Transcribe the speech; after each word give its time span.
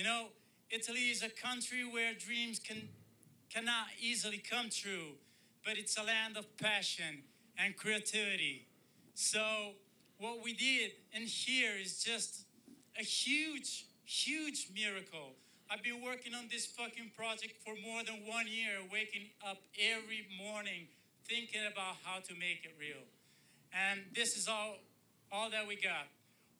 You 0.00 0.06
know, 0.06 0.28
Italy 0.70 1.10
is 1.10 1.22
a 1.22 1.28
country 1.28 1.84
where 1.84 2.14
dreams 2.14 2.58
can 2.58 2.88
cannot 3.52 3.88
easily 4.00 4.38
come 4.38 4.70
true, 4.70 5.12
but 5.62 5.76
it's 5.76 5.98
a 5.98 6.02
land 6.02 6.38
of 6.38 6.46
passion 6.56 7.22
and 7.58 7.76
creativity. 7.76 8.66
So 9.12 9.44
what 10.16 10.42
we 10.42 10.54
did 10.54 10.92
in 11.12 11.24
here 11.26 11.72
is 11.78 12.02
just 12.02 12.46
a 12.98 13.02
huge, 13.02 13.84
huge 14.06 14.68
miracle. 14.74 15.34
I've 15.70 15.82
been 15.82 16.02
working 16.02 16.32
on 16.34 16.48
this 16.50 16.64
fucking 16.64 17.10
project 17.14 17.56
for 17.62 17.74
more 17.86 18.02
than 18.02 18.24
one 18.26 18.46
year, 18.48 18.80
waking 18.90 19.28
up 19.46 19.58
every 19.76 20.24
morning 20.40 20.88
thinking 21.28 21.60
about 21.70 21.96
how 22.04 22.20
to 22.20 22.34
make 22.36 22.64
it 22.64 22.72
real. 22.80 23.04
And 23.76 24.00
this 24.14 24.34
is 24.38 24.48
all 24.48 24.76
all 25.30 25.50
that 25.50 25.68
we 25.68 25.76
got. 25.76 26.08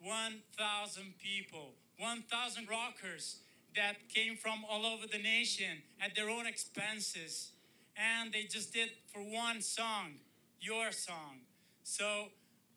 1,000 0.02 1.14
people, 1.18 1.72
1,000 2.00 2.68
rockers 2.68 3.40
that 3.76 4.08
came 4.08 4.36
from 4.36 4.64
all 4.68 4.86
over 4.86 5.06
the 5.06 5.18
nation 5.18 5.82
at 6.00 6.16
their 6.16 6.28
own 6.28 6.46
expenses. 6.46 7.52
And 7.96 8.32
they 8.32 8.44
just 8.44 8.72
did 8.72 8.88
for 9.12 9.20
one 9.20 9.60
song, 9.60 10.14
your 10.60 10.90
song. 10.92 11.40
So 11.82 12.28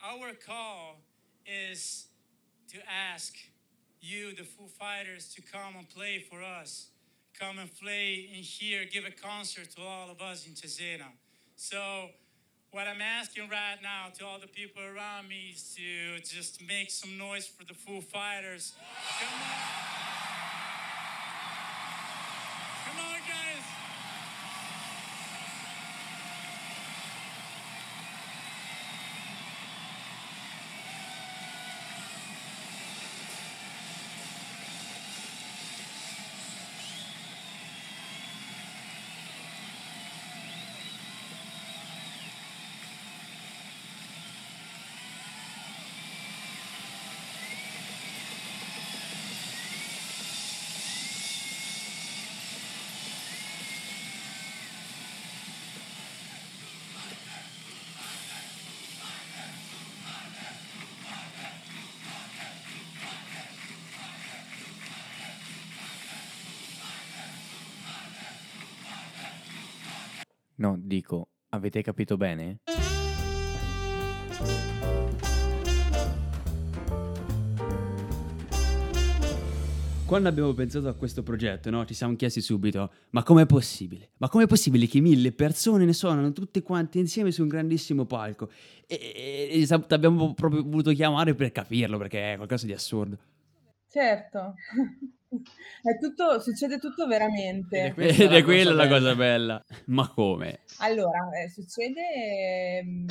our 0.04 0.34
call 0.34 1.00
is 1.46 2.08
to 2.70 2.80
ask 2.90 3.36
you, 4.02 4.36
the 4.36 4.44
Foo 4.44 4.68
Fighters, 4.68 5.34
to 5.36 5.42
come 5.42 5.76
and 5.78 5.90
play 5.90 6.20
for 6.30 6.44
us. 6.44 6.88
Come 7.40 7.58
and 7.60 7.70
play 7.80 8.30
in 8.36 8.44
here, 8.44 8.86
give 8.92 9.06
a 9.06 9.12
concert 9.12 9.72
to 9.72 9.82
all 9.82 10.12
of 10.12 10.22
us 10.22 10.46
in 10.46 10.54
Cesena. 10.54 11.08
So 11.56 12.10
what 12.74 12.88
I'm 12.88 13.02
asking 13.02 13.50
right 13.50 13.78
now 13.84 14.10
to 14.18 14.26
all 14.26 14.40
the 14.40 14.48
people 14.48 14.82
around 14.82 15.30
me 15.30 15.54
is 15.54 15.76
to 15.76 16.20
just 16.24 16.60
make 16.68 16.90
some 16.90 17.20
noise 17.20 17.46
for 17.46 17.64
the 17.66 17.76
Foo 17.76 18.02
Fighters. 18.02 18.74
Come 19.20 19.30
on. 19.30 20.13
No, 70.64 70.80
dico, 70.82 71.28
avete 71.50 71.82
capito 71.82 72.16
bene? 72.16 72.60
Quando 80.06 80.30
abbiamo 80.30 80.54
pensato 80.54 80.88
a 80.88 80.94
questo 80.94 81.22
progetto, 81.22 81.70
no, 81.70 81.84
ci 81.84 81.94
siamo 81.94 82.16
chiesti 82.16 82.40
subito, 82.40 82.94
ma 83.10 83.24
com'è 83.24 83.46
possibile? 83.46 84.12
Ma 84.20 84.30
com'è 84.30 84.48
possibile 84.48 84.88
che 84.88 85.02
mille 85.02 85.34
persone 85.34 85.84
ne 85.84 85.92
suonano 85.92 86.32
tutte 86.32 86.62
quante 86.62 86.98
insieme 86.98 87.32
su 87.32 87.42
un 87.42 87.50
grandissimo 87.50 88.06
palco? 88.06 88.50
E, 88.88 89.50
e, 89.52 89.68
e 89.70 89.86
abbiamo 89.90 90.34
proprio 90.34 90.64
voluto 90.64 90.92
chiamare 90.92 91.36
per 91.36 91.52
capirlo, 91.52 91.98
perché 91.98 92.32
è 92.32 92.36
qualcosa 92.38 92.66
di 92.66 92.72
assurdo. 92.72 93.18
Certo. 93.94 94.56
È 95.84 95.98
tutto 96.00 96.40
succede 96.40 96.80
tutto 96.80 97.06
veramente. 97.06 97.94
Ed 97.96 98.00
è, 98.00 98.24
Ed 98.24 98.32
è 98.34 98.44
quella 98.44 98.74
la 98.74 98.88
cosa 98.88 99.14
bella. 99.16 99.64
Ma 99.86 100.08
come? 100.10 100.62
Allora, 100.80 101.30
eh, 101.32 101.50
succede, 101.50 102.84
mm, 102.84 103.08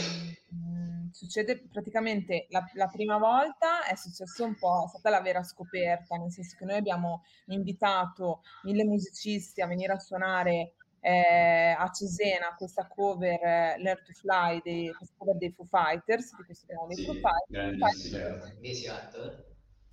succede 1.12 1.68
praticamente 1.70 2.46
la, 2.50 2.64
la 2.74 2.88
prima 2.88 3.18
volta 3.18 3.84
è 3.84 3.94
successo 3.94 4.44
un 4.44 4.56
po', 4.56 4.84
è 4.86 4.88
stata 4.88 5.10
la 5.10 5.20
vera 5.20 5.44
scoperta, 5.44 6.16
nel 6.16 6.32
senso 6.32 6.56
che 6.58 6.64
noi 6.64 6.78
abbiamo 6.78 7.22
invitato 7.46 8.42
mille 8.62 8.84
musicisti 8.84 9.60
a 9.60 9.68
venire 9.68 9.92
a 9.92 9.98
suonare 10.00 10.74
eh, 11.00 11.76
a 11.76 11.90
Cesena 11.90 12.54
questa 12.56 12.88
cover 12.88 13.40
eh, 13.40 13.74
Learn 13.78 14.02
to 14.04 14.12
Fly, 14.14 14.60
dei, 14.62 14.92
questa 14.92 15.14
cover 15.16 15.36
dei 15.36 15.52
Foo 15.52 15.64
Fighters, 15.64 16.36
di 16.44 16.54
si 16.54 16.66
chiamano 16.66 16.88
dei 16.88 17.04
Foo 17.04 17.14
Fighters. 17.14 17.78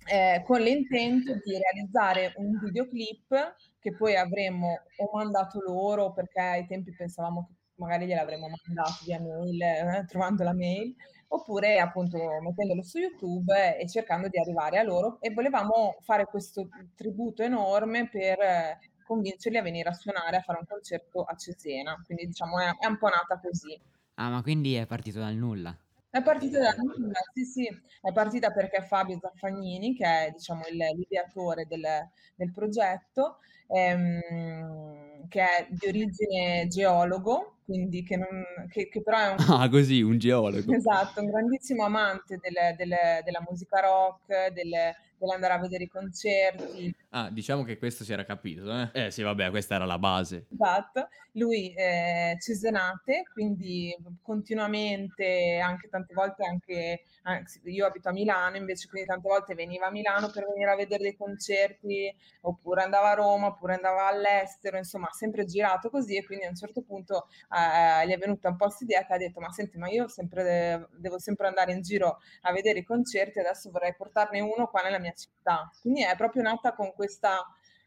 Eh, 0.06 0.42
con 0.44 0.60
l'intento 0.60 1.34
di 1.34 1.58
realizzare 1.58 2.32
un 2.36 2.58
videoclip 2.58 3.56
che 3.78 3.94
poi 3.94 4.16
avremmo 4.16 4.82
o 4.96 5.16
mandato 5.16 5.60
loro 5.60 6.12
perché 6.12 6.40
ai 6.40 6.66
tempi 6.66 6.92
pensavamo 6.92 7.46
che 7.46 7.54
magari 7.80 8.06
gliel'avremmo 8.06 8.48
mandato 8.66 9.04
via 9.04 9.20
mail, 9.20 9.62
eh, 9.62 10.04
trovando 10.06 10.44
la 10.44 10.52
mail, 10.52 10.94
oppure 11.28 11.78
appunto 11.78 12.18
mettendolo 12.42 12.82
su 12.82 12.98
YouTube 12.98 13.78
e 13.78 13.88
cercando 13.88 14.28
di 14.28 14.38
arrivare 14.38 14.78
a 14.78 14.82
loro 14.82 15.18
e 15.20 15.32
volevamo 15.32 15.96
fare 16.02 16.26
questo 16.26 16.68
tributo 16.94 17.42
enorme 17.42 18.08
per 18.08 18.40
eh, 18.40 18.78
convincerli 19.04 19.56
a 19.56 19.62
venire 19.62 19.88
a 19.88 19.94
suonare, 19.94 20.36
a 20.36 20.42
fare 20.42 20.58
un 20.60 20.66
concerto 20.66 21.22
a 21.22 21.34
Cesena. 21.34 22.00
Quindi 22.04 22.26
diciamo 22.26 22.58
è, 22.60 22.76
è 22.78 22.86
un 22.86 22.98
po' 22.98 23.08
nata 23.08 23.40
così. 23.40 23.80
Ah, 24.14 24.28
ma 24.28 24.42
quindi 24.42 24.74
è 24.74 24.86
partito 24.86 25.18
dal 25.18 25.34
nulla? 25.34 25.76
È 26.10 26.22
partita 26.22 26.58
da 26.58 26.74
nulla, 26.76 27.20
sì, 27.32 27.44
sì, 27.44 27.66
è 27.66 28.12
partita 28.12 28.50
perché 28.50 28.82
Fabio 28.82 29.16
Zaffagnini, 29.20 29.94
che 29.94 30.04
è 30.04 30.30
diciamo 30.32 30.62
il 30.68 30.76
l'ideatore 30.76 31.66
del, 31.68 31.86
del 32.34 32.52
progetto, 32.52 33.38
ehm, 33.68 35.28
che 35.28 35.40
è 35.40 35.66
di 35.70 35.86
origine 35.86 36.66
geologo, 36.66 37.58
quindi 37.64 38.02
che, 38.02 38.16
non, 38.16 38.44
che, 38.68 38.88
che 38.88 39.02
però 39.02 39.18
è 39.18 39.28
un... 39.28 39.36
Ah, 39.48 39.68
così, 39.68 40.02
un 40.02 40.18
geologo. 40.18 40.74
Esatto, 40.74 41.20
un 41.20 41.30
grandissimo 41.30 41.84
amante 41.84 42.40
del, 42.42 42.74
del, 42.76 43.22
della 43.24 43.44
musica 43.48 43.78
rock, 43.78 44.48
del, 44.48 44.72
dell'andare 45.16 45.52
a 45.54 45.58
vedere 45.58 45.84
i 45.84 45.88
concerti. 45.88 46.92
Ah, 47.12 47.28
diciamo 47.28 47.64
che 47.64 47.76
questo 47.76 48.04
si 48.04 48.12
era 48.12 48.24
capito, 48.24 48.70
eh? 48.70 48.90
Eh 48.92 49.10
sì, 49.10 49.22
vabbè, 49.22 49.50
questa 49.50 49.74
era 49.74 49.84
la 49.84 49.98
base. 49.98 50.46
Esatto. 50.52 51.08
Lui 51.32 51.72
è 51.74 52.36
cesenate, 52.40 53.24
quindi 53.32 53.96
continuamente, 54.22 55.58
anche 55.58 55.88
tante 55.88 56.14
volte, 56.14 56.44
anche, 56.44 57.02
anzi, 57.22 57.60
io 57.64 57.86
abito 57.86 58.08
a 58.08 58.12
Milano, 58.12 58.56
invece 58.56 58.88
quindi 58.88 59.08
tante 59.08 59.28
volte 59.28 59.54
veniva 59.54 59.86
a 59.86 59.90
Milano 59.90 60.30
per 60.30 60.46
venire 60.46 60.70
a 60.70 60.76
vedere 60.76 61.02
dei 61.02 61.16
concerti, 61.16 62.14
oppure 62.42 62.82
andava 62.82 63.10
a 63.10 63.14
Roma, 63.14 63.46
oppure 63.48 63.74
andava 63.74 64.06
all'estero, 64.06 64.76
insomma, 64.76 65.08
sempre 65.10 65.44
girato 65.44 65.90
così 65.90 66.16
e 66.16 66.24
quindi 66.24 66.44
a 66.46 66.48
un 66.48 66.56
certo 66.56 66.82
punto 66.82 67.26
eh, 67.52 68.06
gli 68.06 68.12
è 68.12 68.18
venuta 68.18 68.48
un 68.48 68.56
po' 68.56 68.66
questa 68.66 68.84
idea 68.84 69.04
che 69.04 69.14
ha 69.14 69.18
detto, 69.18 69.40
ma 69.40 69.50
senti, 69.50 69.78
ma 69.78 69.88
io 69.88 70.06
sempre, 70.08 70.88
devo 70.96 71.18
sempre 71.18 71.48
andare 71.48 71.72
in 71.72 71.82
giro 71.82 72.18
a 72.42 72.52
vedere 72.52 72.80
i 72.80 72.84
concerti, 72.84 73.40
adesso 73.40 73.70
vorrei 73.70 73.94
portarne 73.96 74.38
uno 74.40 74.68
qua 74.68 74.82
nella 74.82 74.98
mia 75.00 75.12
città. 75.12 75.70
Quindi 75.80 76.02
è 76.04 76.14
proprio 76.16 76.42
nata 76.42 76.72
con 76.72 76.92
questa, 77.00 77.38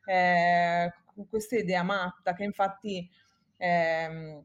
eh, 0.06 0.92
questa 1.30 1.56
idea 1.56 1.84
matta 1.84 2.34
che 2.34 2.44
infatti 2.44 3.08
ehm, 3.58 4.44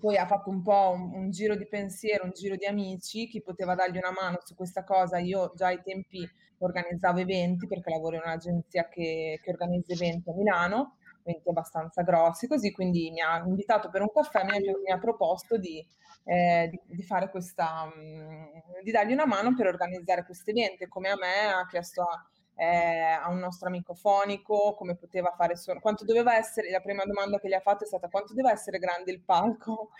poi 0.00 0.16
ha 0.16 0.26
fatto 0.26 0.50
un 0.50 0.62
po' 0.62 0.90
un, 0.94 1.12
un, 1.14 1.30
giro 1.30 1.54
di 1.54 1.68
pensiero, 1.68 2.24
un 2.24 2.32
giro 2.32 2.56
di 2.56 2.66
amici, 2.66 3.28
chi 3.28 3.40
poteva 3.40 3.76
dargli 3.76 3.98
una 3.98 4.10
mano 4.10 4.40
su 4.42 4.56
questa 4.56 4.82
cosa. 4.82 5.18
Io 5.18 5.52
già 5.54 5.68
ai 5.68 5.80
tempi 5.82 6.28
organizzavo 6.58 7.20
eventi 7.20 7.68
perché 7.68 7.90
lavoro 7.90 8.16
in 8.16 8.22
un'agenzia 8.24 8.88
che, 8.88 9.38
che 9.40 9.50
organizza 9.50 9.92
eventi 9.92 10.30
a 10.30 10.34
Milano, 10.34 10.96
eventi 11.22 11.48
abbastanza 11.48 12.02
grossi, 12.02 12.48
così 12.48 12.72
quindi 12.72 13.10
mi 13.12 13.20
ha 13.20 13.38
invitato 13.46 13.90
per 13.90 14.00
un 14.00 14.10
caffè, 14.12 14.44
mi 14.44 14.58
mi 14.58 14.90
ha 14.90 14.98
proposto 14.98 15.56
di, 15.56 15.84
eh, 16.24 16.68
di, 16.68 16.80
di, 16.96 17.02
fare 17.02 17.30
questa, 17.30 17.86
mm, 17.86 18.82
di 18.82 18.90
dargli 18.90 19.12
una 19.12 19.26
mano 19.26 19.54
per 19.54 19.66
organizzare 19.66 20.24
questo 20.24 20.50
evento. 20.50 20.86
Come 20.88 21.10
a 21.10 21.16
me 21.16 21.52
ha 21.52 21.66
chiesto 21.66 22.02
a 22.02 22.24
eh, 22.60 23.16
a 23.18 23.30
un 23.30 23.38
nostro 23.38 23.68
amico 23.68 23.94
fonico, 23.94 24.74
come 24.74 24.94
poteva 24.94 25.32
fare 25.34 25.56
suono, 25.56 25.80
quanto 25.80 26.04
doveva 26.04 26.36
essere, 26.36 26.70
la 26.70 26.80
prima 26.80 27.04
domanda 27.04 27.38
che 27.38 27.48
gli 27.48 27.54
ha 27.54 27.60
fatto 27.60 27.84
è 27.84 27.86
stata 27.86 28.08
quanto 28.08 28.34
deve 28.34 28.50
essere 28.50 28.78
grande 28.78 29.10
il 29.12 29.22
palco? 29.22 29.92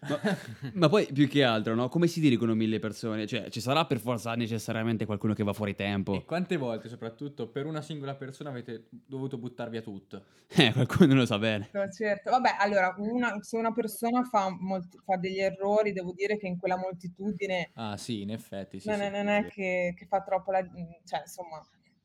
Ma, 0.00 0.18
ma, 0.72 0.88
poi 0.88 1.06
più 1.12 1.28
che 1.28 1.44
altro, 1.44 1.74
no? 1.74 1.90
Come 1.90 2.06
si 2.06 2.18
dirigono 2.18 2.54
mille 2.54 2.78
persone? 2.78 3.26
Cioè, 3.26 3.50
ci 3.50 3.60
sarà 3.60 3.84
per 3.84 3.98
forza 3.98 4.34
necessariamente 4.34 5.04
qualcuno 5.04 5.34
che 5.34 5.44
va 5.44 5.52
fuori 5.52 5.74
tempo. 5.74 6.14
E 6.14 6.24
quante 6.24 6.56
volte, 6.56 6.88
soprattutto 6.88 7.48
per 7.48 7.66
una 7.66 7.82
singola 7.82 8.14
persona, 8.14 8.48
avete 8.48 8.86
dovuto 8.90 9.36
buttar 9.36 9.68
via 9.68 9.82
tutto? 9.82 10.24
Eh, 10.54 10.70
qualcuno 10.72 11.14
lo 11.14 11.24
sa 11.24 11.38
bene. 11.38 11.70
Certo, 11.96 12.30
vabbè, 12.30 12.56
allora, 12.58 12.94
una, 12.98 13.38
se 13.40 13.56
una 13.56 13.72
persona 13.72 14.22
fa, 14.22 14.54
molti, 14.58 14.98
fa, 15.02 15.16
degli 15.16 15.40
errori, 15.40 15.92
devo 15.92 16.12
dire 16.12 16.36
che 16.36 16.46
in 16.46 16.58
quella 16.58 16.76
moltitudine. 16.76 17.70
Ah, 17.74 17.96
sì, 17.96 18.20
in 18.20 18.30
effetti. 18.30 18.78
Sì, 18.78 18.88
non, 18.88 18.98
sì, 18.98 19.08
non 19.08 19.28
è 19.28 19.46
che, 19.46 19.94
che, 19.96 20.06
fa 20.06 20.22
troppo 20.22 20.50
la. 20.50 20.60
cioè, 21.04 21.20
insomma 21.20 21.62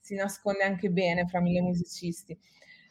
si 0.07 0.15
nasconde 0.15 0.63
anche 0.63 0.89
bene 0.89 1.25
fra 1.27 1.41
mille 1.41 1.61
musicisti. 1.61 2.37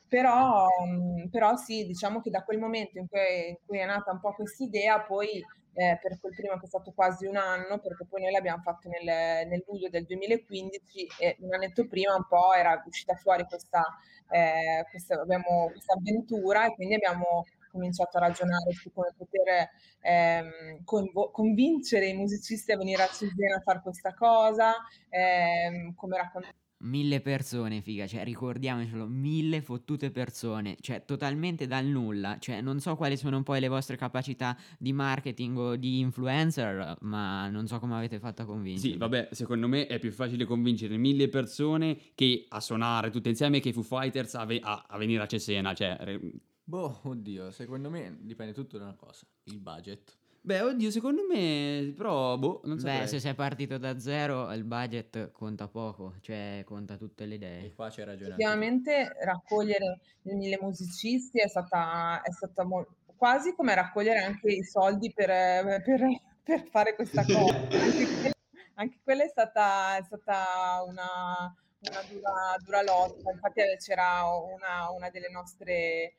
Però, 0.08 0.66
mhmm, 0.86 1.28
però 1.30 1.56
sì, 1.56 1.84
diciamo 1.86 2.20
che 2.20 2.30
da 2.30 2.42
quel 2.44 2.58
momento 2.58 2.98
in 2.98 3.08
cui, 3.08 3.48
in 3.48 3.56
cui 3.66 3.78
è 3.78 3.86
nata 3.86 4.12
un 4.12 4.20
po' 4.20 4.34
quest'idea, 4.34 5.00
poi 5.00 5.28
eh, 5.74 5.98
per 6.00 6.18
quel 6.20 6.34
primo 6.34 6.58
che 6.58 6.64
è 6.64 6.68
stato 6.68 6.92
quasi 6.92 7.26
un 7.26 7.36
anno, 7.36 7.78
perché 7.80 8.06
poi 8.06 8.22
noi 8.22 8.32
l'abbiamo 8.32 8.62
fatto 8.62 8.88
nel, 8.88 9.46
nel 9.48 9.64
luglio 9.66 9.88
del 9.88 10.04
2015 10.04 11.06
e 11.18 11.36
un 11.40 11.52
annetto 11.54 11.86
prima 11.86 12.14
un 12.14 12.26
po' 12.28 12.52
era 12.54 12.82
uscita 12.86 13.14
fuori 13.16 13.44
questa, 13.48 13.82
eh, 14.30 14.84
questa, 14.90 15.20
abbiamo, 15.20 15.68
questa 15.72 15.94
avventura 15.94 16.66
e 16.66 16.74
quindi 16.74 16.94
abbiamo 16.94 17.44
cominciato 17.70 18.16
a 18.16 18.20
ragionare 18.20 18.72
su 18.72 18.90
come 18.92 19.12
poter 19.16 19.68
ehm, 20.00 20.82
convo- 20.84 21.30
convincere 21.30 22.06
i 22.06 22.14
musicisti 22.14 22.72
a 22.72 22.76
venire 22.78 23.02
a 23.02 23.08
Cesena 23.08 23.56
a 23.56 23.60
fare 23.60 23.80
questa 23.82 24.14
cosa, 24.14 24.74
ehm, 25.10 25.94
come 25.94 26.16
raccontare 26.16 26.54
Mille 26.78 27.22
persone, 27.22 27.80
figa, 27.80 28.06
cioè 28.06 28.22
ricordiamocelo, 28.22 29.06
mille 29.06 29.62
fottute 29.62 30.10
persone, 30.10 30.76
cioè 30.80 31.04
totalmente 31.06 31.66
dal 31.66 31.86
nulla, 31.86 32.36
cioè 32.38 32.60
non 32.60 32.80
so 32.80 32.96
quali 32.96 33.16
sono 33.16 33.42
poi 33.42 33.60
le 33.60 33.68
vostre 33.68 33.96
capacità 33.96 34.54
di 34.78 34.92
marketing 34.92 35.56
o 35.56 35.76
di 35.76 36.00
influencer, 36.00 36.98
ma 37.00 37.48
non 37.48 37.66
so 37.66 37.78
come 37.78 37.94
avete 37.96 38.18
fatto 38.18 38.42
a 38.42 38.44
convincere. 38.44 38.92
Sì, 38.92 38.98
vabbè, 38.98 39.28
secondo 39.32 39.68
me 39.68 39.86
è 39.86 39.98
più 39.98 40.12
facile 40.12 40.44
convincere 40.44 40.98
mille 40.98 41.28
persone 41.28 41.96
che 42.14 42.44
a 42.48 42.60
suonare 42.60 43.08
tutte 43.08 43.30
insieme 43.30 43.58
che 43.60 43.70
i 43.70 43.72
Foo 43.72 43.82
Fighters 43.82 44.34
a, 44.34 44.44
ve- 44.44 44.60
a- 44.62 44.84
a 44.86 44.98
venire 44.98 45.22
a 45.22 45.26
Cesena, 45.26 45.72
cioè... 45.72 45.96
re- 46.00 46.20
Boh, 46.62 47.00
oddio, 47.04 47.52
secondo 47.52 47.88
me 47.88 48.18
dipende 48.20 48.52
tutto 48.52 48.76
da 48.76 48.84
una 48.84 48.94
cosa, 48.96 49.24
il 49.44 49.60
budget. 49.60 50.18
Beh, 50.46 50.60
oddio, 50.60 50.92
secondo 50.92 51.22
me, 51.28 51.92
però, 51.96 52.38
boh, 52.38 52.60
non 52.66 52.78
so. 52.78 52.86
Beh, 52.86 53.08
se 53.08 53.18
sei 53.18 53.34
partito 53.34 53.78
da 53.78 53.98
zero, 53.98 54.52
il 54.52 54.62
budget 54.62 55.32
conta 55.32 55.66
poco, 55.66 56.14
cioè 56.20 56.62
conta 56.64 56.96
tutte 56.96 57.24
le 57.26 57.34
E 57.34 57.36
idee. 57.36 57.72
qua 57.74 57.90
c'è 57.90 58.04
ragione. 58.04 58.34
Effettivamente 58.34 59.16
raccogliere 59.24 59.98
i 60.22 60.34
mille 60.34 60.56
musicisti 60.60 61.40
è 61.40 61.48
stata, 61.48 62.22
è 62.22 62.30
stata 62.30 62.62
mo- 62.62 62.86
quasi 63.16 63.54
come 63.54 63.74
raccogliere 63.74 64.20
anche 64.20 64.52
i 64.52 64.62
soldi 64.62 65.12
per, 65.12 65.26
per- 65.82 66.20
per 66.44 66.62
fare 66.70 66.94
questa 66.94 67.24
cosa. 67.24 67.56
Anche 67.66 68.06
quella, 68.06 68.30
anche 68.74 68.98
quella 69.02 69.24
è 69.24 69.28
stata, 69.28 69.96
è 69.96 70.02
stata 70.04 70.84
una, 70.86 71.52
una 71.80 72.02
dura, 72.08 72.56
dura 72.64 72.82
lotta. 72.82 73.32
Infatti 73.32 73.60
eh, 73.62 73.76
c'era 73.78 74.22
una, 74.28 74.90
una 74.90 75.10
delle 75.10 75.28
nostre, 75.28 76.14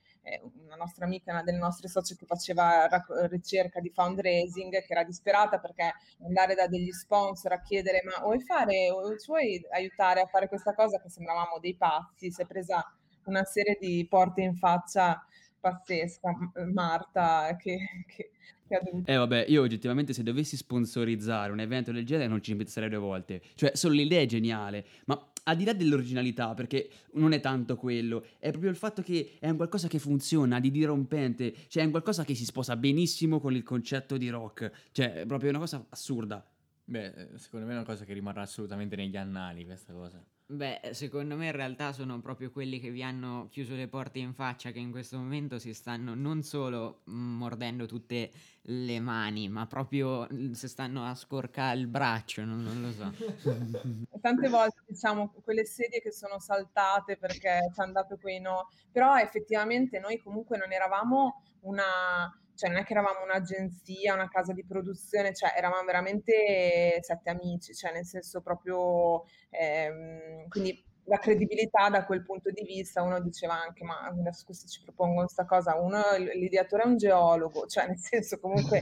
una 0.65 0.75
nostra 0.75 1.05
amica, 1.05 1.31
una 1.31 1.43
delle 1.43 1.57
nostre 1.57 1.87
socie 1.87 2.15
che 2.15 2.25
faceva 2.25 2.87
ricerca 3.29 3.79
di 3.79 3.89
fundraising, 3.89 4.71
che 4.71 4.85
era 4.87 5.03
disperata 5.03 5.59
perché 5.59 5.93
andare 6.23 6.55
da 6.55 6.67
degli 6.67 6.91
sponsor 6.91 7.53
a 7.53 7.61
chiedere 7.61 8.01
ma 8.03 8.21
vuoi 8.21 8.41
fare, 8.41 8.87
ci 9.19 9.25
vuoi 9.27 9.65
aiutare 9.71 10.21
a 10.21 10.25
fare 10.27 10.47
questa 10.47 10.73
cosa 10.73 10.99
che 11.01 11.09
sembravamo 11.09 11.59
dei 11.59 11.75
pazzi, 11.75 12.31
si 12.31 12.41
è 12.41 12.45
presa 12.45 12.83
una 13.25 13.43
serie 13.43 13.77
di 13.79 14.05
porte 14.09 14.41
in 14.41 14.55
faccia 14.55 15.21
pazzesca, 15.59 16.29
M- 16.31 16.71
Marta, 16.71 17.55
che, 17.59 17.77
che- 18.07 18.31
che 18.67 18.75
ha 18.75 18.81
dovuto... 18.81 19.09
Eh 19.11 19.15
vabbè, 19.15 19.45
io 19.47 19.61
oggettivamente 19.61 20.13
se 20.13 20.23
dovessi 20.23 20.57
sponsorizzare 20.57 21.51
un 21.51 21.59
evento 21.59 21.91
del 21.91 22.05
genere 22.05 22.27
non 22.27 22.41
ci 22.41 22.55
penserei 22.55 22.89
due 22.89 22.99
volte. 22.99 23.41
Cioè, 23.55 23.75
solo 23.75 23.93
l'idea 23.95 24.21
è 24.21 24.25
geniale, 24.25 24.85
ma 25.05 25.31
al 25.47 25.55
di 25.55 25.63
là 25.63 25.73
dell'originalità, 25.73 26.53
perché 26.53 26.89
non 27.13 27.31
è 27.31 27.39
tanto 27.39 27.75
quello, 27.75 28.25
è 28.37 28.49
proprio 28.49 28.69
il 28.69 28.75
fatto 28.75 29.01
che 29.01 29.37
è 29.39 29.49
un 29.49 29.55
qualcosa 29.55 29.87
che 29.87 29.99
funziona, 29.99 30.59
di 30.59 30.71
dirompente, 30.71 31.53
cioè 31.67 31.83
è 31.83 31.85
un 31.85 31.91
qualcosa 31.91 32.23
che 32.23 32.35
si 32.35 32.45
sposa 32.45 32.75
benissimo 32.75 33.39
con 33.39 33.55
il 33.55 33.63
concetto 33.63 34.17
di 34.17 34.29
rock. 34.29 34.71
Cioè, 34.91 35.13
è 35.13 35.25
proprio 35.25 35.49
una 35.49 35.59
cosa 35.59 35.85
assurda. 35.89 36.45
Beh, 36.83 37.05
eh, 37.05 37.37
secondo 37.37 37.65
me 37.65 37.73
è 37.73 37.75
una 37.75 37.85
cosa 37.85 38.05
che 38.05 38.13
rimarrà 38.13 38.41
assolutamente 38.41 38.95
negli 38.95 39.17
annali 39.17 39.65
questa 39.65 39.93
cosa. 39.93 40.23
Beh, 40.49 40.79
secondo 40.93 41.35
me 41.35 41.47
in 41.47 41.51
realtà 41.51 41.91
sono 41.91 42.21
proprio 42.21 42.51
quelli 42.51 42.79
che 42.79 42.89
vi 42.89 43.03
hanno 43.03 43.49
chiuso 43.51 43.75
le 43.75 43.89
porte 43.89 44.19
in 44.19 44.33
faccia 44.33 44.71
che 44.71 44.79
in 44.79 44.91
questo 44.91 45.17
momento 45.17 45.59
si 45.59 45.73
stanno 45.73 46.15
non 46.15 46.41
solo 46.41 47.01
mm, 47.09 47.35
mordendo 47.35 47.85
tutte 47.85 48.31
le 48.61 48.99
mani, 49.01 49.49
ma 49.49 49.67
proprio 49.67 50.25
mm, 50.31 50.53
si 50.53 50.69
stanno 50.69 51.03
a 51.05 51.15
scorcare 51.15 51.77
il 51.77 51.87
braccio, 51.87 52.45
non, 52.45 52.63
non 52.63 52.81
lo 52.81 52.91
so. 52.93 53.11
Tante 54.21 54.47
volte 54.47 54.83
diciamo 54.87 55.33
quelle 55.43 55.65
sedie 55.65 55.99
che 55.99 56.13
sono 56.13 56.39
saltate 56.39 57.17
perché 57.17 57.69
ci 57.73 57.81
hanno 57.81 57.91
dato 57.91 58.15
quei 58.15 58.39
no, 58.39 58.69
però 58.89 59.17
effettivamente 59.17 59.99
noi 59.99 60.17
comunque 60.17 60.57
non 60.57 60.71
eravamo 60.71 61.43
una, 61.63 62.33
cioè 62.57 62.69
non 62.69 62.79
è 62.79 62.83
che 62.83 62.93
eravamo 62.93 63.23
un'agenzia, 63.23 64.13
una 64.13 64.27
casa 64.27 64.51
di 64.51 64.65
produzione, 64.65 65.33
cioè 65.33 65.53
eravamo 65.55 65.85
veramente 65.85 66.97
sette 67.01 67.29
amici, 67.29 67.75
cioè 67.75 67.93
nel 67.93 68.05
senso 68.05 68.41
proprio, 68.41 69.23
ehm, 69.51 70.47
quindi 70.49 70.83
la 71.05 71.19
credibilità 71.19 71.89
da 71.89 72.05
quel 72.05 72.23
punto 72.23 72.49
di 72.49 72.63
vista, 72.63 73.01
uno 73.03 73.21
diceva 73.21 73.53
anche, 73.53 73.83
ma 73.83 73.99
adesso 74.07 74.43
questi 74.45 74.67
ci 74.67 74.81
propongono 74.83 75.21
questa 75.25 75.45
cosa, 75.45 75.79
uno, 75.79 76.01
l'ideatore 76.17 76.83
è 76.83 76.87
un 76.87 76.97
geologo, 76.97 77.65
cioè 77.67 77.87
nel 77.87 77.99
senso 77.99 78.39
comunque... 78.39 78.81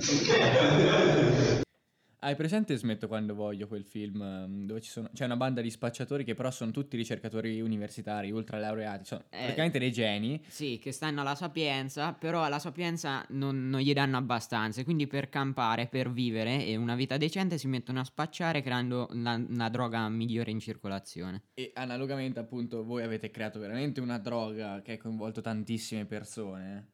Hai 2.26 2.36
presente 2.36 2.76
Smetto 2.76 3.08
quando 3.08 3.36
voglio 3.36 3.68
quel 3.68 3.84
film 3.86 4.20
ehm, 4.20 4.66
dove 4.66 4.82
ci 4.82 4.90
sono, 4.90 5.12
c'è 5.14 5.26
una 5.26 5.36
banda 5.36 5.62
di 5.62 5.70
spacciatori 5.70 6.24
che 6.24 6.34
però 6.34 6.50
sono 6.50 6.72
tutti 6.72 6.98
ricercatori 6.98 7.62
universitari, 7.62 8.32
ultra 8.32 8.58
laureati, 8.58 9.06
sono 9.06 9.26
Eh. 9.30 9.38
praticamente 9.44 9.78
dei 9.78 9.92
geni. 9.92 10.44
Sì, 10.48 10.80
che 10.82 10.92
stanno 10.92 11.22
alla 11.22 11.36
sapienza, 11.36 12.14
però 12.14 12.42
alla 12.44 12.58
sapienza 12.58 13.24
non, 13.30 13.70
non 13.70 13.80
gli 13.80 13.94
danno 13.94 14.18
abbastanza, 14.18 14.82
e 14.82 14.84
quindi 14.84 15.06
per 15.06 15.30
campare, 15.30 15.86
per 15.86 16.12
vivere 16.12 16.66
e 16.66 16.76
una 16.76 16.96
vita 16.96 17.18
decente 17.18 17.60
si 17.60 17.68
mettono 17.68 18.00
a 18.00 18.04
spacciare 18.04 18.64
creando 18.64 19.08
la, 19.12 19.40
la 19.50 19.70
droga 19.70 20.10
migliore 20.10 20.50
in 20.50 20.60
circolazione. 20.60 21.44
E 21.54 21.74
analogamente 21.76 22.40
appunto 22.40 22.84
voi 22.84 23.04
avete 23.04 23.30
creato 23.30 23.60
veramente 23.60 24.02
una 24.02 24.18
droga 24.18 24.82
che 24.82 24.94
ha 24.94 24.98
coinvolto 24.98 25.42
tantissime 25.42 26.06
persone. 26.06 26.88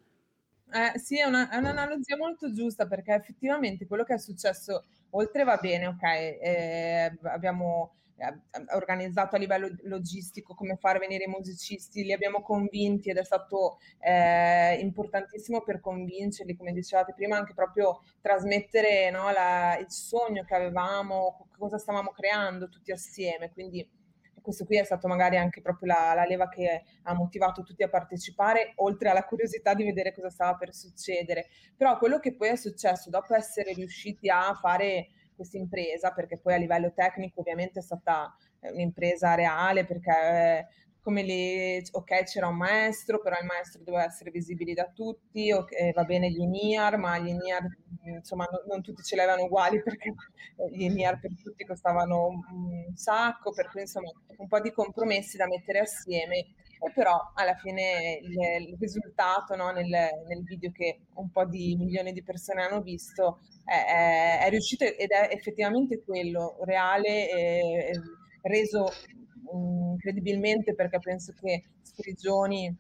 Eh, 0.74 0.98
sì, 1.00 1.20
è, 1.20 1.26
una- 1.26 1.50
è 1.50 1.58
un'analogia 1.58 2.16
molto 2.16 2.52
giusta 2.54 2.88
perché 2.88 3.14
effettivamente 3.14 3.86
quello 3.88 4.04
che 4.04 4.14
è 4.14 4.18
successo, 4.18 4.86
oltre 5.12 5.44
va 5.44 5.58
bene, 5.58 5.88
ok, 5.88 6.04
eh, 6.04 7.18
abbiamo 7.24 7.94
eh, 8.18 8.34
organizzato 8.76 9.36
a 9.36 9.40
livello 9.40 9.70
logistico 9.84 10.54
come 10.54 10.76
far 10.78 11.00
venire 11.00 11.24
i 11.26 11.28
musicisti, 11.28 12.04
li 12.04 12.14
abbiamo 12.14 12.42
convinti 12.42 13.10
ed 13.10 13.18
è 13.18 13.24
stato 13.24 13.80
eh, 14.00 14.78
importantissimo 14.80 15.62
per 15.62 15.80
convincerli, 15.80 16.56
come 16.56 16.72
dicevate 16.74 17.14
prima, 17.14 17.38
anche 17.38 17.54
proprio 17.54 18.02
trasmettere 18.22 19.10
no, 19.12 19.32
la- 19.32 19.78
il 19.80 19.90
sogno 19.90 20.44
che 20.44 20.56
avevamo, 20.56 21.48
cosa 21.58 21.78
stavamo 21.78 22.12
creando 22.12 22.70
tutti 22.70 22.92
assieme. 22.92 23.52
Quindi 23.52 23.88
questo 24.42 24.66
qui 24.66 24.78
è 24.78 24.84
stato 24.84 25.08
magari 25.08 25.38
anche 25.38 25.62
proprio 25.62 25.94
la, 25.94 26.14
la 26.16 26.26
leva 26.26 26.50
che 26.50 26.84
ha 27.04 27.14
motivato 27.14 27.64
tutti 27.64 27.84
a 27.84 27.90
partecipare, 27.90 28.74
oltre 28.78 29.10
alla 29.10 29.24
curiosità 29.24 29.74
di 29.74 29.84
vedere 29.84 30.14
cosa 30.14 30.30
stava 30.30 30.56
per 30.56 30.74
succedere. 30.74 31.48
Però 31.76 31.98
quello 31.98 32.20
che 32.20 32.36
poi 32.36 32.50
è 32.50 32.56
successo 32.56 33.10
dopo 33.10 33.36
essere 33.36 33.74
riusciti 33.74 34.30
a 34.30 34.54
fare 34.54 35.08
questa 35.36 35.58
impresa, 35.58 36.12
perché 36.12 36.40
poi 36.40 36.54
a 36.54 36.58
livello 36.58 36.94
tecnico 36.94 37.40
ovviamente 37.40 37.80
è 37.80 37.82
stata 37.82 38.36
eh, 38.60 38.72
un'impresa 38.72 39.36
reale, 39.36 39.86
perché 39.86 40.12
eh, 40.12 40.68
come 41.02 41.24
le, 41.24 41.84
ok 41.92 42.24
c'era 42.24 42.48
un 42.48 42.58
maestro, 42.58 43.20
però 43.20 43.38
il 43.40 43.46
maestro 43.46 43.82
doveva 43.84 44.06
essere 44.06 44.32
visibile 44.32 44.74
da 44.74 44.90
tutti, 44.94 45.52
ok, 45.52 45.94
va 45.94 46.04
bene 46.04 46.30
gli 46.30 46.42
INIAR, 46.42 46.98
ma 46.98 47.18
gli 47.18 47.30
INIAR 47.30 47.66
insomma 48.16 48.48
non, 48.52 48.62
non 48.68 48.82
tutti 48.82 49.04
ce 49.04 49.16
l'avevano 49.16 49.44
uguali 49.44 49.82
perché 49.84 50.14
gli 50.72 50.84
INIAR 50.84 51.20
per 51.20 51.32
tutti 51.42 51.66
costavano 51.66 52.28
un 52.28 52.96
sacco, 52.96 53.52
per 53.52 53.70
cui 53.70 53.82
insomma 53.82 54.12
un 54.38 54.48
po' 54.48 54.60
di 54.60 54.72
compromessi 54.72 55.38
da 55.38 55.48
mettere 55.48 55.80
assieme. 55.80 56.36
E 56.84 56.92
però 56.96 57.32
alla 57.36 57.54
fine 57.56 58.20
il, 58.24 58.70
il 58.70 58.78
risultato 58.80 59.56
no, 59.56 59.70
nel, 59.70 59.86
nel, 59.88 60.44
video 60.44 60.72
che 60.72 61.02
un 61.16 61.30
po' 61.30 61.46
di 61.46 61.76
milioni 61.76 62.12
di 62.12 62.24
persone 62.24 62.64
hanno 62.64 62.82
visto 62.82 63.40
è, 63.64 64.40
è, 64.40 64.46
è 64.46 64.50
riuscito 64.50 64.84
ed 64.86 65.12
è 65.12 65.30
effettivamente 65.32 66.02
quello, 66.04 66.58
reale, 66.64 67.30
e, 67.30 67.92
reso 68.42 68.88
incredibilmente 69.52 70.74
perché 70.74 71.00
penso 71.00 71.34
che 71.40 71.64
sprigioni 71.82 72.76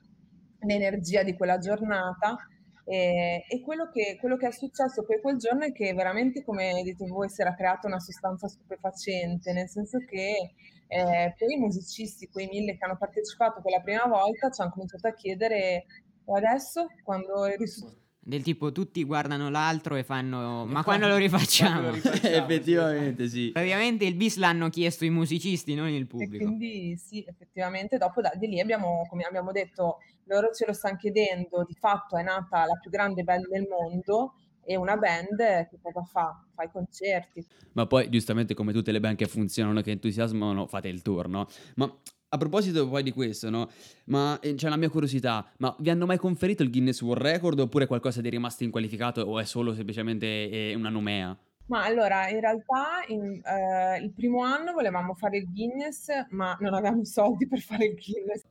l'energia 0.61 1.23
di 1.23 1.35
quella 1.35 1.57
giornata. 1.57 2.37
E, 2.83 3.45
e 3.47 3.61
quello, 3.61 3.89
che, 3.89 4.17
quello, 4.19 4.37
che, 4.37 4.47
è 4.47 4.51
successo 4.51 5.03
poi 5.03 5.21
quel 5.21 5.37
giorno 5.37 5.63
è 5.63 5.71
che 5.71 5.93
veramente, 5.93 6.43
come 6.43 6.81
dite 6.83 7.05
voi, 7.05 7.29
si 7.29 7.41
era 7.41 7.55
creata 7.55 7.87
una 7.87 7.99
sostanza 7.99 8.47
stupefacente, 8.47 9.53
nel 9.53 9.69
senso 9.69 9.99
che 9.99 10.53
eh, 10.87 11.35
poi 11.37 11.53
i 11.53 11.59
musicisti, 11.59 12.27
quei 12.27 12.47
mille 12.47 12.77
che 12.77 12.83
hanno 12.83 12.97
partecipato 12.97 13.61
quella 13.61 13.81
prima 13.81 14.05
volta, 14.07 14.49
ci 14.49 14.61
hanno 14.61 14.71
cominciato 14.71 15.07
a 15.07 15.13
chiedere 15.13 15.85
adesso, 16.25 16.87
quando 17.03 17.45
risu- 17.45 17.95
del 18.23 18.43
tipo 18.43 18.71
tutti 18.71 19.03
guardano 19.03 19.49
l'altro 19.49 19.95
e 19.95 20.03
fanno 20.03 20.63
ma 20.65 20.83
quando 20.85 21.07
lo 21.07 21.17
rifacciamo? 21.17 21.89
Quando 21.89 21.89
lo 21.89 21.93
rifacciamo, 21.95 22.37
Effettivamente 22.45 23.27
sì. 23.27 23.49
Praticamente 23.51 24.05
il 24.05 24.15
bis 24.15 24.37
l'hanno 24.37 24.69
chiesto 24.69 25.05
i 25.05 25.09
musicisti, 25.09 25.73
non 25.73 25.89
il 25.89 26.05
pubblico. 26.05 26.43
E 26.43 26.45
quindi 26.45 26.95
sì, 26.97 27.25
effettivamente 27.27 27.97
dopo 27.97 28.21
da, 28.21 28.31
di 28.35 28.47
lì 28.47 28.59
abbiamo, 28.59 29.07
come 29.09 29.23
abbiamo 29.23 29.51
detto, 29.51 29.97
loro 30.25 30.51
ce 30.53 30.65
lo 30.67 30.73
stanno 30.73 30.97
chiedendo, 30.97 31.63
di 31.67 31.73
fatto 31.73 32.15
è 32.15 32.21
nata 32.23 32.65
la 32.65 32.77
più 32.79 32.91
grande 32.91 33.23
band 33.23 33.47
del 33.47 33.67
mondo 33.67 34.35
e 34.63 34.75
una 34.75 34.95
band 34.97 35.37
che 35.37 35.79
cosa 35.81 36.03
fa? 36.03 36.45
Fa 36.53 36.63
i 36.63 36.69
concerti. 36.71 37.43
Ma 37.73 37.87
poi 37.87 38.09
giustamente 38.09 38.53
come 38.53 38.71
tutte 38.71 38.91
le 38.91 38.99
band 38.99 39.17
che 39.17 39.25
funzionano, 39.25 39.81
che 39.81 39.91
entusiasmano, 39.91 40.67
fate 40.67 40.89
il 40.89 41.01
tour, 41.01 41.27
no? 41.27 41.47
Ma 41.75 41.91
A 42.33 42.37
proposito 42.37 42.87
poi 42.87 43.03
di 43.03 43.11
questo, 43.11 43.49
no? 43.49 43.69
Ma 44.05 44.39
eh, 44.39 44.53
c'è 44.53 44.69
la 44.69 44.77
mia 44.77 44.89
curiosità, 44.89 45.45
ma 45.57 45.75
vi 45.79 45.89
hanno 45.89 46.05
mai 46.05 46.17
conferito 46.17 46.63
il 46.63 46.69
Guinness 46.71 47.01
World 47.01 47.21
Record 47.23 47.59
oppure 47.59 47.87
qualcosa 47.87 48.21
di 48.21 48.29
rimasto 48.29 48.63
inqualificato 48.63 49.19
o 49.19 49.37
è 49.37 49.43
solo 49.43 49.73
semplicemente 49.73 50.49
eh, 50.49 50.73
una 50.73 50.87
nomea? 50.87 51.37
Ma 51.65 51.83
allora, 51.83 52.29
in 52.29 52.39
realtà 52.39 53.03
in- 53.07 53.41
eh, 53.43 53.97
il 54.01 54.13
primo 54.13 54.43
anno 54.43 54.71
volevamo 54.71 55.13
fare 55.13 55.39
il 55.39 55.51
Guinness, 55.51 56.07
ma 56.29 56.55
non 56.61 56.73
avevamo 56.73 57.03
soldi 57.03 57.45
per 57.49 57.59
fare 57.59 57.85
il 57.87 57.95
Guinness. 57.95 58.43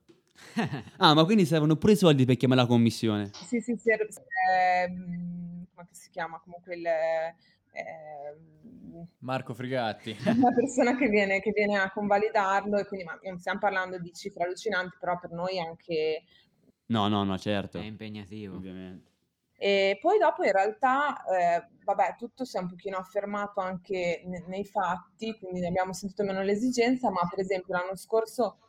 Ah, 0.98 1.14
ma 1.14 1.24
quindi 1.24 1.46
servono 1.46 1.76
pure 1.76 1.92
i 1.92 1.96
soldi 1.96 2.26
per 2.26 2.36
chiamare 2.36 2.60
la 2.60 2.66
commissione. 2.66 3.30
Sì, 3.32 3.60
sì, 3.60 3.76
sì, 3.76 3.88
ehm, 3.90 5.66
come 5.74 5.88
si 5.90 6.10
chiama? 6.10 6.38
Comunque 6.44 6.74
il, 6.74 6.84
ehm, 7.72 9.06
Marco 9.18 9.54
Frigatti. 9.54 10.16
una 10.26 10.52
persona 10.52 10.96
che 10.96 11.08
viene, 11.08 11.40
che 11.40 11.52
viene 11.52 11.78
a 11.78 11.90
convalidarlo 11.90 12.78
e 12.78 12.86
quindi 12.86 13.06
ma 13.06 13.18
non 13.22 13.38
stiamo 13.38 13.58
parlando 13.58 13.98
di 13.98 14.12
cifre 14.12 14.44
allucinanti, 14.44 14.96
però 14.98 15.18
per 15.18 15.30
noi 15.30 15.56
è 15.56 15.60
anche... 15.60 16.24
No, 16.86 17.08
no, 17.08 17.22
no, 17.24 17.38
certo. 17.38 17.78
È 17.78 17.84
impegnativo. 17.84 18.56
Ovviamente. 18.56 19.08
E 19.62 19.98
poi 20.00 20.18
dopo 20.18 20.42
in 20.42 20.52
realtà, 20.52 21.22
eh, 21.24 21.68
vabbè, 21.84 22.16
tutto 22.16 22.46
si 22.46 22.56
è 22.56 22.60
un 22.60 22.68
pochino 22.68 22.96
affermato 22.96 23.60
anche 23.60 24.22
ne- 24.24 24.44
nei 24.46 24.64
fatti, 24.64 25.36
quindi 25.38 25.60
ne 25.60 25.66
abbiamo 25.68 25.92
sentito 25.92 26.24
meno 26.24 26.42
l'esigenza, 26.42 27.10
ma 27.10 27.20
per 27.28 27.40
esempio 27.40 27.74
l'anno 27.76 27.94
scorso, 27.94 28.60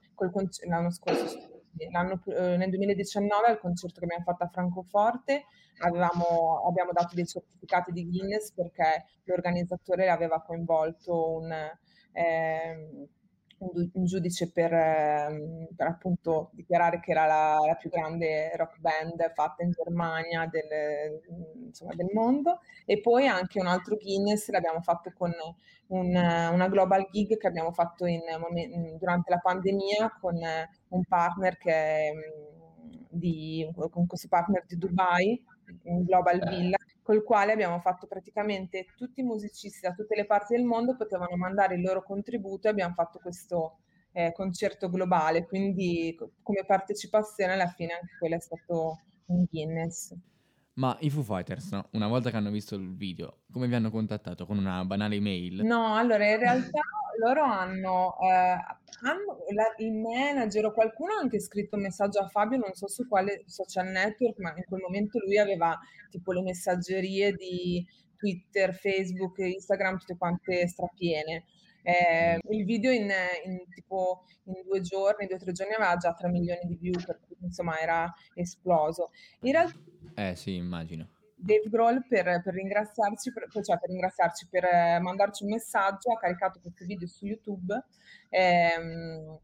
l'anno 0.68 0.92
scorso, 0.92 1.51
eh, 1.78 2.58
nel 2.58 2.70
2019 2.70 3.48
al 3.48 3.60
concerto 3.60 4.00
che 4.00 4.06
abbiamo 4.06 4.24
fatto 4.24 4.44
a 4.44 4.50
Francoforte 4.50 5.46
avevamo, 5.80 6.66
abbiamo 6.68 6.92
dato 6.92 7.16
dei 7.16 7.26
certificati 7.26 7.92
di 7.92 8.06
Guinness 8.06 8.52
perché 8.54 9.06
l'organizzatore 9.24 10.10
aveva 10.10 10.42
coinvolto 10.42 11.38
un, 11.38 11.52
ehm, 12.14 13.08
un, 13.94 14.06
giudice 14.06 14.52
per, 14.52 14.74
ehm, 14.74 15.68
per 15.76 15.88
appunto 15.88 16.50
dichiarare 16.54 17.00
che 17.00 17.12
era 17.12 17.26
la, 17.26 17.58
la 17.66 17.76
più 17.76 17.90
grande 17.90 18.52
rock 18.56 18.80
band 18.80 19.32
fatta 19.34 19.64
in 19.64 19.72
Germania 19.72 20.48
del, 20.48 21.22
insomma, 21.66 21.94
del 21.96 22.10
mondo. 22.14 22.60
E 22.86 23.00
poi 23.00 23.28
anche 23.28 23.60
un 23.60 23.68
altro 23.68 23.98
Guinness 23.98 24.50
l'abbiamo 24.50 24.82
fatto 24.82 25.12
con 25.16 25.32
un- 25.88 26.16
una 26.16 26.68
global 26.70 27.08
gig 27.12 27.38
che 27.38 27.48
abbiamo 27.48 27.72
fatto 27.72 28.06
in 28.06 28.22
momen- 28.40 28.98
durante 28.98 29.30
la 29.30 29.40
pandemia 29.40 30.18
con 30.20 30.36
un 30.90 31.04
partner 31.06 31.58
che 31.58 31.72
è, 31.72 32.12
mm, 32.14 33.06
di, 33.10 33.70
con 33.92 34.06
questo 34.08 34.28
partner 34.28 34.64
di 34.66 34.78
Dubai, 34.78 35.42
un 35.84 36.04
Global 36.04 36.40
Villa, 36.40 36.78
col 37.12 37.24
quale 37.24 37.52
abbiamo 37.52 37.78
fatto 37.82 38.08
praticamente 38.08 38.86
tutti 38.96 39.20
i 39.20 39.24
musicisti 39.24 39.82
da 39.82 39.94
tutte 39.94 40.16
le 40.16 40.26
parti 40.26 40.56
del 40.56 40.64
mondo 40.64 40.96
potevano 40.96 41.36
mandare 41.36 41.76
il 41.76 41.82
loro 41.82 42.04
contributo 42.04 42.68
e 42.68 42.70
abbiamo 42.70 42.94
fatto 42.94 43.20
questo 43.22 43.80
eh, 44.14 44.32
concerto 44.32 44.90
globale, 44.90 45.46
quindi 45.46 46.16
co- 46.18 46.32
come 46.42 46.64
partecipazione 46.66 47.52
alla 47.52 47.68
fine 47.68 47.94
anche 47.94 48.16
quello 48.18 48.36
è 48.36 48.40
stato 48.40 49.02
un 49.26 49.46
Guinness. 49.50 50.16
Ma 50.76 50.96
i 51.02 51.10
Foo 51.10 51.22
Fighters, 51.22 51.72
no? 51.72 51.90
Una 51.92 52.08
volta 52.08 52.30
che 52.30 52.38
hanno 52.38 52.50
visto 52.50 52.76
il 52.76 52.96
video, 52.96 53.42
come 53.52 53.68
vi 53.68 53.76
hanno 53.76 53.92
contattato? 53.92 54.46
Con 54.46 54.58
una 54.58 54.86
banale 54.86 55.16
email? 55.16 55.66
No, 55.66 55.94
allora 55.96 56.26
in 56.26 56.40
realtà 56.40 56.80
loro 57.22 57.44
hanno, 57.44 58.18
eh, 58.20 58.58
hanno 59.04 59.38
la- 59.54 59.74
il 59.78 59.94
manager 59.94 60.66
o 60.66 60.72
qualcuno 60.74 61.14
ha 61.14 61.20
anche 61.20 61.40
scritto 61.40 61.76
un 61.76 61.84
messaggio 61.84 62.20
a 62.20 62.28
Fabio, 62.28 62.58
non 62.58 62.74
so 62.74 62.88
su 62.88 63.08
quale 63.08 63.44
social 63.46 63.88
network, 63.88 64.40
ma 64.40 64.54
in 64.56 64.66
quel 64.66 64.82
momento 64.82 65.20
lui 65.20 65.38
aveva 65.38 65.78
tipo 66.10 66.32
le 66.32 66.42
messaggerie 66.42 67.34
di 67.34 67.86
Twitter, 68.18 68.74
Facebook, 68.74 69.38
Instagram, 69.38 69.98
tutte 69.98 70.18
quante 70.18 70.68
strapiene. 70.68 71.46
Eh, 71.84 72.40
il 72.50 72.66
video 72.66 72.92
in, 72.92 73.12
in 73.46 73.68
tipo 73.74 74.26
in 74.46 74.62
due 74.64 74.82
giorni, 74.82 75.26
due 75.26 75.36
o 75.36 75.40
tre 75.40 75.52
giorni 75.52 75.74
aveva 75.74 75.96
già 75.98 76.14
3 76.14 76.30
milioni 76.30 76.62
di 76.66 76.76
view, 76.76 76.94
per 77.04 77.20
cui 77.26 77.36
insomma 77.42 77.80
era 77.80 78.12
esploso. 78.36 79.10
In 79.42 79.52
realtà 79.54 79.80
Eh 80.16 80.36
sì, 80.36 80.56
immagino. 80.56 81.10
Dave 81.42 81.70
Grohl 81.70 82.06
per, 82.08 82.42
per 82.44 82.54
ringraziarci, 82.54 83.34
per, 83.34 83.48
cioè 83.64 83.80
per 83.80 83.90
ringraziarci, 83.90 84.48
per 84.50 84.64
eh, 84.66 85.00
mandarci 85.00 85.44
un 85.44 85.50
messaggio, 85.50 86.12
ha 86.12 86.18
caricato 86.20 86.60
questo 86.62 86.86
video 86.86 87.08
su 87.08 87.26
YouTube 87.26 87.84
ehm, 88.30 89.40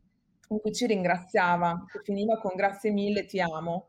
in 0.50 0.60
cui 0.60 0.74
ci 0.74 0.86
ringraziava, 0.86 1.86
che 1.92 2.00
finiva 2.04 2.40
con 2.40 2.56
grazie 2.56 2.92
mille, 2.92 3.26
ti 3.26 3.42
amo. 3.42 3.86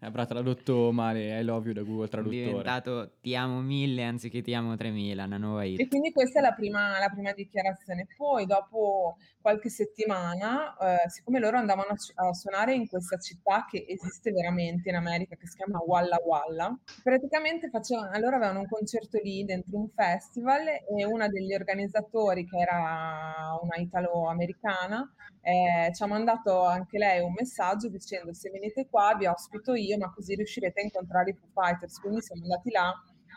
Avrà 0.00 0.26
tradotto 0.26 0.92
male 0.92 1.38
I 1.40 1.44
love 1.44 1.66
you 1.66 1.74
da 1.74 1.82
Google 1.82 2.06
È 2.06 2.08
Traduttore. 2.08 2.44
diventato 2.44 3.12
ti 3.20 3.34
amo 3.34 3.60
mille 3.60 4.04
anziché 4.04 4.42
ti 4.42 4.54
amo 4.54 4.76
3000, 4.76 5.24
una 5.24 5.36
nuova 5.38 5.64
E 5.64 5.70
hit. 5.70 5.88
quindi 5.88 6.12
questa 6.12 6.38
è 6.38 6.42
la 6.42 6.52
prima, 6.52 6.98
la 6.98 7.08
prima 7.08 7.32
dichiarazione. 7.32 8.06
Poi, 8.16 8.46
dopo 8.46 9.16
qualche 9.40 9.68
settimana, 9.70 10.76
eh, 10.76 11.08
siccome 11.08 11.40
loro 11.40 11.56
andavano 11.56 11.88
a, 11.90 11.96
su- 11.98 12.12
a 12.14 12.32
suonare 12.32 12.74
in 12.74 12.86
questa 12.88 13.18
città 13.18 13.66
che 13.68 13.84
esiste 13.88 14.30
veramente 14.30 14.88
in 14.88 14.94
America, 14.94 15.34
che 15.36 15.46
si 15.48 15.56
chiama 15.56 15.78
Walla 15.84 16.18
Walla, 16.24 16.78
praticamente 17.02 17.68
facevano, 17.70 18.10
allora 18.12 18.36
avevano 18.36 18.60
un 18.60 18.68
concerto 18.68 19.18
lì 19.22 19.44
dentro 19.44 19.78
un 19.78 19.88
festival 19.94 20.66
e 20.68 21.04
una 21.04 21.28
degli 21.28 21.52
organizzatori, 21.54 22.46
che 22.46 22.58
era 22.58 23.58
una 23.60 23.76
italo-americana, 23.76 25.12
eh, 25.44 25.92
ci 25.92 26.02
ha 26.02 26.06
mandato 26.06 26.62
anche 26.64 26.98
lei 26.98 27.20
un 27.20 27.32
messaggio 27.32 27.88
dicendo 27.88 28.32
se 28.32 28.48
venite 28.50 28.86
qua 28.92 29.16
vi 29.18 29.26
ospito 29.26 29.74
io, 29.74 29.96
ma 29.96 30.12
così 30.12 30.34
riuscirete 30.34 30.80
a 30.80 30.84
incontrare 30.84 31.30
i 31.30 31.34
Foo 31.34 31.48
Fighters. 31.54 31.98
Quindi 31.98 32.20
siamo 32.20 32.42
andati 32.42 32.70
là 32.70 32.92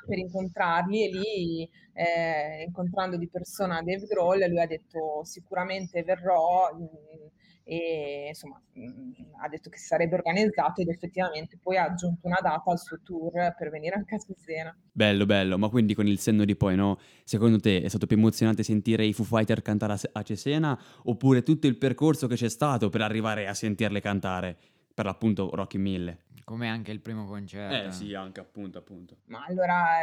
per 0.06 0.18
incontrarli 0.18 1.06
e 1.06 1.10
lì 1.10 1.70
eh, 1.94 2.64
incontrando 2.68 3.18
di 3.18 3.30
persona 3.30 3.82
Dave 3.82 4.06
Grohl 4.06 4.46
lui 4.48 4.60
ha 4.60 4.68
detto 4.68 5.24
sicuramente 5.24 6.04
verrò 6.04 6.70
mh, 6.74 7.32
e 7.64 8.26
insomma 8.28 8.62
mh, 8.74 9.42
ha 9.42 9.48
detto 9.48 9.70
che 9.70 9.78
si 9.78 9.86
sarebbe 9.86 10.16
organizzato 10.16 10.82
ed 10.82 10.90
effettivamente 10.90 11.58
poi 11.62 11.78
ha 11.78 11.86
aggiunto 11.86 12.28
una 12.28 12.40
data 12.40 12.70
al 12.70 12.80
suo 12.80 13.00
tour 13.04 13.32
per 13.58 13.70
venire 13.72 13.96
anche 13.96 14.16
a 14.16 14.20
Cesena. 14.20 14.78
Bello, 14.92 15.26
bello, 15.26 15.58
ma 15.58 15.70
quindi 15.70 15.96
con 15.96 16.08
il 16.08 16.20
senno 16.20 16.46
di 16.46 16.56
poi, 16.56 16.76
no? 16.76 17.00
Secondo 17.24 17.60
te 17.60 17.82
è 17.82 17.88
stato 17.88 18.06
più 18.06 18.18
emozionante 18.18 18.62
sentire 18.62 19.06
i 19.06 19.14
Foo 19.14 19.26
Fighter 19.26 19.62
cantare 19.62 19.98
a 20.12 20.22
Cesena 20.22 20.80
oppure 21.04 21.42
tutto 21.42 21.66
il 21.66 21.78
percorso 21.78 22.28
che 22.28 22.36
c'è 22.36 22.50
stato 22.50 22.90
per 22.90 23.02
arrivare 23.02 23.48
a 23.48 23.54
sentirle 23.54 24.00
cantare? 24.00 24.58
Per 24.96 25.04
l'appunto 25.04 25.50
Rocky 25.54 25.78
1000. 25.78 26.20
Come 26.46 26.70
anche 26.70 26.92
il 26.94 27.02
primo 27.02 27.25
concerto. 27.25 27.88
Eh 27.90 27.92
sì, 27.92 28.14
anche 28.14 28.40
appunto, 28.40 28.78
appunto. 28.78 29.18
Ma 29.25 29.44
allora 29.46 29.98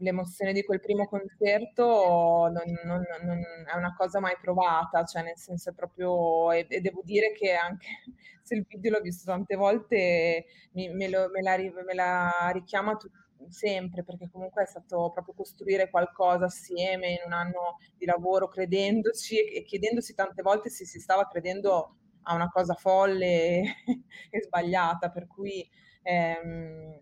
l'emozione 0.00 0.52
di 0.52 0.62
quel 0.64 0.80
primo 0.80 1.06
concerto 1.06 2.50
non, 2.52 2.64
non- 2.84 3.04
non- 3.22 3.44
è 3.66 3.74
una 3.74 3.94
cosa 3.96 4.20
mai 4.20 4.36
provata, 4.38 5.02
cioè 5.04 5.22
nel 5.22 5.38
senso 5.38 5.70
è 5.70 5.72
proprio, 5.72 6.52
e, 6.52 6.66
e 6.68 6.80
devo 6.82 7.00
dire 7.02 7.32
che 7.32 7.52
anche 7.54 7.86
se 8.42 8.54
il 8.56 8.66
video 8.68 8.90
l'ho 8.90 9.00
visto 9.00 9.24
tante 9.24 9.54
volte, 9.56 10.44
mi- 10.72 10.92
me, 10.92 11.08
lo- 11.08 11.30
me 11.30 11.40
la, 11.40 11.56
me 11.56 11.94
la 11.94 12.50
richiama 12.52 12.94
tut- 12.96 13.20
sempre, 13.48 14.04
perché 14.04 14.28
comunque 14.30 14.64
è 14.64 14.66
stato 14.66 15.10
proprio 15.14 15.32
costruire 15.34 15.88
qualcosa 15.88 16.44
assieme 16.44 17.12
in 17.12 17.18
un 17.24 17.32
anno 17.32 17.78
di 17.96 18.04
lavoro, 18.04 18.46
credendoci 18.46 19.38
e 19.38 19.62
chiedendosi 19.64 20.14
tante 20.14 20.42
volte 20.42 20.68
se 20.68 20.84
si 20.84 21.00
stava 21.00 21.26
credendo 21.26 21.96
a 22.22 22.34
una 22.34 22.48
cosa 22.50 22.74
folle 22.74 23.62
e, 24.30 24.42
sbagliata, 24.42 25.10
per 25.10 25.26
cui 25.26 25.68
ehm, 26.02 27.00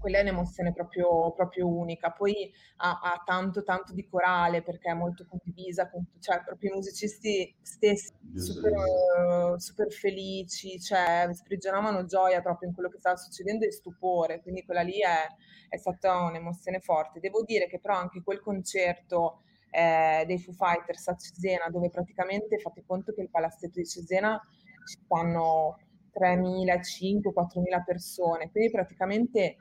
quella 0.00 0.18
è 0.18 0.22
un'emozione 0.22 0.72
proprio, 0.72 1.32
proprio 1.32 1.68
unica. 1.68 2.10
Poi 2.10 2.50
ha, 2.76 3.00
ha 3.02 3.22
tanto, 3.24 3.62
tanto 3.62 3.92
di 3.92 4.08
corale 4.08 4.62
perché 4.62 4.90
è 4.90 4.94
molto 4.94 5.26
condivisa, 5.28 5.88
con, 5.90 6.04
cioè 6.18 6.42
proprio 6.42 6.70
i 6.70 6.74
musicisti 6.74 7.54
stessi 7.60 8.12
super, 8.34 9.60
super 9.60 9.92
felici, 9.92 10.80
cioè 10.80 11.28
sprigionavano 11.32 12.06
gioia 12.06 12.40
proprio 12.40 12.68
in 12.68 12.74
quello 12.74 12.88
che 12.88 12.98
stava 12.98 13.16
succedendo 13.16 13.66
e 13.66 13.72
stupore, 13.72 14.40
quindi 14.40 14.64
quella 14.64 14.82
lì 14.82 14.98
è, 15.00 15.26
è 15.68 15.76
stata 15.76 16.22
un'emozione 16.22 16.80
forte. 16.80 17.20
Devo 17.20 17.42
dire 17.44 17.66
che 17.66 17.78
però 17.78 17.96
anche 17.96 18.22
quel 18.22 18.40
concerto 18.40 19.42
eh, 19.70 20.24
dei 20.26 20.38
Foo 20.38 20.52
Fighters 20.52 21.08
a 21.08 21.16
Cesena, 21.16 21.68
dove 21.70 21.90
praticamente 21.90 22.58
fate 22.58 22.82
conto 22.86 23.12
che 23.12 23.22
il 23.22 23.30
palazzetto 23.30 23.78
di 23.78 23.86
Cesena 23.86 24.40
ci 24.84 24.98
stanno 25.04 25.78
3.000, 26.18 26.80
5.000, 26.80 27.32
4.000 27.34 27.84
persone, 27.84 28.50
quindi 28.50 28.70
praticamente 28.70 29.56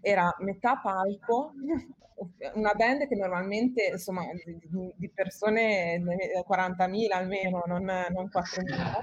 era 0.00 0.34
metà 0.40 0.76
palco, 0.76 1.52
una 2.54 2.74
band 2.74 3.08
che 3.08 3.16
normalmente 3.16 3.88
insomma 3.92 4.22
di, 4.44 4.92
di 4.96 5.10
persone 5.10 5.98
40.000 5.98 7.12
almeno, 7.12 7.62
non, 7.66 7.84
non 7.84 8.28
4.000. 8.32 8.98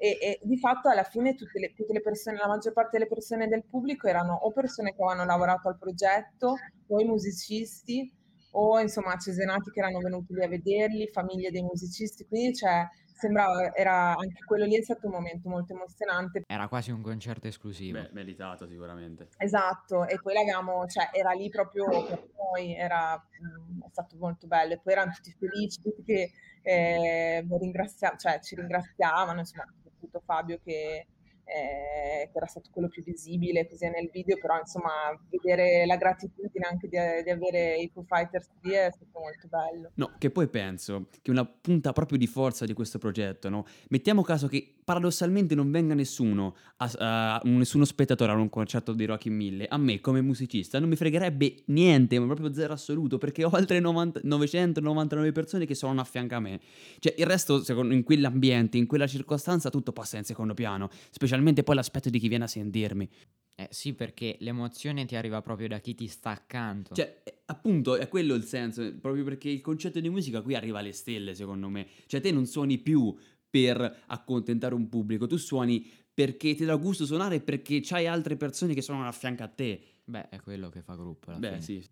E, 0.00 0.16
e, 0.20 0.38
di 0.42 0.56
fatto 0.58 0.88
alla 0.88 1.02
fine 1.02 1.34
tutte 1.34 1.58
le, 1.58 1.74
tutte 1.74 1.92
le, 1.92 2.00
persone, 2.00 2.36
la 2.36 2.46
maggior 2.46 2.72
parte 2.72 2.98
delle 2.98 3.08
persone 3.08 3.48
del 3.48 3.64
pubblico 3.64 4.06
erano 4.06 4.32
o 4.32 4.52
persone 4.52 4.94
che 4.94 5.02
avevano 5.02 5.24
lavorato 5.24 5.68
al 5.68 5.76
progetto 5.76 6.54
o 6.86 7.00
i 7.00 7.04
musicisti 7.04 8.08
o 8.52 8.80
insomma 8.80 9.16
cesenati 9.16 9.70
che 9.70 9.80
erano 9.80 9.98
venuti 9.98 10.34
lì 10.34 10.42
a 10.42 10.48
vederli, 10.48 11.08
famiglie 11.08 11.50
dei 11.50 11.62
musicisti, 11.62 12.26
quindi 12.26 12.52
c'è 12.52 12.86
sembrava, 13.18 13.74
era 13.74 14.14
anche 14.16 14.44
quello 14.44 14.64
lì 14.64 14.78
è 14.78 14.82
stato 14.82 15.06
un 15.06 15.14
momento 15.14 15.48
molto 15.48 15.74
emozionante. 15.74 16.44
Era 16.46 16.68
quasi 16.68 16.92
un 16.92 17.02
concerto 17.02 17.48
esclusivo. 17.48 18.00
Beh, 18.00 18.10
meritato 18.12 18.66
sicuramente. 18.66 19.28
Esatto, 19.38 20.06
e 20.06 20.20
poi 20.20 20.34
l'avevamo, 20.34 20.86
cioè 20.86 21.10
era 21.12 21.32
lì 21.32 21.48
proprio 21.48 21.86
per 22.06 22.28
noi, 22.36 22.76
era, 22.76 23.16
mh, 23.16 23.84
è 23.84 23.88
stato 23.90 24.16
molto 24.18 24.46
bello. 24.46 24.74
E 24.74 24.80
poi 24.80 24.92
erano 24.92 25.12
tutti 25.12 25.34
felici, 25.36 25.82
tutti 25.82 26.02
che 26.04 26.30
eh, 26.62 27.46
ringrazia- 27.58 28.16
cioè, 28.16 28.38
ci 28.40 28.54
ringraziavano, 28.54 29.40
insomma, 29.40 29.66
soprattutto 29.74 30.22
Fabio 30.24 30.60
che 30.62 31.06
eh, 31.48 32.28
che 32.30 32.36
era 32.36 32.46
stato 32.46 32.68
quello 32.70 32.88
più 32.88 33.02
visibile 33.02 33.66
così 33.66 33.88
nel 33.88 34.10
video, 34.12 34.36
però 34.38 34.58
insomma 34.58 34.90
vedere 35.30 35.86
la 35.86 35.96
gratitudine 35.96 36.66
anche 36.70 36.88
di, 36.88 36.96
di 37.24 37.30
avere 37.30 37.76
i 37.76 37.90
Foo 37.92 38.04
Fighters 38.06 38.50
lì 38.62 38.72
è 38.72 38.90
stato 38.92 39.18
molto 39.18 39.48
bello. 39.48 39.90
No, 39.94 40.12
che 40.18 40.30
poi 40.30 40.48
penso 40.48 41.06
che 41.22 41.30
una 41.30 41.46
punta 41.46 41.92
proprio 41.92 42.18
di 42.18 42.26
forza 42.26 42.66
di 42.66 42.74
questo 42.74 42.98
progetto, 42.98 43.48
no? 43.48 43.64
Mettiamo 43.88 44.22
caso 44.22 44.46
che 44.46 44.74
paradossalmente 44.84 45.54
non 45.54 45.70
venga 45.70 45.94
nessuno, 45.94 46.54
a, 46.76 46.90
a, 46.98 47.40
nessuno 47.44 47.84
spettatore 47.84 48.32
a 48.32 48.34
un 48.34 48.50
concerto 48.50 48.92
di 48.92 49.06
Rocky 49.06 49.30
1000, 49.30 49.66
a 49.66 49.78
me 49.78 50.00
come 50.00 50.20
musicista 50.20 50.78
non 50.78 50.88
mi 50.88 50.96
fregherebbe 50.96 51.62
niente, 51.66 52.18
ma 52.18 52.26
proprio 52.26 52.52
zero 52.52 52.74
assoluto, 52.74 53.16
perché 53.16 53.44
ho 53.44 53.50
altre 53.50 53.80
90, 53.80 54.20
999 54.22 55.32
persone 55.32 55.64
che 55.64 55.74
sono 55.74 56.00
a 56.00 56.04
fianco 56.04 56.34
a 56.34 56.40
me. 56.40 56.60
Cioè 56.98 57.14
il 57.16 57.26
resto, 57.26 57.62
secondo, 57.62 57.94
in 57.94 58.02
quell'ambiente, 58.02 58.76
in 58.76 58.86
quella 58.86 59.06
circostanza, 59.06 59.70
tutto 59.70 59.92
passa 59.92 60.18
in 60.18 60.24
secondo 60.24 60.54
piano, 60.54 60.88
specialmente 61.10 61.37
poi 61.62 61.74
l'aspetto 61.74 62.10
di 62.10 62.18
chi 62.18 62.28
viene 62.28 62.44
a 62.44 62.48
sentirmi. 62.48 63.08
Eh 63.54 63.68
sì, 63.70 63.92
perché 63.92 64.36
l'emozione 64.40 65.04
ti 65.04 65.16
arriva 65.16 65.42
proprio 65.42 65.66
da 65.66 65.80
chi 65.80 65.94
ti 65.94 66.06
sta 66.06 66.30
accanto. 66.30 66.94
Cioè, 66.94 67.22
eh, 67.24 67.38
appunto, 67.46 67.96
è 67.96 68.06
quello 68.06 68.34
il 68.34 68.44
senso, 68.44 68.94
proprio 69.00 69.24
perché 69.24 69.48
il 69.48 69.60
concetto 69.60 69.98
di 69.98 70.08
musica 70.08 70.42
qui 70.42 70.54
arriva 70.54 70.78
alle 70.78 70.92
stelle, 70.92 71.34
secondo 71.34 71.68
me. 71.68 71.86
Cioè, 72.06 72.20
te 72.20 72.30
non 72.30 72.46
suoni 72.46 72.78
più 72.78 73.12
per 73.50 74.02
accontentare 74.06 74.74
un 74.74 74.88
pubblico, 74.88 75.26
tu 75.26 75.36
suoni 75.36 75.84
perché 76.12 76.54
ti 76.54 76.64
dà 76.64 76.76
gusto 76.76 77.06
suonare 77.06 77.36
e 77.36 77.40
perché 77.40 77.80
c'hai 77.82 78.06
altre 78.06 78.36
persone 78.36 78.74
che 78.74 78.82
suonano 78.82 79.08
a 79.08 79.12
fianco 79.12 79.42
a 79.42 79.48
te. 79.48 79.80
Beh, 80.04 80.28
è 80.28 80.40
quello 80.40 80.68
che 80.68 80.82
fa 80.82 80.94
gruppo. 80.94 81.30
alla 81.30 81.38
Beh, 81.38 81.48
fine. 81.48 81.60
sì. 81.60 81.84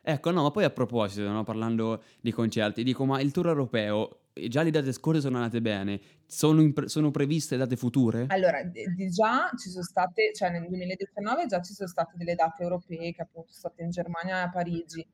Ecco, 0.00 0.30
no, 0.30 0.42
ma 0.42 0.50
poi 0.50 0.64
a 0.64 0.70
proposito, 0.70 1.28
no, 1.28 1.44
parlando 1.44 2.02
di 2.20 2.30
concerti, 2.30 2.82
dico, 2.82 3.04
ma 3.04 3.20
il 3.20 3.30
tour 3.32 3.46
europeo, 3.48 4.23
già 4.48 4.62
le 4.62 4.70
date 4.70 4.92
scorse 4.92 5.20
sono 5.20 5.36
andate 5.36 5.60
bene, 5.60 6.00
sono, 6.26 6.60
in 6.60 6.72
pre- 6.72 6.88
sono 6.88 7.10
previste 7.10 7.56
date 7.56 7.76
future? 7.76 8.26
Allora, 8.28 8.62
di 8.62 9.08
già 9.10 9.50
ci 9.56 9.70
sono 9.70 9.84
state, 9.84 10.32
cioè 10.34 10.50
nel 10.50 10.66
2019 10.66 11.46
già 11.46 11.60
ci 11.60 11.72
sono 11.72 11.88
state 11.88 12.14
delle 12.16 12.34
date 12.34 12.62
europee 12.62 13.12
che 13.12 13.22
appunto 13.22 13.52
sono 13.52 13.72
state 13.72 13.82
in 13.82 13.90
Germania 13.90 14.38
e 14.38 14.42
a 14.42 14.50
Parigi. 14.50 15.06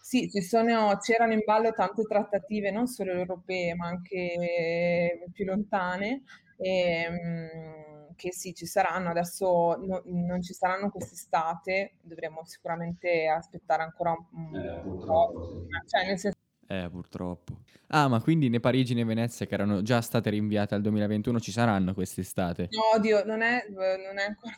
Sì, 0.00 0.30
ci 0.30 0.40
sono, 0.40 0.96
c'erano 0.98 1.34
in 1.34 1.42
ballo 1.44 1.72
tante 1.72 2.04
trattative, 2.04 2.70
non 2.70 2.86
solo 2.86 3.12
europee, 3.12 3.74
ma 3.74 3.88
anche 3.88 5.28
più 5.32 5.44
lontane, 5.44 6.22
ehm, 6.56 8.14
che 8.16 8.32
sì, 8.32 8.54
ci 8.54 8.64
saranno. 8.64 9.10
Adesso 9.10 9.76
no- 9.76 10.02
non 10.04 10.40
ci 10.40 10.54
saranno 10.54 10.90
quest'estate, 10.90 11.96
dovremmo 12.00 12.42
sicuramente 12.46 13.26
aspettare 13.28 13.82
ancora 13.82 14.12
un, 14.12 14.54
un 14.84 15.04
po'. 15.04 15.66
Cioè, 15.86 16.06
nel 16.06 16.18
senso, 16.18 16.37
Eh, 16.70 16.88
purtroppo. 16.90 17.60
Ah, 17.88 18.08
ma 18.08 18.20
quindi 18.20 18.50
né 18.50 18.60
Parigi 18.60 18.92
né 18.92 19.02
Venezia, 19.04 19.46
che 19.46 19.54
erano 19.54 19.80
già 19.80 20.02
state 20.02 20.28
rinviate 20.28 20.74
al 20.74 20.82
2021, 20.82 21.40
ci 21.40 21.50
saranno 21.50 21.94
quest'estate? 21.94 22.68
no, 22.70 22.98
oddio, 22.98 23.24
non 23.24 23.40
è, 23.40 23.64
non 23.70 24.18
è 24.18 24.26
ancora... 24.26 24.54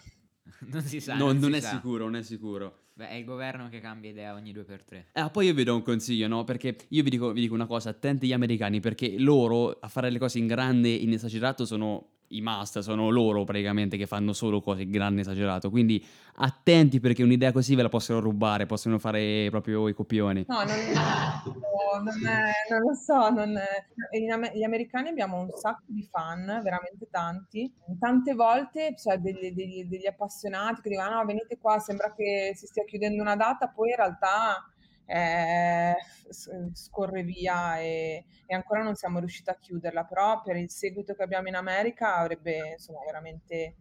non 0.72 0.82
si 0.82 1.00
sa. 1.00 1.14
No, 1.14 1.26
non 1.26 1.38
non 1.38 1.52
si 1.52 1.58
è 1.58 1.60
sa. 1.60 1.70
sicuro, 1.70 2.04
non 2.04 2.16
è 2.16 2.22
sicuro. 2.22 2.78
Beh, 2.94 3.10
è 3.10 3.14
il 3.14 3.24
governo 3.24 3.68
che 3.68 3.80
cambia 3.80 4.10
idea 4.10 4.34
ogni 4.34 4.52
due 4.52 4.64
per 4.64 4.82
tre. 4.82 5.06
Ah, 5.12 5.30
poi 5.30 5.46
io 5.46 5.54
vi 5.54 5.62
do 5.62 5.74
un 5.74 5.82
consiglio, 5.82 6.26
no? 6.26 6.42
Perché 6.44 6.76
io 6.88 7.02
vi 7.04 7.10
dico, 7.10 7.32
vi 7.32 7.40
dico 7.42 7.54
una 7.54 7.66
cosa, 7.66 7.90
attenti 7.90 8.26
gli 8.26 8.32
americani, 8.32 8.80
perché 8.80 9.16
loro 9.18 9.78
a 9.80 9.88
fare 9.88 10.10
le 10.10 10.18
cose 10.18 10.38
in 10.38 10.48
grande 10.48 10.88
e 10.88 10.94
in 10.96 11.12
esagerato 11.12 11.64
sono 11.64 12.08
i 12.32 12.40
master, 12.40 12.82
sono 12.82 13.08
loro 13.10 13.44
praticamente 13.44 13.96
che 13.96 14.06
fanno 14.06 14.32
solo 14.32 14.60
cose 14.60 14.88
grande 14.88 15.18
e 15.18 15.22
esagerato. 15.22 15.70
Quindi 15.70 16.04
attenti 16.36 17.00
perché 17.00 17.22
un'idea 17.22 17.52
così 17.52 17.74
ve 17.74 17.82
la 17.82 17.88
possono 17.88 18.20
rubare, 18.20 18.66
possono 18.66 18.98
fare 18.98 19.48
proprio 19.50 19.88
i 19.88 19.94
copioni. 19.94 20.44
No, 20.48 20.62
non, 20.62 20.66
no, 20.66 22.02
non 22.04 22.26
è- 22.28 22.52
non 22.70 22.80
lo 22.82 22.94
so, 22.94 23.30
non 23.30 23.56
è- 23.56 24.52
gli 24.54 24.62
americani 24.62 25.08
abbiamo 25.08 25.40
un 25.40 25.50
sacco 25.50 25.84
di 25.86 26.06
fan, 26.10 26.44
veramente 26.62 27.08
tanti. 27.10 27.72
Tante 27.98 28.34
volte 28.34 28.94
c'è 28.94 29.16
degli, 29.18 29.52
degli- 29.52 29.84
degli 29.84 30.06
appassionati 30.06 30.80
che 30.82 30.90
dicono, 30.90 31.08
"Ah, 31.08 31.14
no, 31.20 31.24
venite 31.24 31.58
qua, 31.58 31.78
sembra 31.78 32.12
che 32.14 32.52
si 32.54 32.66
stia 32.66 32.84
chiudendo 32.84 33.20
una 33.22 33.36
data, 33.36 33.68
poi 33.68 33.90
in 33.90 33.96
realtà 33.96 34.64
eh, 35.10 35.94
s- 36.28 36.50
scorre 36.74 37.22
via 37.22 37.78
e, 37.80 38.24
e 38.46 38.54
ancora 38.54 38.82
non 38.82 38.94
siamo 38.94 39.18
riusciti 39.18 39.50
a 39.50 39.56
chiuderla, 39.58 40.04
però 40.04 40.40
per 40.42 40.56
il 40.56 40.70
seguito 40.70 41.14
che 41.14 41.22
abbiamo 41.22 41.48
in 41.48 41.54
America 41.56 42.16
avrebbe, 42.16 42.72
insomma, 42.72 43.00
veramente 43.04 43.76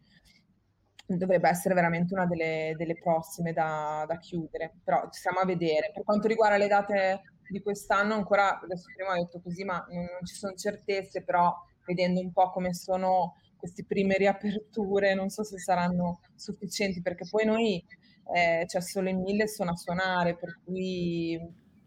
dovrebbe 1.05 1.49
essere 1.49 1.73
veramente 1.73 2.13
una 2.13 2.25
delle, 2.27 2.75
delle 2.77 2.95
prossime 2.97 3.51
da, 3.51 4.05
da 4.07 4.17
chiudere, 4.19 4.73
però 4.83 5.09
ci 5.11 5.19
stiamo 5.19 5.39
a 5.39 5.45
vedere. 5.45 5.91
Per 5.93 6.03
quanto 6.03 6.27
riguarda 6.27 6.57
le 6.57 6.67
date 6.67 7.21
di 7.49 7.61
quest'anno, 7.61 8.13
ancora, 8.13 8.59
adesso 8.59 8.85
prima 8.95 9.13
ho 9.13 9.15
detto 9.23 9.41
così, 9.41 9.63
ma 9.63 9.83
non, 9.89 10.03
non 10.05 10.25
ci 10.25 10.35
sono 10.35 10.53
certezze, 10.53 11.23
però 11.23 11.51
vedendo 11.85 12.19
un 12.19 12.31
po' 12.31 12.51
come 12.51 12.73
sono 12.75 13.35
queste 13.57 13.83
prime 13.85 14.17
riaperture, 14.17 15.15
non 15.15 15.29
so 15.29 15.43
se 15.43 15.57
saranno 15.57 16.19
sufficienti, 16.35 17.01
perché 17.01 17.25
poi 17.29 17.45
noi 17.45 17.83
eh, 18.33 18.65
c'è 18.65 18.81
solo 18.81 19.09
in 19.09 19.21
mille 19.21 19.47
sono 19.47 19.71
a 19.71 19.75
suonare, 19.75 20.35
per 20.35 20.59
cui 20.63 21.39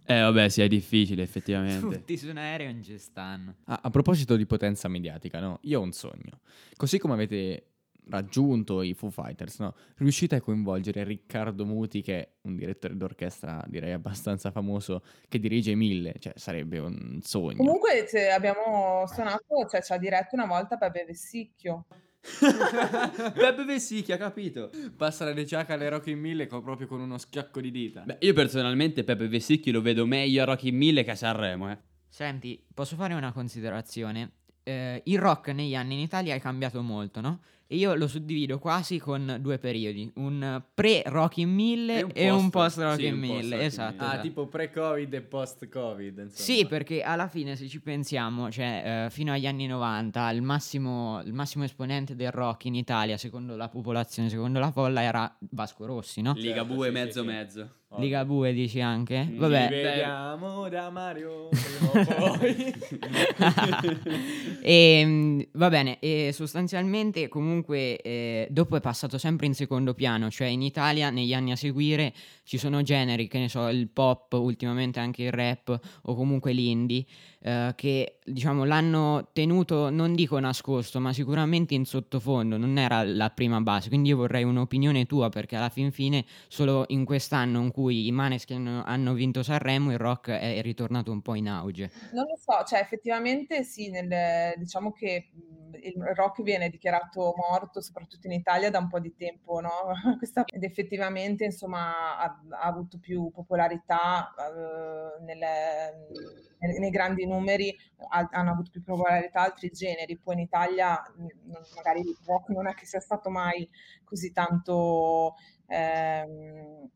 Eh, 0.04 0.20
vabbè, 0.20 0.48
sì, 0.48 0.62
è 0.62 0.68
difficile 0.68 1.22
effettivamente. 1.22 1.80
Tutti 1.98 2.16
su 2.16 2.28
un 2.28 2.36
aereo 2.38 2.72
non 2.72 2.82
ci 2.82 2.98
stanno. 2.98 3.56
Ah, 3.66 3.80
a 3.82 3.90
proposito 3.90 4.36
di 4.36 4.46
potenza 4.46 4.88
mediatica, 4.88 5.40
no? 5.40 5.58
Io 5.62 5.80
ho 5.80 5.82
un 5.82 5.92
sogno. 5.92 6.40
Così 6.76 6.98
come 6.98 7.14
avete 7.14 7.66
raggiunto 8.08 8.82
i 8.82 8.94
Foo 8.94 9.10
Fighters, 9.10 9.60
no? 9.60 9.74
Riuscite 9.96 10.36
a 10.36 10.40
coinvolgere 10.40 11.04
Riccardo 11.04 11.64
Muti, 11.64 12.02
che 12.02 12.18
è 12.18 12.28
un 12.42 12.56
direttore 12.56 12.96
d'orchestra, 12.96 13.64
direi 13.68 13.92
abbastanza 13.92 14.50
famoso, 14.50 15.02
che 15.28 15.38
dirige 15.38 15.74
Mille, 15.74 16.14
cioè 16.18 16.32
sarebbe 16.36 16.78
un 16.78 17.20
sogno. 17.22 17.56
comunque 17.56 18.06
se 18.08 18.30
abbiamo 18.30 19.06
suonato, 19.06 19.66
cioè 19.70 19.82
ci 19.82 19.92
ha 19.92 19.98
diretto 19.98 20.34
una 20.34 20.46
volta 20.46 20.76
Pepe 20.76 21.04
Vessicchio. 21.04 21.86
Beppe 23.34 23.64
Vessicchia, 23.64 24.16
capito? 24.16 24.70
Passa 24.96 25.24
la 25.24 25.32
reciaca 25.32 25.74
alle 25.74 25.88
Rock 25.88 26.06
in 26.08 26.20
Mille 26.20 26.46
co- 26.46 26.62
proprio 26.62 26.86
con 26.86 27.00
uno 27.00 27.18
schiocco 27.18 27.60
di 27.60 27.70
dita. 27.70 28.02
Beh, 28.02 28.18
io 28.20 28.32
personalmente 28.32 29.02
Peppe 29.04 29.28
Vessicchio 29.28 29.72
lo 29.72 29.82
vedo 29.82 30.06
meglio 30.06 30.42
a 30.42 30.44
Rocky 30.44 30.70
1000 30.70 31.04
che 31.04 31.10
a 31.10 31.16
Sanremo, 31.16 31.70
eh. 31.70 31.78
Senti, 32.08 32.62
posso 32.72 32.94
fare 32.94 33.14
una 33.14 33.32
considerazione? 33.32 34.32
Eh, 34.62 35.02
il 35.06 35.18
rock 35.18 35.48
negli 35.48 35.74
anni 35.74 35.94
in 35.94 36.00
Italia 36.00 36.34
è 36.34 36.40
cambiato 36.40 36.80
molto, 36.82 37.20
no? 37.20 37.40
E 37.72 37.76
io 37.76 37.94
lo 37.94 38.06
suddivido 38.06 38.58
quasi 38.58 38.98
con 38.98 39.38
due 39.40 39.58
periodi, 39.58 40.12
un 40.16 40.62
pre-Rock 40.74 41.38
in 41.38 41.54
1000 41.54 42.06
E 42.12 42.28
un 42.28 42.36
un 42.44 42.50
post- 42.50 42.76
post-Rock 42.76 43.00
in 43.00 43.14
un 43.14 43.18
1000, 43.20 43.32
post-Rock 43.38 43.60
in 43.60 43.66
esatto. 43.66 43.90
1000. 43.92 44.02
Ah, 44.04 44.08
esatto. 44.10 44.22
tipo 44.28 44.46
pre-Covid 44.46 45.14
e 45.14 45.20
post-Covid, 45.22 46.18
insomma. 46.18 46.28
Sì, 46.30 46.66
perché 46.66 47.00
alla 47.02 47.28
fine 47.28 47.56
se 47.56 47.66
ci 47.68 47.80
pensiamo, 47.80 48.50
cioè 48.50 49.04
eh, 49.06 49.10
fino 49.10 49.32
agli 49.32 49.46
anni 49.46 49.66
90 49.66 50.30
il 50.32 50.42
massimo, 50.42 51.22
il 51.24 51.32
massimo 51.32 51.64
esponente 51.64 52.14
del 52.14 52.30
rock 52.30 52.66
in 52.66 52.74
Italia, 52.74 53.16
secondo 53.16 53.56
la 53.56 53.70
popolazione, 53.70 54.28
secondo 54.28 54.58
la 54.58 54.70
folla, 54.70 55.00
era 55.00 55.34
Vasco 55.52 55.86
Rossi, 55.86 56.20
no? 56.20 56.34
Liga 56.36 56.66
Certo, 56.66 56.90
mezzo 56.90 57.12
sì, 57.12 57.18
sì. 57.20 57.24
mezzo. 57.24 57.70
Liga 57.96 58.24
Bue 58.24 58.52
dici 58.52 58.80
anche? 58.80 59.28
Vabbè, 59.34 59.68
Ci 59.68 59.74
vediamo 59.74 60.68
da 60.68 60.90
Mario 60.90 61.48
e, 64.62 65.02
mm, 65.04 65.40
va 65.52 65.68
bene, 65.68 65.98
e 65.98 66.30
sostanzialmente 66.32 67.28
comunque 67.28 68.00
eh, 68.00 68.46
dopo 68.50 68.76
è 68.76 68.80
passato 68.80 69.18
sempre 69.18 69.46
in 69.46 69.54
secondo 69.54 69.94
piano, 69.94 70.30
cioè 70.30 70.46
in 70.46 70.62
Italia 70.62 71.10
negli 71.10 71.34
anni 71.34 71.52
a 71.52 71.56
seguire 71.56 72.14
ci 72.44 72.58
sono 72.58 72.82
generi, 72.82 73.28
che 73.28 73.38
ne 73.38 73.48
so, 73.48 73.68
il 73.68 73.88
pop, 73.88 74.32
ultimamente 74.34 74.98
anche 74.98 75.24
il 75.24 75.32
rap 75.32 75.78
o 76.02 76.14
comunque 76.14 76.52
l'indie, 76.52 77.04
eh, 77.40 77.72
che 77.76 78.18
diciamo 78.24 78.64
l'hanno 78.64 79.28
tenuto, 79.32 79.90
non 79.90 80.14
dico 80.14 80.38
nascosto, 80.38 81.00
ma 81.00 81.12
sicuramente 81.12 81.74
in 81.74 81.84
sottofondo, 81.84 82.56
non 82.56 82.78
era 82.78 83.04
la 83.04 83.30
prima 83.30 83.60
base, 83.60 83.88
quindi 83.88 84.10
io 84.10 84.16
vorrei 84.16 84.44
un'opinione 84.44 85.06
tua 85.06 85.28
perché 85.28 85.56
alla 85.56 85.68
fin 85.68 85.92
fine 85.92 86.24
solo 86.48 86.84
in 86.88 87.04
quest'anno 87.04 87.60
in 87.60 87.70
cui 87.70 87.81
i 87.88 88.10
Maneskin 88.10 88.82
hanno, 88.84 89.12
vinto 89.14 89.42
Sanremo 89.42 89.92
il 89.92 89.98
rock 89.98 90.30
è 90.30 90.60
ritornato 90.62 91.10
un 91.12 91.22
po' 91.22 91.34
in 91.34 91.48
auge. 91.48 91.90
Non 92.12 92.26
lo 92.26 92.36
so, 92.36 92.64
cioè 92.64 92.80
effettivamente 92.80 93.62
sì, 93.64 93.90
nel- 93.90 94.54
diciamo 94.56 94.92
che 94.92 95.30
il 95.82 96.02
rock 96.14 96.42
viene 96.42 96.68
dichiarato 96.68 97.34
morto, 97.36 97.80
soprattutto 97.80 98.26
in 98.26 98.34
Italia, 98.34 98.70
da 98.70 98.78
un 98.78 98.88
po' 98.88 99.00
di 99.00 99.14
tempo, 99.14 99.60
no? 99.60 99.70
Ed 100.52 100.62
effettivamente, 100.62 101.44
insomma, 101.44 102.18
ha, 102.18 102.40
ha 102.50 102.66
avuto 102.66 102.98
più 102.98 103.30
popolarità 103.30 104.32
eh, 104.34 105.22
nelle- 105.24 106.08
nei, 106.78 106.90
grandi 106.90 107.26
numeri, 107.26 107.76
ha- 108.10 108.28
hanno 108.30 108.50
avuto 108.50 108.70
più 108.70 108.82
popolarità 108.82 109.40
altri 109.40 109.70
generi. 109.70 110.18
Poi 110.18 110.34
in 110.34 110.40
Italia 110.40 111.00
magari 111.74 112.00
il 112.00 112.16
rock 112.24 112.50
non 112.50 112.68
è 112.68 112.74
che 112.74 112.86
sia 112.86 113.00
stato 113.00 113.30
mai 113.30 113.68
così 114.04 114.32
tanto 114.32 115.34
ehm, 115.66 116.88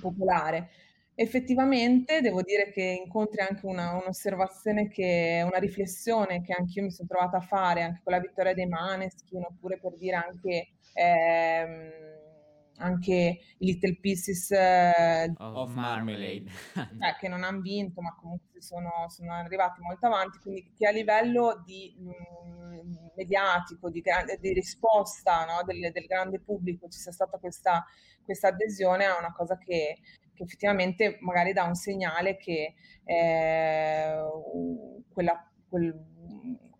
popolare. 0.00 0.70
effettivamente 1.16 2.20
devo 2.20 2.42
dire 2.42 2.70
che 2.72 2.82
incontri 2.82 3.40
anche 3.40 3.66
una 3.66 3.92
un'osservazione 3.94 4.88
che 4.88 5.42
una 5.46 5.58
riflessione 5.58 6.42
che 6.42 6.52
anch'io 6.52 6.82
mi 6.82 6.90
son 6.90 7.06
trovata 7.06 7.36
a 7.38 7.40
fare 7.40 7.82
anche 7.82 8.00
con 8.02 8.12
la 8.12 8.18
vittoria 8.20 8.52
dei 8.54 8.66
Maneskin, 8.66 9.42
oppure 9.44 9.78
per 9.78 9.96
dire 9.96 10.16
anche 10.16 10.68
ehm, 10.92 12.03
anche 12.78 13.38
i 13.58 13.64
Little 13.66 13.96
Pieces 14.00 14.50
ehm, 14.50 15.34
Of 15.38 15.74
Marmalade. 15.74 16.50
Eh, 16.74 17.16
che 17.18 17.28
non 17.28 17.44
han 17.44 17.60
vinto, 17.60 18.00
ma 18.00 18.14
comunque 18.14 18.60
sono 18.60 19.08
sono 19.08 19.32
arrivati 19.32 19.80
molto 19.80 20.06
avanti, 20.06 20.38
quindi 20.38 20.72
che 20.76 20.86
a 20.86 20.90
livello 20.90 21.62
di, 21.64 21.94
mhmm, 21.98 23.10
mediatico, 23.16 23.90
di 23.90 24.00
grande 24.00 24.38
di 24.40 24.52
risposta, 24.52 25.44
no, 25.44 25.62
del 25.64 25.92
del 25.92 26.06
grande 26.06 26.40
pubblico 26.40 26.88
ci 26.88 26.98
sia 26.98 27.12
stata 27.12 27.38
questa 27.38 27.84
questa 28.22 28.48
adesione 28.48 29.04
è 29.04 29.18
una 29.18 29.32
cosa 29.32 29.58
che 29.58 29.98
che 30.34 30.42
effettivamente 30.42 31.18
magari 31.20 31.52
dà 31.52 31.62
un 31.64 31.74
segnale 31.76 32.36
che, 32.36 32.74
u 34.42 35.04
quella 35.12 35.48
quel 35.68 36.12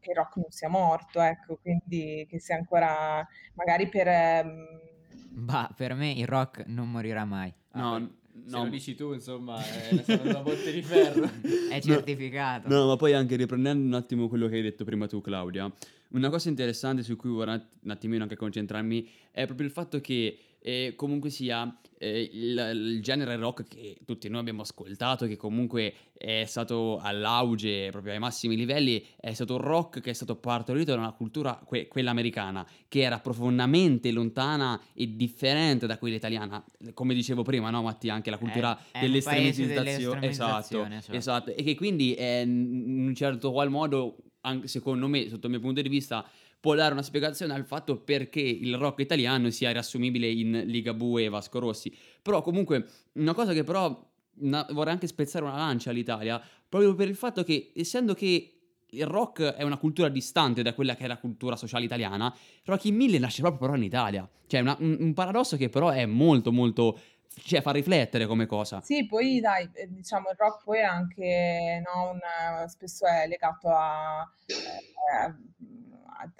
che 0.00 0.10
il 0.10 0.16
rock 0.16 0.36
non 0.36 0.50
sia 0.50 0.68
morto, 0.68 1.20
ecco, 1.20 1.56
quindi 1.56 2.26
che 2.28 2.38
sia 2.38 2.56
ancora 2.56 3.26
magari 3.54 3.88
per, 3.88 4.44
mhmm 4.44 4.92
Bah, 5.36 5.72
per 5.76 5.94
me 5.94 6.12
il 6.12 6.26
rock 6.26 6.64
non 6.66 6.90
morirà 6.90 7.24
mai. 7.24 7.52
No, 7.72 7.94
Ah, 7.94 7.98
n- 7.98 8.10
Se 8.46 8.50
no. 8.56 8.64
lo 8.64 8.70
dici 8.70 8.94
tu, 8.94 9.12
insomma, 9.12 9.60
è 9.64 10.20
una 10.22 10.40
botte 10.42 10.72
di 10.72 10.82
ferro. 10.82 11.28
È 11.70 11.80
certificato. 11.80 12.68
No, 12.68 12.86
ma 12.86 12.96
poi 12.96 13.12
anche 13.14 13.36
riprendendo 13.36 13.84
un 13.84 13.94
attimo 13.94 14.28
quello 14.28 14.48
che 14.48 14.56
hai 14.56 14.62
detto 14.62 14.84
prima 14.84 15.06
tu, 15.06 15.20
Claudia, 15.20 15.72
una 16.10 16.28
cosa 16.30 16.48
interessante 16.48 17.02
su 17.02 17.16
cui 17.16 17.30
vorrei 17.30 17.60
un 17.82 17.90
attimino 17.90 18.22
anche 18.22 18.36
concentrarmi 18.36 19.08
è 19.32 19.44
proprio 19.46 19.66
il 19.66 19.72
fatto 19.72 20.00
che 20.00 20.38
eh, 20.66 20.94
comunque 20.96 21.28
sia 21.28 21.78
eh, 21.98 22.30
il, 22.32 22.70
il 22.74 23.02
genere 23.02 23.36
rock 23.36 23.64
che 23.68 23.98
tutti 24.06 24.30
noi 24.30 24.40
abbiamo 24.40 24.62
ascoltato, 24.62 25.26
che 25.26 25.36
comunque 25.36 25.92
è 26.16 26.44
stato 26.46 26.98
all'auge, 27.02 27.90
proprio 27.90 28.14
ai 28.14 28.18
massimi 28.18 28.56
livelli, 28.56 29.04
è 29.20 29.34
stato 29.34 29.56
un 29.56 29.60
rock 29.60 30.00
che 30.00 30.08
è 30.08 30.12
stato 30.14 30.36
partorito 30.36 30.92
da 30.92 30.98
una 30.98 31.12
cultura, 31.12 31.60
que- 31.62 31.86
quella 31.86 32.12
americana, 32.12 32.66
che 32.88 33.02
era 33.02 33.18
profondamente 33.20 34.10
lontana 34.10 34.80
e 34.94 35.14
differente 35.14 35.86
da 35.86 35.98
quella 35.98 36.16
italiana. 36.16 36.64
Come 36.94 37.12
dicevo 37.12 37.42
prima, 37.42 37.68
no 37.68 37.82
Mattia, 37.82 38.14
anche 38.14 38.30
la 38.30 38.38
cultura 38.38 38.74
È- 38.90 39.00
è 39.04 39.22
paese 39.22 39.66
dell'estremizzazione. 39.66 40.26
Esatto, 40.26 40.82
dell'estremizzazione, 40.82 41.18
esatto. 41.18 41.50
E 41.50 41.62
che 41.62 41.74
quindi 41.74 42.14
eh, 42.14 42.40
in 42.40 43.04
un 43.06 43.14
certo 43.14 43.52
qual 43.52 43.68
modo, 43.68 44.16
anche 44.40 44.66
secondo 44.66 45.08
me, 45.08 45.28
sotto 45.28 45.44
il 45.44 45.52
mio 45.52 45.60
punto 45.60 45.82
di 45.82 45.90
vista, 45.90 46.26
può 46.64 46.74
dare 46.74 46.94
una 46.94 47.02
spiegazione 47.02 47.52
al 47.52 47.66
fatto 47.66 47.98
perché 47.98 48.40
il 48.40 48.74
rock 48.78 49.00
italiano 49.00 49.50
sia 49.50 49.70
riassumibile 49.70 50.30
in 50.30 50.62
Ligabue 50.64 51.24
e 51.24 51.28
Vasco 51.28 51.58
Rossi. 51.58 51.94
Però 52.22 52.40
comunque 52.40 52.86
una 53.16 53.34
cosa 53.34 53.52
che 53.52 53.64
però 53.64 54.02
una- 54.36 54.66
vorrei 54.70 54.94
anche 54.94 55.06
spezzare 55.06 55.44
una 55.44 55.56
lancia 55.56 55.90
all'Italia, 55.90 56.40
proprio 56.66 56.94
per 56.94 57.08
il 57.08 57.16
fatto 57.16 57.44
che 57.44 57.72
essendo 57.76 58.14
che 58.14 58.50
il 58.88 59.06
rock 59.06 59.42
è 59.42 59.62
una 59.62 59.76
cultura 59.76 60.08
distante 60.08 60.62
da 60.62 60.72
quella 60.72 60.96
che 60.96 61.04
è 61.04 61.06
la 61.06 61.18
cultura 61.18 61.54
sociale 61.54 61.84
italiana, 61.84 62.34
Rocky 62.64 62.92
Mille 62.92 63.18
nasce 63.18 63.42
proprio 63.42 63.60
però 63.60 63.74
in 63.76 63.82
Italia. 63.82 64.26
Cioè 64.46 64.60
una- 64.60 64.76
un, 64.80 64.96
un 65.00 65.12
paradosso 65.12 65.58
che 65.58 65.68
però 65.68 65.90
è 65.90 66.06
molto 66.06 66.50
molto... 66.50 66.98
cioè 67.44 67.60
fa 67.60 67.72
riflettere 67.72 68.24
come 68.24 68.46
cosa. 68.46 68.80
Sì, 68.80 69.04
poi 69.06 69.38
dai, 69.40 69.68
eh, 69.74 69.86
diciamo 69.90 70.30
il 70.30 70.36
rock 70.38 70.64
poi 70.64 70.78
è 70.78 70.82
anche, 70.84 71.82
no, 71.84 72.12
un, 72.12 72.68
spesso 72.68 73.04
è 73.06 73.26
legato 73.28 73.68
a, 73.68 74.26
eh, 74.46 75.24
a, 75.26 75.36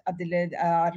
a 0.04 0.12
delle, 0.12 0.48
al 0.56 0.92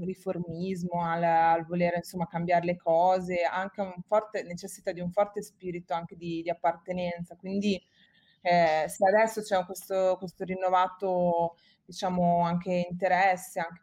riformismo, 0.00 1.02
al, 1.02 1.22
al 1.22 1.66
volere 1.66 1.96
insomma 1.96 2.26
cambiare 2.26 2.64
le 2.64 2.76
cose, 2.76 3.42
anche 3.42 3.80
un 3.80 4.02
forte, 4.06 4.42
necessita 4.42 4.92
di 4.92 5.00
un 5.00 5.10
forte 5.10 5.42
spirito 5.42 5.94
anche 5.94 6.16
di, 6.16 6.42
di 6.42 6.50
appartenenza. 6.50 7.36
Quindi 7.36 7.80
eh, 8.42 8.84
se 8.88 9.06
adesso 9.06 9.42
c'è 9.42 9.64
questo, 9.64 10.16
questo 10.18 10.44
rinnovato, 10.44 11.56
diciamo, 11.84 12.42
anche 12.42 12.86
interesse, 12.88 13.60
anche, 13.60 13.82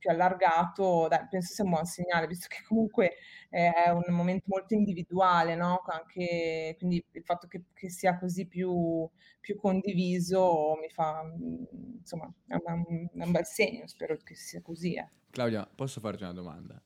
più 0.00 0.10
allargato, 0.10 1.06
dai, 1.08 1.26
penso 1.30 1.52
sia 1.52 1.62
un 1.62 1.70
buon 1.70 1.84
segnale, 1.84 2.26
visto 2.26 2.48
che 2.48 2.64
comunque 2.66 3.12
eh, 3.50 3.70
è 3.72 3.90
un 3.90 4.02
momento 4.08 4.46
molto 4.48 4.74
individuale, 4.74 5.54
no? 5.54 5.82
Anche, 5.86 6.74
quindi 6.78 7.04
il 7.12 7.22
fatto 7.22 7.46
che, 7.46 7.66
che 7.72 7.88
sia 7.90 8.18
così 8.18 8.48
più, 8.48 9.08
più 9.40 9.56
condiviso 9.56 10.76
mi 10.80 10.88
fa, 10.88 11.22
mh, 11.22 11.98
insomma, 12.00 12.32
è 12.48 12.54
un, 12.54 13.08
è 13.14 13.24
un 13.24 13.30
bel 13.30 13.44
segno, 13.44 13.86
spero 13.86 14.16
che 14.16 14.34
sia 14.34 14.60
così. 14.60 14.94
eh. 14.94 15.08
Claudia, 15.30 15.68
posso 15.72 16.00
farti 16.00 16.24
una 16.24 16.32
domanda? 16.32 16.82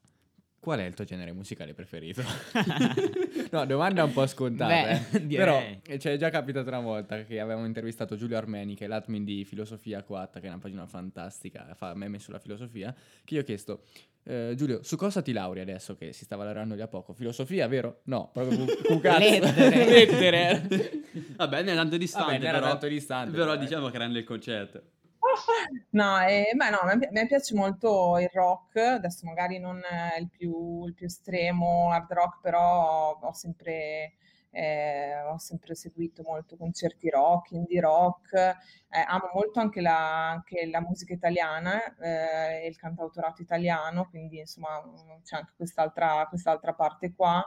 Qual 0.65 0.79
è 0.79 0.85
il 0.85 0.95
tuo 0.95 1.05
genere 1.05 1.31
musicale 1.33 1.75
preferito? 1.75 2.23
no, 3.53 3.67
domanda 3.67 4.03
un 4.03 4.15
po' 4.15 4.27
scontata, 4.27 4.73
Beh, 4.73 5.17
eh. 5.19 5.27
direi. 5.27 5.45
però 5.45 5.63
eh, 5.87 5.99
ci 5.99 6.09
è 6.09 6.17
già 6.17 6.31
capitato 6.31 6.71
una 6.71 6.81
volta 6.81 7.23
che 7.25 7.39
avevamo 7.39 7.67
intervistato 7.67 8.17
Giulio 8.17 8.39
Armeni, 8.39 8.75
che 8.75 8.87
è 8.87 8.89
l'admin 8.89 9.25
di 9.25 9.45
Filosofia 9.45 10.03
Quatt, 10.03 10.41
che 10.41 10.47
è 10.47 10.49
una 10.49 10.57
pagina 10.57 10.87
fantastica, 10.87 11.75
fa 11.75 11.93
meme 11.95 12.19
sulla 12.19 12.39
filosofia, 12.39 12.95
che 13.25 13.35
io 13.35 13.43
ho 13.43 13.45
chiesto, 13.45 13.83
eh, 14.23 14.55
Giulio, 14.57 14.83
su 14.83 14.97
cosa 14.97 15.21
ti 15.21 15.33
lauri 15.33 15.61
adesso 15.61 15.97
che 15.97 16.15
si 16.15 16.25
stava 16.25 16.45
lavorando 16.45 16.75
lì 16.75 16.81
a 16.81 16.89
poco? 16.89 17.13
Filosofia, 17.13 17.69
vero? 17.69 18.01
No, 18.05 18.31
proprio 18.33 18.65
cu- 18.65 18.87
cu 18.87 19.01
cazzo. 19.01 19.19
Lettere. 19.19 19.85
Lettere. 19.85 21.03
Vabbè, 21.37 21.63
non 21.63 21.75
è 21.75 21.77
tanto 21.77 21.99
distante, 21.99 22.33
Vabbè, 22.33 22.45
era 22.47 22.59
però, 22.59 22.71
tanto 22.71 22.87
distante, 22.87 23.31
però 23.33 23.51
però, 23.51 23.57
eh. 23.57 23.67
diciamo 23.67 23.91
che 23.91 23.99
rende 23.99 24.19
il 24.19 24.25
concetto. 24.25 24.83
No, 25.93 26.21
eh, 26.21 26.53
beh, 26.55 26.71
no, 26.71 26.79
a 26.81 26.95
me, 27.11 27.27
piace 27.27 27.55
molto 27.55 28.19
il 28.19 28.29
rock, 28.33 28.77
adesso 28.77 29.27
magari 29.27 29.59
non 29.59 29.79
eh, 29.79 30.19
il 30.21 30.29
più, 30.29 30.85
il 30.87 30.95
più 30.95 31.07
estremo 31.07 31.91
hard 31.93 32.13
rock, 32.13 32.41
però 32.41 33.19
ho 33.21 33.33
sempre, 33.33 34.15
eh, 34.51 35.21
ho 35.23 35.39
sempre 35.39 35.75
seguito 35.75 36.23
molto 36.25 36.57
concerti 36.57 37.09
rock, 37.11 37.53
indie 37.53 37.81
rock, 37.81 38.33
eh, 38.35 39.05
amo 39.07 39.31
molto 39.35 39.61
anche 39.61 39.81
la, 39.81 40.31
anche 40.31 40.67
la 40.67 40.81
musica 40.81 41.13
italiana 41.15 41.81
eh, 41.99 42.65
e 42.65 42.69
il 42.69 42.77
cantautorato 42.77 43.41
italiano, 43.43 44.09
quindi 44.09 44.39
insomma 44.39 44.81
mm, 44.85 45.23
c'è 45.23 45.37
anche 45.37 45.53
quest'altra 45.57 46.27
quest'altra 46.29 46.75
parte 46.75 47.13
qua. 47.15 47.43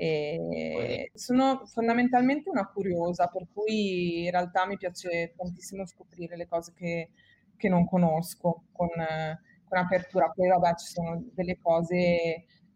E 0.00 1.10
sono 1.14 1.66
fondamentalmente 1.66 2.48
una 2.48 2.68
curiosa, 2.68 3.26
per 3.26 3.48
cui 3.52 4.24
in 4.26 4.30
realtà 4.30 4.64
mi 4.64 4.76
piace 4.76 5.34
tantissimo 5.36 5.84
scoprire 5.86 6.36
le 6.36 6.46
cose 6.46 6.72
che, 6.72 7.10
che 7.56 7.68
non 7.68 7.84
conosco 7.84 8.66
con, 8.70 8.88
con 9.64 9.78
apertura. 9.78 10.30
Poi 10.30 10.48
vabbè, 10.48 10.74
ci 10.76 10.86
sono 10.86 11.24
delle 11.34 11.58
cose 11.58 11.96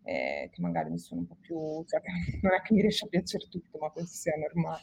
eh, 0.03 0.51
che 0.51 0.61
magari 0.61 0.91
mi 0.91 0.99
sono 0.99 1.21
un 1.21 1.27
po' 1.29 1.37
più... 1.41 1.85
cioè 1.87 2.01
non 2.43 2.55
è 2.55 2.61
che 2.63 2.75
mi 2.75 2.81
riesce 2.81 3.05
a 3.05 3.09
piacere 3.09 3.47
tutto, 3.49 3.79
ma 3.79 3.91
penso 3.91 4.15
sia 4.15 4.35
normale. 4.37 4.83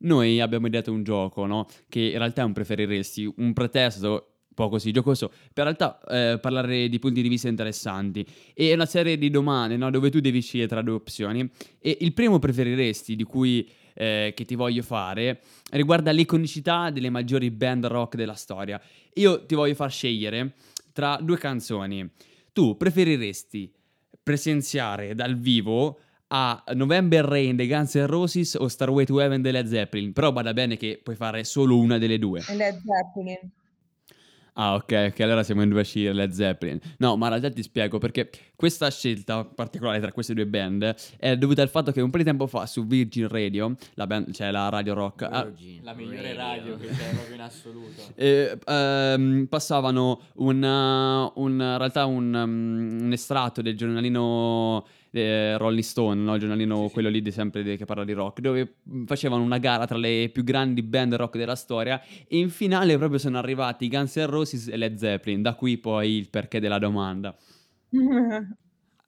Noi 0.00 0.40
abbiamo 0.40 0.66
ideato 0.66 0.92
un 0.92 1.02
gioco, 1.02 1.46
no? 1.46 1.66
Che 1.88 2.00
in 2.00 2.18
realtà 2.18 2.42
è 2.42 2.44
un 2.44 2.52
preferiresti, 2.52 3.32
un 3.38 3.54
pretesto 3.54 4.37
po' 4.58 4.68
così 4.68 4.90
giocoso, 4.90 5.30
per 5.52 5.64
realtà 5.64 6.00
eh, 6.08 6.38
parlare 6.40 6.88
di 6.88 6.98
punti 6.98 7.22
di 7.22 7.28
vista 7.28 7.46
interessanti. 7.46 8.26
E 8.54 8.74
una 8.74 8.86
serie 8.86 9.16
di 9.16 9.30
domande, 9.30 9.76
no? 9.76 9.88
Dove 9.88 10.10
tu 10.10 10.18
devi 10.18 10.40
scegliere 10.40 10.68
tra 10.68 10.82
due 10.82 10.94
opzioni. 10.94 11.48
E 11.78 11.98
il 12.00 12.12
primo 12.12 12.40
preferiresti, 12.40 13.14
di 13.14 13.22
cui 13.22 13.70
eh, 13.94 14.32
che 14.34 14.44
ti 14.44 14.56
voglio 14.56 14.82
fare, 14.82 15.42
riguarda 15.70 16.10
l'iconicità 16.10 16.90
delle 16.90 17.08
maggiori 17.08 17.52
band 17.52 17.86
rock 17.86 18.16
della 18.16 18.34
storia. 18.34 18.80
Io 19.14 19.46
ti 19.46 19.54
voglio 19.54 19.74
far 19.74 19.92
scegliere 19.92 20.54
tra 20.92 21.18
due 21.22 21.38
canzoni. 21.38 22.08
Tu 22.52 22.76
preferiresti 22.76 23.72
presenziare 24.20 25.14
dal 25.14 25.38
vivo 25.38 26.00
a 26.28 26.62
November 26.74 27.24
Rain 27.24 27.54
dei 27.54 27.68
Guns 27.68 27.94
N' 27.94 28.06
Roses 28.06 28.54
o 28.54 28.66
Starway 28.66 29.04
to 29.04 29.20
Heaven 29.20 29.40
dei 29.40 29.52
Led 29.52 29.68
Zeppelin. 29.68 30.12
Però 30.12 30.32
bada 30.32 30.52
bene 30.52 30.76
che 30.76 31.00
puoi 31.02 31.14
fare 31.14 31.44
solo 31.44 31.78
una 31.78 31.98
delle 31.98 32.18
due. 32.18 32.42
Led 32.54 32.82
Zeppelin. 32.84 33.50
Ah, 34.60 34.74
ok, 34.74 35.10
ok, 35.12 35.20
allora 35.20 35.44
siamo 35.44 35.62
in 35.62 35.68
due 35.68 35.82
a 35.82 35.84
scegliere 35.84 36.14
Led 36.14 36.32
Zeppelin. 36.32 36.80
No, 36.98 37.16
ma 37.16 37.26
in 37.26 37.38
realtà 37.38 37.50
ti 37.54 37.62
spiego 37.62 37.98
perché 37.98 38.28
questa 38.56 38.90
scelta 38.90 39.44
particolare 39.44 40.00
tra 40.00 40.10
queste 40.10 40.34
due 40.34 40.46
band 40.46 40.96
è 41.16 41.36
dovuta 41.36 41.62
al 41.62 41.68
fatto 41.68 41.92
che 41.92 42.00
un 42.00 42.10
po' 42.10 42.18
di 42.18 42.24
tempo 42.24 42.48
fa 42.48 42.66
su 42.66 42.84
Virgin 42.84 43.28
Radio, 43.28 43.76
la 43.94 44.08
band, 44.08 44.32
cioè 44.32 44.50
la 44.50 44.68
radio 44.68 44.94
rock, 44.94 45.22
ah, 45.22 45.48
La 45.82 45.94
migliore 45.94 46.34
radio 46.34 46.76
che 46.76 46.88
c'è 46.88 47.10
proprio 47.12 47.34
in 47.36 47.40
assoluto. 47.40 48.02
eh, 48.16 48.58
ehm, 48.66 49.46
passavano 49.48 50.22
una- 50.34 51.30
un, 51.36 51.52
in 51.52 51.76
realtà 51.78 52.06
un, 52.06 52.34
um, 52.34 53.04
un 53.04 53.12
estratto 53.12 53.62
del 53.62 53.76
giornalino 53.76 54.84
eh, 55.12 55.56
Rolling 55.56 55.82
Stone, 55.82 56.20
no? 56.20 56.34
il 56.34 56.40
giornalino 56.40 56.86
Sì, 56.86 56.92
quello 56.92 57.08
lì 57.08 57.22
di 57.22 57.30
sempre 57.30 57.62
di- 57.62 57.76
che 57.76 57.84
parla 57.84 58.04
di 58.04 58.12
rock, 58.12 58.40
dove 58.40 58.76
facevano 59.06 59.42
una 59.42 59.58
gara 59.58 59.86
tra 59.86 59.96
le 59.98 60.30
più 60.32 60.44
grandi 60.44 60.82
band 60.82 61.14
rock 61.14 61.36
della 61.36 61.56
storia 61.56 62.00
e 62.26 62.38
in 62.38 62.50
finale 62.50 62.96
proprio 62.98 63.18
sono 63.18 63.38
arrivati 63.38 63.88
Guns 63.88 64.16
N' 64.16 64.26
Roses 64.26 64.68
e 64.68 64.76
Led 64.76 64.96
Zeppelin, 64.96 65.42
da 65.42 65.54
qui 65.54 65.78
poi 65.78 66.16
il 66.16 66.28
perché 66.28 66.60
della 66.60 66.78
domanda. 66.78 67.36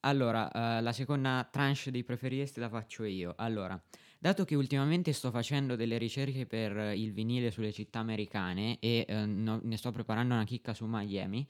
Allora, 0.03 0.51
eh, 0.79 0.81
la 0.81 0.93
seconda 0.93 1.47
tranche 1.51 1.91
dei 1.91 2.05
preferiresti 2.05 2.59
la 2.59 2.71
faccio 2.71 3.05
io. 3.05 3.35
Allora, 3.37 3.79
dato 4.19 4.47
che 4.47 4.55
ultimamente 4.55 5.13
sto 5.13 5.31
facendo 5.31 5.77
delle 5.77 5.99
ricerche 5.99 6.47
per 6.47 6.95
il 6.97 7.13
vinile 7.13 7.51
sulle 7.51 7.71
città 7.71 7.99
americane 7.99 8.79
e 8.81 9.05
eh, 9.07 9.27
no- 9.27 9.61
ne 9.63 9.77
sto 9.77 9.91
preparando 9.93 10.33
una 10.35 10.45
chicca 10.45 10.73
su 10.73 10.87
Miami, 10.89 11.47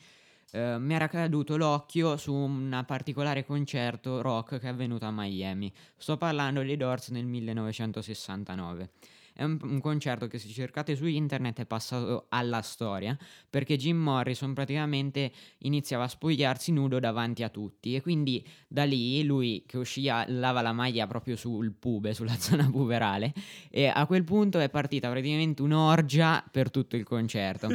eh, 0.52 0.78
mi 0.78 0.94
era 0.94 1.08
caduto 1.08 1.56
l'occhio 1.56 2.16
su 2.16 2.34
un 2.34 2.82
particolare 2.86 3.44
concerto 3.44 4.20
rock 4.20 4.58
che 4.58 4.66
è 4.66 4.70
avvenuto 4.70 5.06
a 5.06 5.10
Miami. 5.12 5.72
Sto 5.96 6.16
parlando 6.16 6.62
dei 6.62 6.76
Doors 6.76 7.08
nel 7.08 7.26
1969. 7.26 8.90
È 9.32 9.44
un, 9.44 9.58
un, 9.62 9.80
concerto 9.80 10.26
che 10.26 10.38
se 10.38 10.48
cercate 10.48 10.94
su 10.96 11.06
internet 11.06 11.60
è 11.60 11.66
passato 11.66 12.26
alla 12.28 12.62
storia 12.62 13.16
perché 13.48 13.76
Jim 13.76 13.96
Morrison 13.96 14.52
praticamente 14.54 15.32
iniziava 15.58 16.04
a 16.04 16.08
spogliarsi 16.08 16.72
nudo 16.72 16.98
davanti 16.98 17.42
a 17.42 17.48
tutti 17.48 17.94
e 17.94 18.02
quindi 18.02 18.46
da 18.68 18.84
lì 18.84 19.22
lui 19.24 19.64
che 19.66 19.78
usciva 19.78 20.24
lava 20.28 20.60
la 20.60 20.72
maglia 20.72 21.06
proprio 21.06 21.36
sul 21.36 21.72
pube, 21.72 22.14
sulla 22.14 22.36
zona 22.38 22.68
puberale 22.70 23.32
e 23.70 23.86
a 23.86 24.06
quel 24.06 24.24
punto 24.24 24.58
è 24.58 24.68
partita 24.68 25.10
praticamente 25.10 25.62
un'orgia 25.62 26.44
per 26.50 26.70
tutto 26.70 26.96
il 26.96 27.04
concerto. 27.04 27.68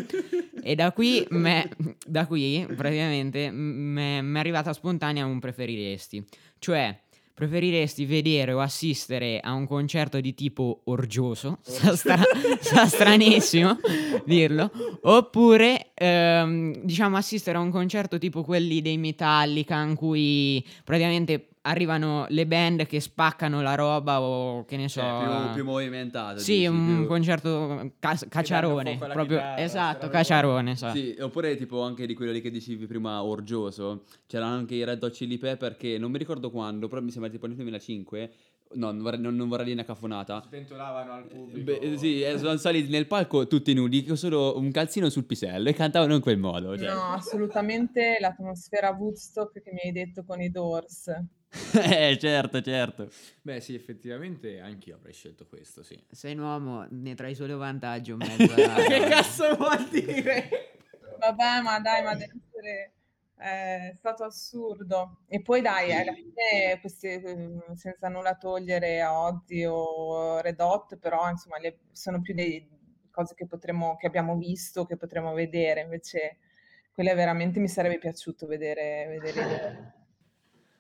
e 0.62 0.76
da 0.76 0.92
qui, 0.92 1.26
me, 1.30 1.70
da 2.06 2.26
qui 2.26 2.66
praticamente 2.76 3.52
mi 3.52 4.02
è 4.02 4.40
arrivata 4.40 4.74
spontanea 4.74 5.26
un 5.26 5.40
preferiresti, 5.40 6.26
cioè 6.60 7.04
preferiresti 7.36 8.06
vedere 8.06 8.54
o 8.54 8.62
assistere 8.62 9.42
a 9.42 9.52
un 9.52 9.68
concerto 9.68 10.22
di 10.22 10.34
tipo 10.34 10.82
orgioso, 10.86 11.60
sa, 11.62 11.94
stra- 11.94 12.24
sa 12.62 12.88
stranissimo 12.88 13.78
dirlo, 14.24 14.72
oppure 15.02 15.92
ehm, 15.94 16.78
diciamo 16.82 17.18
assistere 17.18 17.58
a 17.58 17.62
un 17.62 17.72
concerto 17.72 18.18
tipo 18.18 18.42
quelli 18.44 18.82
dei 18.82 18.98
Metallica 18.98 19.82
in 19.82 19.96
cui 19.96 20.66
praticamente 20.86 21.50
arrivano 21.66 22.26
le 22.30 22.46
band 22.48 22.86
che 22.86 23.00
spaccano 23.00 23.62
la 23.62 23.76
roba 23.76 24.22
o 24.22 24.66
che 24.66 24.78
ne 24.78 24.88
so. 24.88 25.02
Cioè, 25.02 25.44
più, 25.46 25.54
più 25.54 25.64
movimentato. 25.66 26.40
Sì, 26.40 26.58
dici, 26.60 26.68
un 26.68 26.98
più... 27.00 27.08
concerto 27.08 27.92
ca- 28.00 28.20
cacciarone. 28.30 28.98
Proprio, 28.98 29.26
chitarra, 29.26 29.58
esatto, 29.58 30.08
cacciarone. 30.10 30.76
So. 30.76 30.90
Sì, 30.92 31.16
oppure 31.20 31.56
tipo 31.58 31.82
anche 31.82 32.06
di 32.06 32.14
quello 32.14 32.32
lì 32.32 32.42
che 32.42 32.52
dicevi 32.52 32.86
prima, 32.86 33.24
orgioso. 33.24 34.04
C'erano 34.28 34.56
anche 34.56 34.76
i 34.76 34.84
Red 34.84 35.04
Hot 35.04 35.14
Chili 35.14 35.38
Pepper 35.38 35.76
che 35.76 35.98
non 35.98 36.12
mi 36.12 36.18
ricordo 36.18 36.50
quando, 36.50 36.88
però 36.88 37.02
mi 37.02 37.12
sembra 37.12 37.30
tipo 37.30 37.48
nel 37.48 37.56
2005 37.56 38.32
No, 38.74 38.92
non 38.92 39.02
vorrei, 39.04 39.20
non, 39.20 39.36
non 39.36 39.48
vorrei 39.48 39.66
dire 39.66 39.78
una 39.78 39.86
cafonata. 39.86 40.44
Sventolavano 40.48 41.14
al 41.14 41.28
pubblico. 41.28 41.80
Beh, 41.80 41.98
sì, 41.98 42.22
eh, 42.22 42.38
sono 42.38 42.58
saliti 42.58 42.90
nel 42.90 43.08
palco 43.08 43.48
tutti 43.48 43.74
nudi, 43.74 44.04
con 44.04 44.18
solo 44.18 44.58
un 44.58 44.72
calzino 44.72 45.10
sul 45.10 45.26
pisello 45.26 45.70
e 45.70 45.74
cantavano 45.74 46.16
in 46.16 46.22
quel 46.22 46.38
modo. 46.38 46.78
Cioè. 46.78 46.92
No, 46.92 47.14
assolutamente 47.14 48.18
l'atmosfera 48.20 48.90
Woodstock 48.90 49.62
che 49.62 49.72
mi 49.72 49.80
hai 49.84 49.92
detto 49.92 50.24
con 50.26 50.42
i 50.42 50.50
Doors. 50.50 51.12
eh, 51.92 52.18
certo, 52.20 52.62
certo. 52.62 53.10
Beh, 53.42 53.60
sì, 53.62 53.76
effettivamente 53.76 54.60
anch'io 54.60 54.96
avrei 54.96 55.14
scelto 55.14 55.46
questo, 55.48 55.84
sì. 55.84 56.02
Sei 56.12 56.34
un 56.34 56.40
uomo, 56.40 56.88
ne 56.90 57.16
trai 57.16 57.36
solo 57.36 57.58
vantaggio 57.58 58.16
mezzo 58.18 58.54
alla... 58.54 58.76
che 58.76 59.00
cazzo 59.08 59.56
vuol 59.56 59.88
dire? 59.90 60.50
Vabbè, 61.20 61.62
ma 61.62 61.80
dai, 61.80 62.04
ma 62.04 62.14
deve 62.14 62.34
essere 62.48 62.94
è 63.38 63.94
stato 63.98 64.24
assurdo. 64.24 65.20
E 65.28 65.42
poi 65.42 65.62
dai, 65.62 65.94
alla 65.94 66.14
fine, 66.14 66.80
questi, 66.80 67.20
mhmm, 67.24 67.74
senza 67.74 68.08
nulla 68.08 68.36
togliere 68.36 69.02
a 69.02 69.20
Ozzy 69.20 69.66
o 69.66 70.40
Red 70.40 70.60
Hot, 70.60 70.98
però 70.98 71.30
insomma 71.30 71.60
le, 71.60 71.80
sono 71.92 72.22
più 72.22 72.34
delle 72.34 72.68
cose 73.12 73.36
che, 73.36 73.46
potremmo, 73.46 73.96
che 73.98 74.08
abbiamo 74.08 74.38
visto, 74.38 74.86
che 74.86 74.98
potremmo 74.98 75.34
vedere, 75.34 75.82
invece 75.82 76.38
quelle 76.94 77.14
veramente 77.14 77.60
mi 77.60 77.68
sarebbe 77.68 77.98
piaciuto 77.98 78.48
vedere. 78.48 79.08
vedere. 79.20 79.94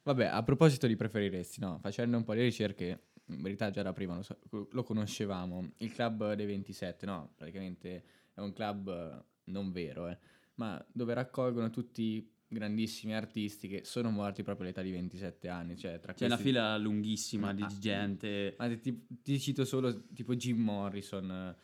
Vabbè, 0.05 0.25
a 0.25 0.43
proposito 0.43 0.85
di 0.85 0.95
preferiresti, 0.95 1.59
no, 1.59 1.79
facendo 1.81 2.15
un 2.15 2.23
po' 2.23 2.35
di 2.35 2.41
ricerche, 2.41 3.07
in 3.25 3.41
verità 3.41 3.71
già 3.71 3.81
da 3.81 3.91
prima 3.91 4.19
lo, 4.49 4.67
lo 4.71 4.83
conoscevamo, 4.83 5.71
il 5.77 5.91
club 5.91 6.33
dei 6.33 6.45
27, 6.45 7.07
no, 7.07 7.33
praticamente 7.35 8.03
è 8.35 8.39
un 8.39 8.53
club 8.53 9.25
non 9.45 9.71
vero, 9.71 10.07
eh, 10.07 10.17
ma 10.55 10.83
dove 10.91 11.15
raccolgono 11.15 11.71
tutti 11.71 12.31
grandissimi 12.47 13.15
artisti 13.15 13.67
che 13.67 13.81
sono 13.83 14.11
morti 14.11 14.43
proprio 14.43 14.65
all'età 14.65 14.83
di 14.83 14.91
27 14.91 15.47
anni. 15.47 15.75
Cioè, 15.75 15.99
tra 15.99 16.13
C'è 16.13 16.27
questi... 16.27 16.33
una 16.33 16.37
fila 16.37 16.77
lunghissima 16.77 17.53
di 17.53 17.63
ah, 17.63 17.77
gente. 17.79 18.55
Ma 18.59 18.77
ti, 18.77 19.07
ti, 19.23 19.39
cito 19.39 19.65
solo 19.65 20.05
tipo 20.13 20.35
Jim 20.35 20.59
Morrison, 20.59 21.31
eh, 21.31 21.55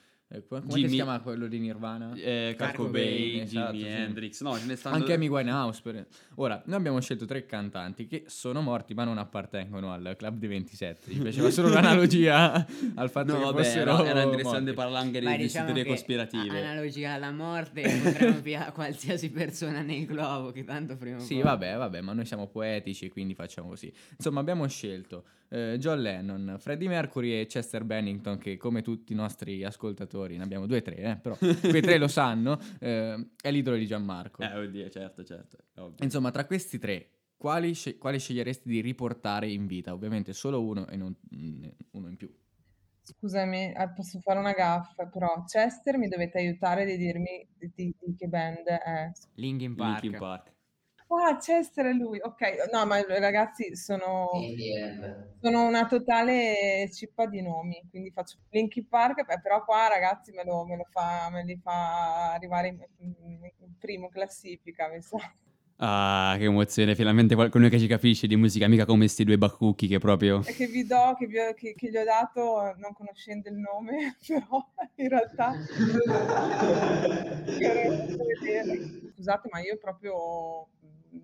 come 0.48 0.62
Jimmy, 0.68 0.88
si 0.88 0.94
chiama 0.96 1.20
quello 1.20 1.48
di 1.48 1.60
Nirvana? 1.60 2.14
Eh, 2.16 2.56
Cobain, 2.74 3.42
esatto, 3.42 3.74
Jimi 3.74 3.90
Hendrix. 3.90 4.42
No, 4.42 4.58
ce 4.58 4.66
ne 4.66 4.76
stanno... 4.78 4.96
Anche 4.96 5.14
Amy 5.14 5.28
Winehouse. 5.28 5.82
Per... 5.82 6.08
Ora, 6.36 6.62
noi 6.66 6.78
abbiamo 6.78 7.02
scelto 7.02 7.26
tre 7.26 7.46
cantanti 7.46 8.08
che 8.08 8.24
sono 8.28 8.62
morti 8.62 8.94
ma 8.94 9.04
non 9.04 9.18
appartengono 9.18 9.92
al 9.92 10.16
club 10.18 10.38
dei 10.38 10.48
27. 10.50 11.14
Mi 11.14 11.20
piaceva 11.20 11.50
solo 11.50 11.68
l'analogia 11.74 12.66
al 12.96 13.10
fatto 13.10 13.34
no, 13.34 13.40
che 13.40 13.44
vabbè, 13.46 13.64
fossero 13.64 13.98
no, 13.98 14.06
era 14.06 14.22
interessante 14.22 14.60
morti. 14.60 14.74
parlare 14.74 15.06
anche 15.06 15.20
di, 15.20 15.38
diciamo 15.38 15.66
teorie 15.66 15.86
cospirative. 15.86 16.64
Analogia 16.64 17.14
alla 17.14 17.32
morte 17.32 17.82
potremmo 18.04 18.40
via 18.40 18.72
qualsiasi 18.72 19.32
persona 19.32 19.82
nel 19.82 20.06
globo 20.06 20.52
che 20.52 20.64
tanto 20.64 20.96
prima 20.96 21.20
Sì, 21.20 21.36
poi... 21.36 21.44
vabbè, 21.44 21.76
vabbè, 21.76 22.02
ma 22.02 22.14
noi 22.14 22.26
siamo 22.26 22.48
poetici 22.48 23.10
quindi 23.10 23.34
facciamo 23.34 23.68
così. 23.68 23.92
Insomma, 24.16 24.40
abbiamo 24.40 24.66
scelto 24.68 25.26
eh, 25.52 25.78
John 25.78 26.02
Lennon, 26.02 26.56
Freddie 26.60 26.88
Mercury 26.88 27.40
e 27.40 27.46
Chester 27.46 27.84
Bennington 27.84 28.38
che 28.38 28.58
come 28.58 28.82
tutti 28.82 29.12
i 29.12 29.16
nostri 29.16 29.64
ascoltatori, 29.64 30.38
ne 30.38 30.44
abbiamo 30.44 30.66
due 30.66 30.78
o 30.78 30.82
tre 30.82 30.96
eh, 30.96 31.18
però 31.18 31.38
quei 31.38 31.82
tre 31.82 31.98
lo 31.98 32.08
sanno, 32.08 32.58
eh, 32.80 33.32
è 33.42 33.52
l'idolo 33.52 33.76
di 33.76 33.86
Gianmarco. 33.86 34.42
Eh, 34.42 34.58
oddio, 34.58 34.90
certo, 34.90 35.24
certo. 35.24 35.58
Ovvio. 35.76 36.04
Insomma, 36.04 36.32
tra 36.32 36.46
questi 36.46 36.80
tre, 36.80 37.10
quali, 37.36 37.74
sce- 37.74 37.98
quali, 37.98 38.20
sceglieresti 38.20 38.70
di 38.70 38.82
riportare 38.82 39.50
in 39.50 39.66
vita? 39.66 39.94
Ovviamente 39.94 40.32
solo 40.34 40.64
uno 40.64 40.88
e 40.88 40.96
non 40.96 41.16
mh, 41.30 41.68
uno 41.92 42.08
in 42.08 42.16
più. 42.16 42.34
Scusami, 43.04 43.74
eh, 43.74 43.92
posso 43.94 44.20
fare 44.20 44.40
una 44.40 44.54
gaffa, 44.54 45.08
però 45.08 45.44
Chester 45.46 45.98
mi 45.98 46.08
dovete 46.08 46.38
aiutare 46.38 46.86
di 46.86 46.98
dirmi 46.98 47.46
di, 47.58 47.72
di, 47.76 47.96
di 48.00 48.16
che 48.16 48.28
band 48.28 48.68
è. 48.68 49.12
Linkin 49.36 49.76
Park. 49.76 50.02
Linkin 50.02 50.20
Park. 50.20 50.54
Ah, 51.14 51.38
Chester 51.38 51.88
è 51.88 51.92
lui, 51.92 52.22
ok. 52.22 52.72
No, 52.72 52.86
ma 52.86 53.02
ragazzi, 53.02 53.76
sono, 53.76 54.30
sono 55.42 55.68
una 55.68 55.86
totale 55.86 56.90
cippa 56.90 57.26
di 57.26 57.42
nomi, 57.42 57.84
quindi 57.90 58.12
faccio 58.12 58.38
Linkin 58.50 58.88
Park, 58.88 59.26
beh, 59.26 59.42
però 59.42 59.66
qua 59.66 59.90
ragazzi 59.90 60.32
me, 60.32 60.46
lo, 60.46 60.66
me, 60.66 60.78
lo 60.78 60.86
fa, 60.90 61.28
me 61.30 61.44
li 61.44 61.60
fa 61.62 62.32
arrivare 62.32 62.70
in, 62.70 62.80
in 63.00 63.78
primo 63.78 64.08
classifica, 64.08 64.88
mi 64.88 65.02
sa. 65.02 65.18
Ah, 65.84 66.36
che 66.38 66.46
emozione, 66.46 66.96
finalmente 66.96 67.34
qualcuno 67.34 67.68
che 67.68 67.80
ci 67.80 67.88
capisce 67.88 68.28
di 68.28 68.36
musica, 68.36 68.68
mica 68.68 68.86
come 68.86 69.08
sti 69.08 69.24
due 69.24 69.38
baccucchi 69.38 69.88
che 69.88 69.98
proprio... 69.98 70.44
E 70.46 70.54
che 70.54 70.68
vi 70.68 70.86
do, 70.86 71.16
che, 71.18 71.26
vi 71.26 71.40
ho, 71.40 71.54
che, 71.54 71.74
che 71.74 71.90
gli 71.90 71.98
ho 71.98 72.04
dato 72.04 72.76
non 72.78 72.94
conoscendo 72.94 73.50
il 73.50 73.56
nome, 73.56 74.16
però 74.26 74.64
in 74.96 75.10
realtà... 75.10 75.54
Scusate, 79.16 79.50
ma 79.52 79.60
io 79.60 79.78
proprio 79.78 80.68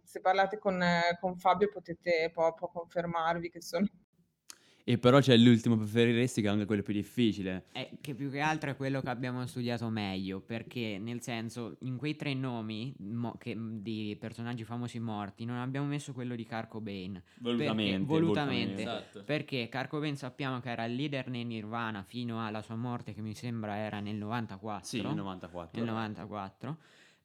se 0.03 0.19
parlate 0.19 0.57
con, 0.57 0.83
con 1.19 1.37
Fabio 1.37 1.69
potete 1.69 2.29
può, 2.33 2.53
può, 2.53 2.69
confermarvi 2.69 3.49
che 3.49 3.61
sono 3.61 3.87
e 4.89 4.97
però 4.97 5.19
c'è 5.19 5.35
l'ultimo 5.35 5.75
preferiresti 5.75 6.41
che 6.41 6.47
è 6.47 6.49
anche 6.49 6.63
quello 6.63 6.81
più 6.81 6.93
difficile. 6.93 7.65
È 7.73 7.89
che 7.99 8.15
più 8.15 8.31
che 8.31 8.39
altro 8.39 8.69
è 8.69 8.77
quello 8.77 9.01
che 9.01 9.09
abbiamo 9.09 9.45
studiato 9.45 9.89
meglio, 9.89 10.39
perché 10.39 10.97
nel 10.97 11.21
senso, 11.21 11.75
in 11.79 11.97
quei 11.97 12.15
tre 12.15 12.33
nomi 12.33 12.95
mo- 12.99 13.35
che, 13.37 13.53
di 13.59 14.15
personaggi 14.17 14.63
famosi 14.63 14.97
morti, 14.99 15.43
non 15.43 15.57
abbiamo 15.57 15.87
messo 15.87 16.13
quello 16.13 16.35
di 16.35 16.45
Kurt 16.45 16.69
Cobain. 16.69 17.21
Volutamente. 17.39 17.97
Perché, 17.97 18.05
volutamente. 18.05 18.81
Esatto. 18.83 19.23
Perché 19.25 19.67
Kurt 19.69 19.89
Cobain 19.89 20.15
sappiamo 20.15 20.61
che 20.61 20.69
era 20.69 20.85
il 20.85 20.95
leader 20.95 21.27
nei 21.27 21.43
Nirvana 21.43 22.03
fino 22.03 22.45
alla 22.45 22.61
sua 22.61 22.75
morte, 22.75 23.13
che 23.13 23.19
mi 23.19 23.33
sembra 23.33 23.75
era 23.75 23.99
nel 23.99 24.15
94. 24.15 24.85
Sì, 24.85 25.01
nel 25.01 25.15
94. 25.15 25.83
Nel 25.83 25.93
94. 25.93 26.69
Eh, 26.69 26.75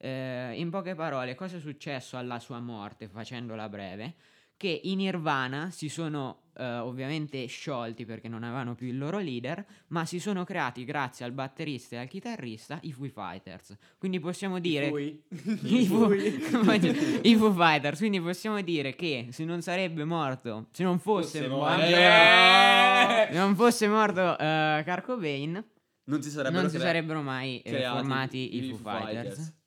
in 0.08 0.68
poche 0.70 0.94
parole, 0.94 1.34
cosa 1.34 1.56
è 1.56 1.60
successo 1.60 2.16
alla 2.16 2.38
sua 2.38 2.60
morte, 2.60 3.08
facendola 3.08 3.68
breve? 3.68 4.14
Che 4.56 4.80
i 4.84 4.94
Nirvana 4.94 5.70
si 5.70 5.88
sono 5.88 6.42
eh, 6.56 6.78
ovviamente 6.78 7.44
sciolti 7.46 8.04
perché 8.04 8.28
non 8.28 8.42
avevano 8.42 8.74
più 8.74 8.86
il 8.86 8.98
loro 8.98 9.18
leader, 9.18 9.64
ma 9.88 10.04
si 10.04 10.18
sono 10.20 10.44
creati 10.44 10.84
grazie 10.84 11.24
al 11.24 11.32
batterista 11.32 11.96
e 11.96 11.98
al 12.00 12.08
chitarrista 12.08 12.78
i 12.82 12.92
Foo 12.92 13.08
Fighters. 13.08 13.76
Quindi 13.98 14.20
possiamo 14.20 14.58
dire... 14.58 14.86
I, 14.88 15.22
I, 15.62 15.86
Foo, 15.86 16.12
I 16.12 17.36
Foo 17.36 17.52
Fighters, 17.52 17.98
quindi 17.98 18.20
possiamo 18.20 18.60
dire 18.60 18.94
che 18.94 19.28
se 19.30 19.44
non 19.44 19.62
sarebbe 19.62 20.04
morto, 20.04 20.68
se 20.72 20.82
non 20.82 20.98
fosse, 20.98 21.38
Fosse 21.40 21.48
morto. 21.48 21.82
Eh! 21.82 23.28
se 23.32 23.38
non 23.38 23.56
fosse 23.56 23.88
morto 23.88 24.20
uh, 24.20 24.84
Kurt 24.84 25.02
Cobain, 25.02 25.64
Non 26.04 26.22
si 26.22 26.30
sarebbero, 26.30 26.62
non 26.62 26.70
si 26.70 26.78
sarebbero 26.78 27.22
mai 27.22 27.60
eh, 27.60 27.82
formati 27.84 28.56
i 28.56 28.68
Foo 28.68 28.76
Fighters. 28.76 29.60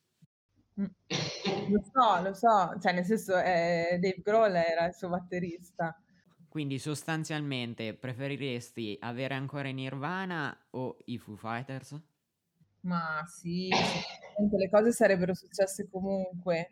Lo 0.76 1.82
so, 1.92 2.22
lo 2.22 2.34
so, 2.34 2.78
cioè 2.82 2.92
nel 2.94 3.06
senso 3.06 3.38
eh, 3.38 3.98
Dave 4.00 4.22
Grohl 4.22 4.56
era 4.56 4.86
il 4.86 4.94
suo 4.94 5.10
batterista. 5.10 5.98
Quindi 6.50 6.80
sostanzialmente 6.80 7.94
preferiresti 7.94 8.98
avere 9.02 9.34
ancora 9.34 9.68
i 9.68 9.74
Nirvana 9.74 10.58
o 10.72 10.98
i 11.06 11.18
Foo 11.18 11.36
Fighters? 11.36 12.00
Ma 12.82 13.24
sì, 13.26 13.70
le 13.70 14.70
cose 14.70 14.92
sarebbero 14.92 15.34
successe 15.34 15.90
comunque, 15.90 16.70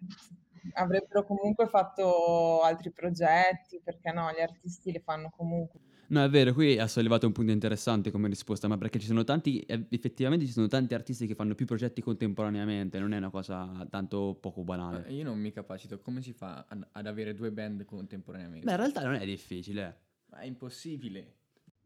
avrebbero 0.74 1.26
comunque 1.26 1.68
fatto 1.68 2.62
altri 2.62 2.92
progetti, 2.92 3.82
perché 3.84 4.12
no, 4.12 4.32
gli 4.32 4.42
artisti 4.42 4.92
le 4.92 5.02
fanno 5.02 5.32
comunque. 5.36 5.80
No, 6.08 6.24
è 6.24 6.30
vero, 6.30 6.54
qui 6.54 6.78
ha 6.78 6.88
sollevato 6.88 7.26
un 7.26 7.32
punto 7.32 7.52
interessante 7.52 8.12
come 8.12 8.28
risposta, 8.28 8.68
ma 8.68 8.78
perché 8.78 9.00
ci 9.00 9.08
sono 9.08 9.24
tanti, 9.24 9.60
eh, 9.62 9.86
effettivamente 9.90 10.46
ci 10.46 10.52
sono 10.52 10.68
tanti 10.68 10.94
artisti 10.94 11.26
che 11.26 11.34
fanno 11.34 11.56
più 11.56 11.66
progetti 11.66 12.02
contemporaneamente, 12.02 13.00
non 13.00 13.14
è 13.14 13.18
una 13.18 13.30
cosa 13.32 13.86
tanto 13.90 14.38
poco 14.40 14.64
banale. 14.64 15.08
Eh, 15.08 15.14
Io 15.14 15.24
non 15.24 15.40
mi 15.40 15.52
capacito, 15.52 16.00
come 16.02 16.22
si 16.22 16.34
fa 16.34 16.66
ad, 16.68 16.88
ad 16.92 17.08
avere 17.08 17.34
due 17.34 17.52
band 17.52 17.84
contemporaneamente? 17.86 18.66
Beh, 18.66 18.72
in 18.72 18.78
realtà 18.78 19.02
non 19.04 19.16
è 19.16 19.26
difficile. 19.26 19.88
eh. 19.88 20.12
Ma 20.32 20.40
è 20.40 20.46
impossibile. 20.46 21.36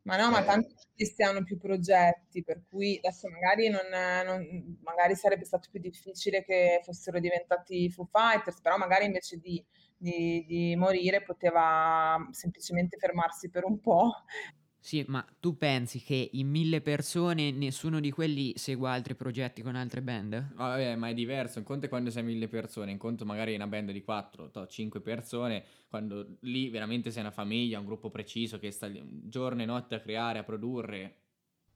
Ma 0.03 0.15
no, 0.15 0.29
ma 0.31 0.41
tanti 0.43 0.73
artisti 0.73 1.21
hanno 1.21 1.43
più 1.43 1.57
progetti, 1.57 2.41
per 2.41 2.63
cui 2.69 2.97
adesso 2.97 3.27
magari, 3.29 3.67
non, 3.69 3.81
non- 4.25 4.77
magari 4.81 5.15
sarebbe 5.15 5.43
stato 5.43 5.67
più 5.69 5.81
difficile 5.81 6.43
che 6.45 6.79
fossero 6.83 7.19
diventati 7.19 7.89
Foo 7.91 8.05
Fighters, 8.09 8.61
però 8.61 8.77
magari 8.77 9.03
invece 9.05 9.37
di, 9.37 9.61
di- 9.97 10.45
di 10.47 10.75
morire 10.75 11.23
poteva 11.23 12.17
semplicemente 12.31 12.97
fermarsi 12.97 13.49
per 13.49 13.65
un 13.65 13.79
po'. 13.79 14.11
Sì, 14.79 15.05
ma 15.07 15.23
tu 15.39 15.55
pensi 15.55 16.01
che 16.01 16.29
in 16.33 16.49
mille 16.49 16.81
persone 16.81 17.51
nessuno 17.51 17.99
di 17.99 18.09
quelli 18.09 18.53
segua 18.57 18.89
altri 18.91 19.13
progetti 19.13 19.61
con 19.61 19.75
altre 19.75 20.01
band? 20.01 20.55
Vabbè, 20.55 20.95
ma 20.95 21.09
è 21.09 21.13
diverso. 21.13 21.59
Un 21.59 21.65
conto 21.65 21.85
è 21.85 21.89
quando 21.89 22.09
sei 22.09 22.23
mille 22.23 22.47
persone, 22.47 22.91
un 22.93 22.97
conto 22.97 23.25
magari 23.25 23.53
una 23.53 23.67
band 23.67 23.91
di 23.91 24.01
4, 24.03 24.49
5 24.67 25.01
persone, 25.01 25.63
quando 25.87 26.37
lì 26.41 26.69
veramente 26.69 27.11
sei 27.11 27.21
una 27.21 27.31
famiglia, 27.31 27.79
un 27.79 27.85
gruppo 27.85 28.09
preciso 28.09 28.57
che 28.57 28.71
sta 28.71 28.87
lì 28.87 29.03
giorno 29.27 29.61
e 29.61 29.65
notte 29.65 29.95
a 29.95 29.99
creare, 29.99 30.39
a 30.39 30.43
produrre. 30.43 31.15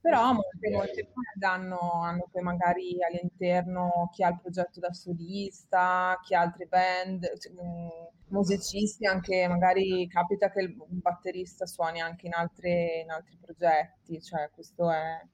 Però 0.02 0.32
molte, 0.32 0.68
molte 0.70 1.08
band 1.12 1.42
hanno, 1.44 2.28
poi 2.32 2.42
magari 2.42 2.96
all'interno 3.04 4.10
chi 4.12 4.24
ha 4.24 4.28
il 4.30 4.40
progetto 4.40 4.80
da 4.80 4.92
solista, 4.92 6.18
chi 6.24 6.34
ha 6.34 6.40
altre 6.40 6.66
band, 6.66 7.38
cioè, 7.38 7.52
mh, 7.52 8.08
musicisti, 8.28 9.06
anche 9.06 9.46
magari 9.46 10.08
capita 10.08 10.50
che 10.50 10.60
il 10.62 10.74
batterista 10.76 11.66
suoni 11.66 12.00
anche 12.00 12.26
in, 12.26 12.34
altre- 12.34 13.02
in 13.02 13.10
altri 13.10 13.36
progetti, 13.40 14.20
cioè 14.20 14.50
questo 14.52 14.90
è, 14.90 15.24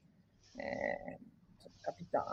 è- 0.56 1.18
cioè, 1.58 1.70
capita, 1.80 2.24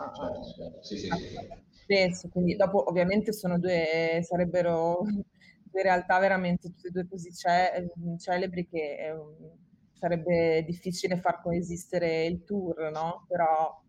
capita 1.08 1.56
spesso, 1.70 2.28
quindi 2.28 2.54
dopo 2.56 2.88
ovviamente 2.88 3.32
sono 3.32 3.58
due, 3.58 4.20
sarebbero 4.22 5.00
due 5.64 5.82
realtà 5.82 6.18
veramente 6.18 6.68
tutte 6.70 6.88
e 6.88 6.90
due 6.90 7.06
così 7.08 7.32
ce- 7.32 7.90
celebri 8.18 8.66
che 8.66 8.96
eh, 9.08 9.14
sarebbe 9.98 10.62
difficile 10.64 11.18
far 11.18 11.40
coesistere 11.42 12.26
il 12.26 12.44
tour, 12.44 12.90
no? 12.90 13.24
Però 13.28 13.84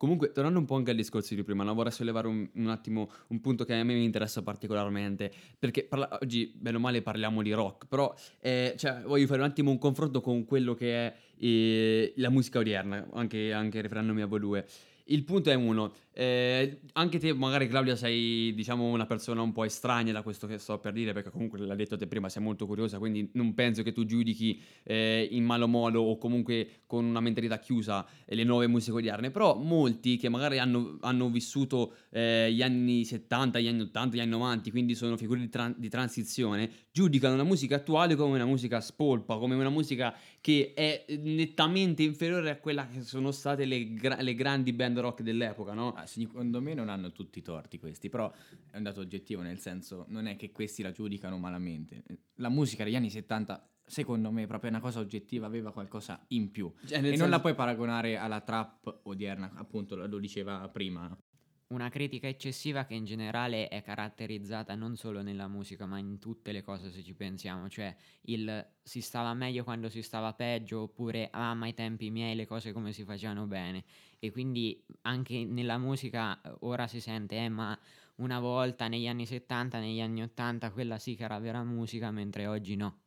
Comunque, 0.00 0.32
tornando 0.32 0.58
un 0.58 0.64
po' 0.64 0.76
anche 0.76 0.92
al 0.92 0.96
discorso 0.96 1.34
di 1.34 1.42
prima, 1.42 1.62
no, 1.62 1.74
vorrei 1.74 1.92
sollevare 1.92 2.26
un, 2.26 2.48
un 2.54 2.68
attimo 2.68 3.10
un 3.26 3.40
punto 3.42 3.66
che 3.66 3.74
a 3.74 3.84
me 3.84 3.92
mi 3.92 4.02
interessa 4.02 4.40
particolarmente, 4.40 5.30
perché 5.58 5.84
parla- 5.84 6.16
oggi, 6.22 6.50
bene 6.56 6.78
o 6.78 6.80
male, 6.80 7.02
parliamo 7.02 7.42
di 7.42 7.52
rock, 7.52 7.86
però 7.86 8.14
eh, 8.40 8.72
cioè, 8.78 9.02
voglio 9.02 9.26
fare 9.26 9.40
un 9.40 9.48
attimo 9.48 9.70
un 9.70 9.76
confronto 9.76 10.22
con 10.22 10.46
quello 10.46 10.72
che 10.72 11.06
è 11.06 11.14
eh, 11.36 12.14
la 12.16 12.30
musica 12.30 12.60
odierna, 12.60 13.08
anche, 13.12 13.52
anche 13.52 13.82
riferendomi 13.82 14.22
a 14.22 14.26
voi 14.26 14.40
due. 14.40 14.66
Il 15.04 15.22
punto 15.24 15.50
è 15.50 15.54
uno, 15.54 15.92
eh, 16.20 16.80
anche 16.92 17.18
te 17.18 17.32
magari 17.32 17.66
Claudia 17.66 17.96
sei 17.96 18.52
diciamo 18.52 18.84
una 18.84 19.06
persona 19.06 19.40
un 19.40 19.52
po' 19.52 19.64
estranea 19.64 20.12
da 20.12 20.20
questo 20.20 20.46
che 20.46 20.58
sto 20.58 20.78
per 20.78 20.92
dire 20.92 21.14
perché 21.14 21.30
comunque 21.30 21.58
l'ha 21.58 21.74
detto 21.74 21.96
te 21.96 22.06
prima 22.06 22.28
sei 22.28 22.42
molto 22.42 22.66
curiosa 22.66 22.98
quindi 22.98 23.30
non 23.32 23.54
penso 23.54 23.82
che 23.82 23.92
tu 23.92 24.04
giudichi 24.04 24.60
eh, 24.82 25.26
in 25.30 25.44
malo 25.46 25.66
modo 25.66 26.02
o 26.02 26.18
comunque 26.18 26.82
con 26.84 27.06
una 27.06 27.20
mentalità 27.20 27.58
chiusa 27.58 28.06
eh, 28.26 28.34
le 28.34 28.44
nuove 28.44 28.66
musiche 28.66 28.98
odierne 28.98 29.30
però 29.30 29.56
molti 29.56 30.18
che 30.18 30.28
magari 30.28 30.58
hanno, 30.58 30.98
hanno 31.00 31.30
vissuto 31.30 31.94
eh, 32.10 32.52
gli 32.52 32.60
anni 32.60 33.06
70, 33.06 33.58
gli 33.58 33.68
anni 33.68 33.80
80, 33.80 34.16
gli 34.16 34.20
anni 34.20 34.30
90 34.30 34.70
quindi 34.70 34.94
sono 34.94 35.16
figure 35.16 35.40
di, 35.40 35.48
tran- 35.48 35.74
di 35.78 35.88
transizione 35.88 36.70
giudicano 36.92 37.34
la 37.34 37.44
musica 37.44 37.76
attuale 37.76 38.14
come 38.14 38.34
una 38.34 38.44
musica 38.44 38.82
spolpa 38.82 39.38
come 39.38 39.54
una 39.54 39.70
musica 39.70 40.14
che 40.42 40.74
è 40.74 41.06
nettamente 41.16 42.02
inferiore 42.02 42.50
a 42.50 42.56
quella 42.56 42.86
che 42.88 43.00
sono 43.00 43.30
state 43.30 43.64
le, 43.64 43.94
gra- 43.94 44.20
le 44.20 44.34
grandi 44.34 44.74
band 44.74 44.98
rock 44.98 45.22
dell'epoca 45.22 45.72
no? 45.72 45.94
Ah, 45.94 46.08
secondo 46.10 46.60
me 46.60 46.74
non 46.74 46.88
hanno 46.88 47.12
tutti 47.12 47.38
i 47.38 47.42
torti 47.42 47.78
questi, 47.78 48.08
però 48.08 48.32
è 48.70 48.76
un 48.76 48.82
dato 48.82 49.00
oggettivo, 49.00 49.42
nel 49.42 49.58
senso 49.58 50.04
non 50.08 50.26
è 50.26 50.36
che 50.36 50.50
questi 50.50 50.82
la 50.82 50.90
giudicano 50.90 51.38
malamente. 51.38 52.02
La 52.36 52.48
musica 52.48 52.84
degli 52.84 52.96
anni 52.96 53.10
70, 53.10 53.68
secondo 53.84 54.30
me, 54.30 54.46
proprio 54.46 54.70
è 54.70 54.72
una 54.72 54.82
cosa 54.82 55.00
oggettiva, 55.00 55.46
aveva 55.46 55.72
qualcosa 55.72 56.24
in 56.28 56.50
più. 56.50 56.72
Cioè, 56.86 56.98
E 56.98 57.00
nel 57.00 57.10
non 57.10 57.18
senso- 57.18 57.26
la 57.32 57.40
puoi 57.40 57.54
paragonare 57.54 58.16
alla 58.16 58.40
trap 58.40 59.00
odierna, 59.04 59.52
appunto, 59.54 59.94
lo 59.94 60.18
diceva 60.18 60.68
prima. 60.68 61.16
Una 61.68 61.88
critica 61.88 62.26
eccessiva 62.26 62.84
che 62.84 62.94
in 62.94 63.04
generale 63.04 63.68
è 63.68 63.80
caratterizzata 63.80 64.74
non 64.74 64.96
solo 64.96 65.22
nella 65.22 65.46
musica, 65.46 65.86
ma 65.86 65.98
in 65.98 66.18
tutte 66.18 66.50
le 66.50 66.62
cose 66.62 66.90
se 66.90 67.00
ci 67.00 67.14
pensiamo, 67.14 67.68
cioè 67.68 67.94
il 68.22 68.66
si 68.82 69.00
stava 69.00 69.32
meglio 69.34 69.62
quando 69.62 69.88
si 69.88 70.02
stava 70.02 70.32
peggio, 70.34 70.80
oppure 70.80 71.28
ah, 71.30 71.54
ma 71.54 71.66
ai 71.66 71.74
tempi 71.74 72.10
miei 72.10 72.34
le 72.34 72.44
cose 72.44 72.72
come 72.72 72.92
si 72.92 73.04
facevano 73.04 73.46
bene. 73.46 73.84
E 74.20 74.30
quindi 74.30 74.84
anche 75.02 75.44
nella 75.44 75.78
musica 75.78 76.40
eh, 76.42 76.54
ora 76.60 76.86
si 76.86 77.00
sente, 77.00 77.36
eh, 77.36 77.48
ma 77.48 77.76
una 78.16 78.38
volta 78.38 78.86
negli 78.88 79.06
anni 79.08 79.26
70, 79.26 79.80
negli 79.80 80.00
anni 80.00 80.22
80, 80.22 80.70
quella 80.70 80.98
sì 80.98 81.14
che 81.16 81.24
era 81.24 81.38
vera 81.38 81.64
musica, 81.64 82.10
mentre 82.12 82.46
oggi 82.46 82.76
no. 82.76 83.00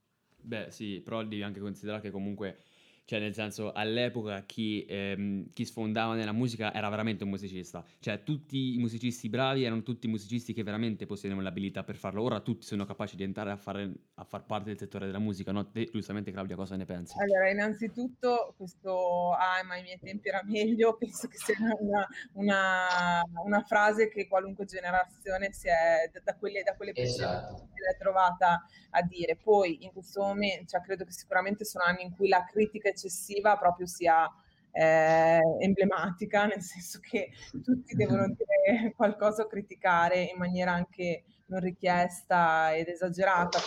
Beh, 0.46 0.72
sì, 0.72 1.00
però 1.02 1.24
devi 1.24 1.42
anche 1.42 1.60
considerare 1.62 2.02
che 2.02 2.12
comunque, 2.12 2.58
cioè 3.06 3.20
nel 3.20 3.34
senso, 3.34 3.72
all'epoca 3.74 4.44
chi, 4.46 4.86
ehm, 4.88 5.50
chi 5.52 5.66
sfondava 5.66 6.16
nella 6.16 6.32
musica 6.32 6.74
era 6.74 6.88
veramente 6.90 7.24
un 7.24 7.30
musicista. 7.30 7.84
Cioè, 8.00 8.24
tutti 8.24 8.76
i 8.76 8.78
musicisti 8.78 9.30
bravi 9.30 9.64
erano 9.64 9.84
tutti 9.84 10.08
musicisti 10.08 10.54
che 10.54 10.64
veramente 10.64 11.06
possedevano 11.06 11.44
l'abilità 11.44 11.84
per 11.84 11.96
farlo. 11.96 12.22
Ora 12.24 12.40
tutti 12.40 12.66
sono 12.66 12.86
capaci 12.86 13.16
di 13.16 13.24
entrare 13.24 13.52
a, 13.52 13.58
fare, 13.58 13.92
a 14.16 14.24
far 14.24 14.46
parte 14.46 14.70
del 14.70 14.78
settore 14.78 15.06
della 15.06 15.20
musica, 15.20 15.52
no? 15.52 15.70
Te, 15.70 15.90
giustamente, 15.92 16.32
Claudia, 16.32 16.56
cosa 16.56 16.76
ne 16.76 16.86
pensi? 16.86 17.18
Allora, 17.20 17.50
innanzitutto 17.50 18.54
questo 18.58 19.32
"ah, 19.34 19.62
ma 19.66 19.74
ai 19.76 19.82
miei 19.84 20.00
tempi 20.00 20.30
era 20.30 20.42
meglio", 20.46 20.96
penso 20.98 21.28
che 21.28 21.38
sia 21.38 21.56
una, 21.80 22.08
una- 22.34 23.22
una 23.46 23.62
frase 23.64 24.10
che 24.10 24.28
qualunque 24.28 24.66
generazione 24.66 25.52
si 25.52 25.68
è, 25.68 26.10
da, 26.12 26.22
da 26.24 26.36
quelle, 26.38 26.64
da 26.64 26.76
quelle 26.76 26.94
Esatto. 26.96 27.58
si 27.58 27.64
è 27.94 27.98
trovata 27.98 28.66
a 28.92 29.02
dire. 29.04 29.36
Poi 29.36 29.84
in 29.84 29.92
questo 29.92 30.22
momento, 30.22 30.66
cioè, 30.68 30.82
credo 30.82 31.04
che 31.06 31.12
sicuramente 31.12 31.66
sono 31.66 31.84
anni 31.86 32.04
in 32.04 32.12
cui 32.16 32.28
la 32.28 32.46
critica 32.46 32.90
eccessiva 32.94 33.58
proprio 33.58 33.86
sia 33.88 34.30
eh, 34.72 35.40
emblematica, 35.60 36.46
nel 36.46 36.62
senso 36.62 37.00
che 37.00 37.32
tutti 37.62 37.96
devono 37.96 38.26
dire 38.36 38.94
qualcosa 38.96 39.44
o 39.44 39.48
criticare 39.48 40.22
in 40.24 40.38
maniera 40.38 40.74
anche 40.74 41.24
non 41.48 41.60
richiesta 41.60 42.76
ed 42.76 42.88
esagerata. 42.88 43.60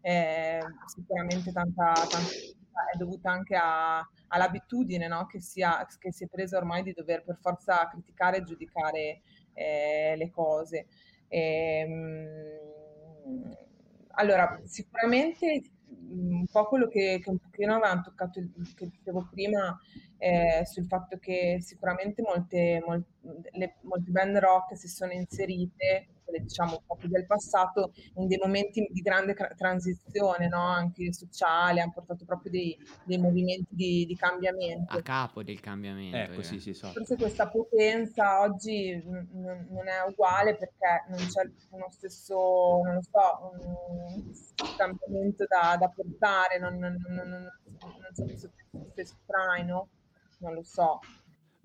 eh, 0.00 0.60
sicuramente 0.86 1.50
tanta, 1.52 1.92
tanta 1.94 2.28
è 2.92 2.96
dovuta 2.96 3.30
anche 3.30 3.56
a- 3.56 4.06
all'abitudine 4.28 5.06
no? 5.08 5.26
che, 5.26 5.40
si 5.40 5.62
ha- 5.62 5.86
che 5.98 6.12
si 6.12 6.24
è 6.24 6.28
presa 6.28 6.56
ormai 6.56 6.82
di 6.82 6.92
dover 6.92 7.22
per 7.24 7.38
forza 7.40 7.88
criticare 7.88 8.38
e 8.38 8.42
giudicare 8.42 9.22
eh, 9.52 10.14
le 10.16 10.30
cose. 10.30 10.86
Ehm, 11.28 12.58
allora, 14.16 14.60
sicuramente 14.64 15.62
un 16.14 16.46
po' 16.50 16.66
quello 16.66 16.88
che, 16.88 17.20
che 17.22 17.30
un 17.30 17.38
pochino 17.38 17.74
avevamo 17.76 18.02
toccato, 18.02 18.40
che 18.74 18.88
dicevo 18.88 19.28
prima, 19.30 19.78
eh, 20.18 20.62
sul 20.66 20.86
fatto 20.86 21.18
che 21.18 21.58
sicuramente 21.60 22.22
molte, 22.22 22.82
mol- 22.86 23.04
le- 23.52 23.76
molte 23.82 24.10
band 24.10 24.36
rock 24.38 24.76
si 24.76 24.88
sono 24.88 25.12
inserite, 25.12 26.06
quelle 26.24 26.42
diciamo 26.42 26.72
un 26.72 26.86
po' 26.86 26.96
più 26.96 27.08
del 27.08 27.26
passato, 27.26 27.92
in 28.16 28.26
dei 28.26 28.38
momenti 28.38 28.86
di 28.90 29.00
grande 29.00 29.34
transizione, 29.56 30.48
no? 30.48 30.60
Anche 30.60 31.12
sociale, 31.12 31.80
hanno 31.80 31.92
portato 31.92 32.24
proprio 32.24 32.50
dei, 32.50 32.76
dei 33.04 33.18
movimenti 33.18 33.74
di, 33.74 34.04
di 34.06 34.16
cambiamento. 34.16 34.96
A 34.96 35.02
capo 35.02 35.42
del 35.42 35.60
cambiamento. 35.60 36.32
Ecco, 36.32 36.42
sì, 36.42 36.58
sì, 36.58 36.72
so. 36.74 36.88
Forse 36.92 37.16
questa 37.16 37.48
potenza 37.48 38.40
oggi 38.40 38.94
n- 38.94 39.28
n- 39.32 39.66
non 39.70 39.88
è 39.88 40.08
uguale 40.08 40.56
perché 40.56 41.04
non 41.08 41.18
c'è 41.26 41.48
uno 41.70 41.88
stesso, 41.90 42.80
non 42.84 42.94
lo 42.94 43.02
so, 43.02 43.52
un 43.52 44.76
cambiamento 44.76 45.44
da, 45.46 45.76
da 45.78 45.88
portare, 45.88 46.58
non, 46.58 46.78
non, 46.78 46.96
non, 47.08 47.28
non, 47.28 47.42
non 47.80 48.10
c'è 48.14 48.24
questo 48.24 48.50
stesso 48.92 49.16
traino, 49.26 49.88
non 50.38 50.54
lo 50.54 50.62
so. 50.62 51.00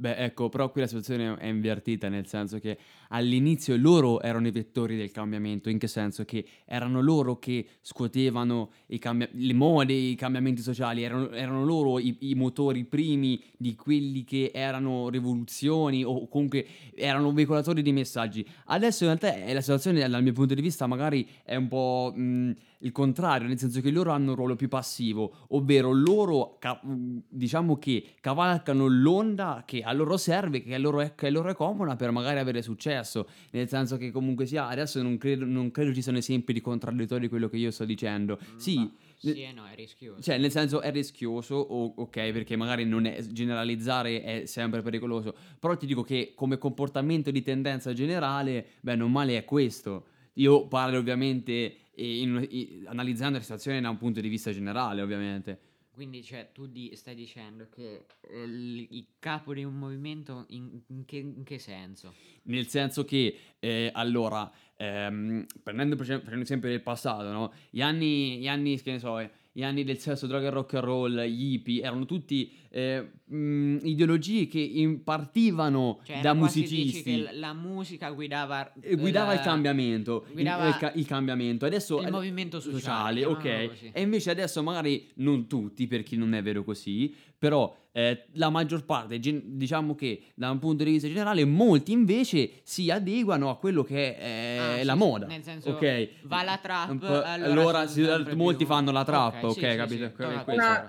Beh, 0.01 0.15
ecco, 0.15 0.47
però 0.47 0.71
qui 0.71 0.79
la 0.79 0.88
situazione 0.88 1.35
è 1.35 1.47
invertita, 1.47 2.07
nel 2.07 2.25
senso 2.25 2.57
che 2.57 2.77
all'inizio 3.09 3.75
loro 3.75 4.21
erano 4.21 4.47
i 4.47 4.51
vettori 4.51 4.95
del 4.95 5.12
cambiamento, 5.12 5.69
in 5.69 5.77
che 5.77 5.88
senso? 5.88 6.23
Che 6.23 6.45
erano 6.63 7.01
loro 7.01 7.38
che 7.38 7.67
scuotevano 7.81 8.69
i 8.88 8.97
cambia- 8.97 9.27
le 9.33 9.53
mode, 9.53 9.91
i 9.91 10.15
cambiamenti 10.15 10.62
sociali, 10.62 11.03
erano, 11.03 11.31
erano 11.31 11.65
loro 11.65 11.99
i, 11.99 12.15
i 12.21 12.35
motori 12.35 12.85
primi 12.85 13.43
di 13.57 13.75
quelli 13.75 14.23
che 14.23 14.51
erano 14.53 15.09
rivoluzioni 15.09 16.05
o 16.05 16.29
comunque 16.29 16.65
erano 16.95 17.33
veicolatori 17.33 17.81
di 17.81 17.91
messaggi. 17.91 18.47
Adesso 18.67 19.03
in 19.03 19.17
realtà 19.19 19.51
la 19.53 19.59
situazione, 19.59 20.07
dal 20.07 20.23
mio 20.23 20.31
punto 20.31 20.53
di 20.53 20.62
vista, 20.62 20.88
magari 20.88 21.27
è 21.43 21.55
un 21.57 21.67
po' 21.67 22.13
mh, 22.15 22.51
il 22.81 22.91
contrario, 22.91 23.47
nel 23.47 23.57
senso 23.57 23.81
che 23.81 23.91
loro 23.91 24.11
hanno 24.11 24.31
un 24.31 24.35
ruolo 24.35 24.55
più 24.55 24.69
passivo, 24.69 25.45
ovvero 25.49 25.91
loro 25.91 26.57
ca- 26.59 26.79
diciamo 26.83 27.77
che 27.77 28.15
cavalcano 28.21 28.87
l'onda 28.87 29.63
che 29.65 29.81
a 29.81 29.91
loro 29.91 30.15
serve, 30.17 30.62
che 30.62 30.73
a 30.75 30.77
loro 30.77 31.01
è, 31.01 31.13
che 31.15 31.27
a 31.27 31.31
loro 31.31 31.49
è 31.49 31.56
comoda 31.56 31.95
per 31.95 32.12
magari 32.12 32.39
avere 32.39 32.62
successo, 32.62 33.27
nel 33.51 33.67
senso 33.67 33.97
che 33.97 34.12
comunque 34.12 34.45
sia, 34.45 34.67
adesso 34.67 35.01
non 35.01 35.17
credo, 35.17 35.45
non 35.45 35.71
credo 35.71 35.93
ci 35.93 36.01
siano 36.01 36.19
esempi 36.19 36.54
di 36.54 36.62
contraddittori 36.62 37.21
di 37.21 37.27
quello 37.27 37.49
che 37.49 37.58
io 37.58 37.71
sto 37.71 37.83
dicendo. 37.83 38.39
Sì, 38.56 38.89
Sì 39.17 39.43
e 39.43 39.51
no, 39.51 39.65
è 39.65 39.75
rischioso. 39.75 40.21
Cioè, 40.21 40.37
nel 40.37 40.51
senso 40.51 40.79
è 40.79 40.91
rischioso, 40.91 41.56
o- 41.56 41.93
ok, 41.97 42.31
perché 42.31 42.56
magari 42.56 42.85
non 42.85 43.06
è 43.06 43.21
generalizzare 43.27 44.23
è 44.23 44.45
sempre 44.45 44.81
pericoloso. 44.81 45.35
Però 45.60 45.75
ti 45.75 45.85
dico 45.85 46.04
che 46.04 46.31
come 46.33 46.58
comportamento 46.58 47.29
di 47.29 47.41
tendenza 47.41 47.91
generale, 47.91 48.65
beh, 48.79 48.95
non 48.95 49.12
male 49.12 49.35
è 49.35 49.43
questo. 49.43 50.06
Io 50.35 50.67
parlo 50.67 50.97
ovviamente 50.99 51.75
in- 52.02 52.47
in- 52.50 52.83
analizzando 52.87 53.37
la 53.37 53.43
situazione 53.43 53.81
da 53.81 53.89
un 53.89 53.97
punto 53.97 54.21
di 54.21 54.27
vista 54.29 54.52
generale, 54.52 55.02
ovviamente. 55.02 55.60
Quindi, 55.91 56.23
cioè, 56.23 56.52
tu 56.54 56.65
di- 56.67 56.91
stai 56.95 57.13
dicendo 57.13 57.67
che 57.69 58.06
eh, 58.21 58.43
il, 58.43 59.06
capo 59.19 59.54
di 59.54 59.65
un 59.65 59.77
movimento 59.77 60.45
in, 60.50 60.79
in 60.87 61.04
che, 61.04 61.17
in 61.17 61.43
che 61.43 61.60
senso? 61.60 62.13
Nel 62.43 62.67
senso 62.67 63.04
che, 63.04 63.35
eh, 63.60 63.89
allora, 63.93 64.50
ehm, 64.77 65.45
prendendo, 65.62 65.95
esempio- 65.95 66.19
prendendo 66.19 66.45
sempre 66.45 66.69
del 66.69 66.81
passato, 66.81 67.29
no? 67.31 67.54
Gli 67.69 67.81
anni, 67.81 68.37
gli 68.37 68.47
anni, 68.47 68.81
che 68.81 68.91
ne 68.91 69.00
so, 69.00 69.19
eh, 69.19 69.29
gli 69.52 69.63
anni 69.63 69.83
del 69.83 69.97
sesso, 69.97 70.27
droga 70.27 70.47
e 70.47 70.50
rock 70.52 70.75
and 70.75 70.83
roll, 70.83 71.21
gli 71.23 71.54
hippie, 71.54 71.81
erano 71.81 72.06
tutti 72.06 72.52
eh, 72.69 73.04
mh, 73.25 73.79
ideologie 73.83 74.47
che 74.47 74.60
impartivano 74.60 76.00
Cioè, 76.04 76.21
da 76.21 76.33
musicisti. 76.33 77.25
la 77.33 77.54
musica 77.54 78.10
guidava, 78.12 78.71
Eh, 78.79 78.95
guidava 78.95 79.31
il 79.33 79.37
la- 79.39 79.43
cambiamento, 79.43 80.25
il- 80.27 80.33
guidava 80.33 80.67
il, 80.67 80.77
ca- 80.77 80.91
il 80.93 81.06
cambiamento. 81.06 81.65
Adesso 81.65 82.00
il 82.02 82.12
movimento 82.12 82.60
sociale, 82.60 83.21
sociale, 83.23 83.25
ok. 83.25 83.67
così. 83.69 83.89
E 83.93 84.02
invece 84.02 84.29
adesso 84.31 84.62
magari 84.63 85.10
non 85.15 85.47
tutti, 85.47 85.87
perché 85.87 86.15
non 86.15 86.33
è 86.33 86.41
vero 86.41 86.63
così, 86.63 87.13
però 87.37 87.75
eh, 87.92 88.25
la 88.33 88.50
maggior 88.50 88.85
parte, 88.85 89.19
gen- 89.19 89.58
diciamo 89.58 89.96
che 89.96 90.25
da 90.35 90.52
un 90.52 90.60
punto 90.60 90.83
di 90.83 90.92
vista 90.92 91.08
generale, 91.08 91.44
molti 91.46 91.92
invece 91.92 92.62
si 92.63 92.90
adeguano 92.92 93.50
a 93.50 93.58
quello 93.58 93.83
che 93.83 94.15
è 94.17 94.58
Ah, 94.60 94.75
eh, 94.75 94.79
sì, 94.81 94.85
la 94.85 94.94
sì, 94.94 95.00
moda. 95.00 95.25
nel 95.27 95.44
senso, 95.44 95.69
ok. 95.71 96.10
va 96.23 96.44
la 96.44 96.58
trap, 96.58 97.04
allora 97.42 97.87
si- 97.87 98.02
molti 98.35 98.58
più- 98.58 98.65
fanno 98.67 98.92
la 98.92 99.04
trap, 99.04 99.44
ok, 99.44 99.44
Ok, 99.44 99.54
sì, 99.54 99.60
capito? 99.60 100.12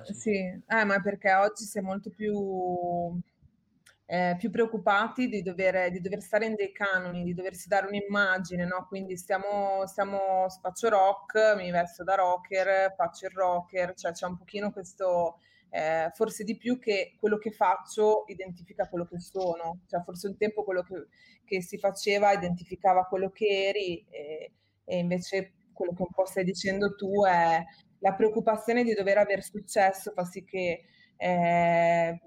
sì, 0.05 0.13
sì. 0.13 0.15
sì, 0.15 0.31
eh, 0.67 0.85
ma 0.85 1.01
perché 1.01 1.33
oggi 1.33 1.65
si 1.65 1.79
è 1.79 1.81
molto 1.81 2.11
più, 2.11 3.19
eh, 4.07 4.35
più 4.39 4.51
preoccupati 4.51 5.29
di 5.29 5.43
dover, 5.43 5.91
di 5.91 6.01
dover 6.01 6.21
stare 6.21 6.47
in 6.47 6.55
dei 6.57 6.73
canoni, 6.73 7.23
di 7.23 7.33
doversi 7.35 7.69
dare 7.69 7.87
un'immagine, 7.87 8.65
no? 8.67 8.87
Quindi 8.89 9.17
stiamo, 9.17 9.87
stiamo, 9.87 10.47
faccio 10.61 10.89
rock, 10.89 11.55
mi 11.57 11.71
vesto 11.71 12.03
da 12.03 12.17
rocker, 12.17 12.93
faccio 12.97 13.27
il 13.27 13.33
rocker, 13.33 13.95
cioè 13.95 14.13
c'è 14.13 14.27
un 14.27 14.37
pochino 14.37 14.73
questo, 14.73 15.39
eh, 15.71 16.11
forse 16.15 16.45
di 16.45 16.57
più 16.57 16.79
che 16.79 17.15
quello 17.19 17.39
che 17.39 17.51
faccio 17.53 18.25
identifica 18.27 18.89
quello 18.89 19.07
che 19.07 19.21
sono, 19.21 19.81
cioè 19.87 20.03
forse 20.03 20.27
un 20.29 20.37
tempo 20.37 20.65
quello 20.65 20.83
che, 20.83 21.07
che 21.45 21.63
si 21.63 21.79
faceva 21.79 22.33
identificava 22.33 23.05
quello 23.05 23.31
che 23.31 23.47
eri 23.69 24.05
e, 24.11 24.53
e 24.85 24.99
invece 24.99 25.53
quello 25.73 25.93
che 25.95 26.03
un 26.03 26.11
po' 26.13 26.27
stai 26.27 26.45
dicendo 26.45 26.95
tu 26.95 27.25
è 27.25 27.63
la 28.01 28.15
preoccupazione 28.15 28.83
di 28.85 28.95
dover 28.95 29.19
avere 29.19 29.43
successo 29.43 30.13
fa 30.13 30.25
sì 30.25 30.45
che 30.45 30.85
eh, 31.17 32.21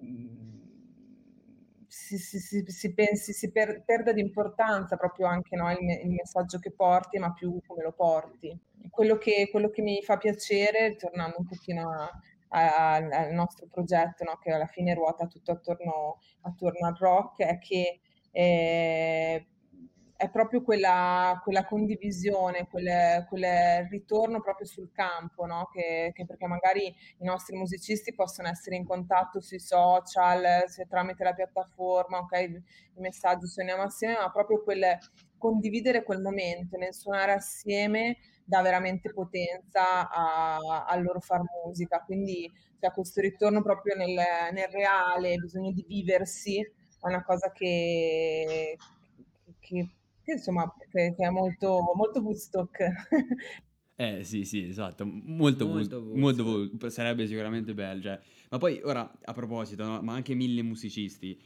si, 1.88 2.18
si- 2.18 2.40
si- 2.40 2.64
si 2.68 2.94
pensi, 2.94 3.34
si 3.34 3.52
per- 3.52 3.84
perda 3.86 4.12
di 4.14 4.22
importanza 4.22 4.96
proprio 4.98 5.28
anche 5.28 5.56
no, 5.56 5.70
il, 5.72 5.78
il 6.04 6.10
messaggio 6.12 6.60
che 6.60 6.72
porti, 6.72 7.20
ma 7.20 7.32
più 7.34 7.60
come 7.66 7.84
lo 7.84 7.92
porti. 7.94 8.58
Quello 8.90 9.18
che, 9.18 9.48
quello 9.52 9.70
che 9.70 9.82
mi 9.82 10.02
fa 10.04 10.18
piacere, 10.18 10.96
tornando 10.96 11.38
un 11.40 11.46
pochino 11.46 11.90
a- 11.92 12.12
al 12.60 13.34
nostro 13.34 13.68
progetto, 13.68 14.24
no, 14.24 14.38
che 14.38 14.52
alla 14.52 14.68
fine 14.68 14.94
ruota 14.94 15.28
tutto 15.28 15.52
attorno, 15.52 16.20
attorno 16.42 16.88
al 16.88 16.96
rock, 16.98 17.44
è 17.44 17.58
che 17.58 18.00
eh, 18.32 19.48
è 20.16 20.30
proprio 20.30 20.62
quella, 20.62 21.40
quella 21.44 21.66
condivisione, 21.66 22.68
quel, 22.70 23.26
quel 23.28 23.88
ritorno 23.90 24.40
proprio 24.40 24.66
sul 24.66 24.92
campo, 24.94 25.46
no? 25.46 25.68
Che, 25.72 26.12
che 26.14 26.26
perché 26.26 26.48
magari 26.48 26.86
i 26.86 27.26
nostri 27.26 27.58
musicisti 27.58 28.14
possono 28.14 28.48
essere 28.48 28.78
in 28.78 28.86
contatto 28.86 29.42
sui 29.42 29.60
social, 29.60 30.64
se 30.68 30.86
tramite 30.88 31.24
la 31.24 31.34
piattaforma, 31.34 32.20
ok, 32.20 32.40
i 32.40 33.02
messaggi 33.02 33.48
suoniamo 33.48 33.84
assieme, 33.84 34.16
ma 34.18 34.32
proprio 34.32 34.64
quel 34.64 34.98
condividere 35.44 36.04
quel 36.04 36.22
momento 36.22 36.78
nel 36.78 36.94
suonare 36.94 37.34
assieme 37.34 38.18
dà 38.46 38.62
veramente 38.62 39.12
potenza 39.14 40.10
a- 40.10 40.86
al 40.86 41.04
loro 41.04 41.20
far 41.20 41.42
musica. 41.66 42.02
Quindi 42.06 42.50
c'è 42.80 42.92
questo 42.92 43.22
ritorno 43.22 43.62
proprio 43.62 43.96
nel, 43.96 44.14
nel 44.54 44.68
reale, 44.72 45.36
bisogno 45.38 45.72
di 45.72 45.84
viversi, 45.88 46.60
è 46.62 47.08
una 47.08 47.24
cosa 47.24 47.52
che, 47.52 48.78
che- 49.60 49.90
che, 50.24 50.32
insomma 50.32 50.74
che, 50.92 51.14
che 51.18 51.26
è 51.26 51.30
molto, 51.30 51.92
molto 51.96 52.22
Woodstock. 52.22 52.78
Eh 53.96 54.24
sì, 54.24 54.44
sì, 54.44 54.64
esatto, 54.68 55.06
molto, 55.06 55.68
Molto 55.68 55.98
Wood- 56.00 56.18
molto. 56.18 56.44
Wood- 56.44 56.88
sarebbe 56.88 57.28
sicuramente 57.28 57.74
bello, 57.76 58.02
cioè. 58.02 58.20
Ma 58.50 58.58
poi 58.58 58.82
ora, 58.84 59.10
a 59.24 59.34
proposito, 59.34 59.84
no, 59.86 60.02
ma 60.02 60.14
anche 60.14 60.34
mille 60.34 60.64
musicisti, 60.64 61.40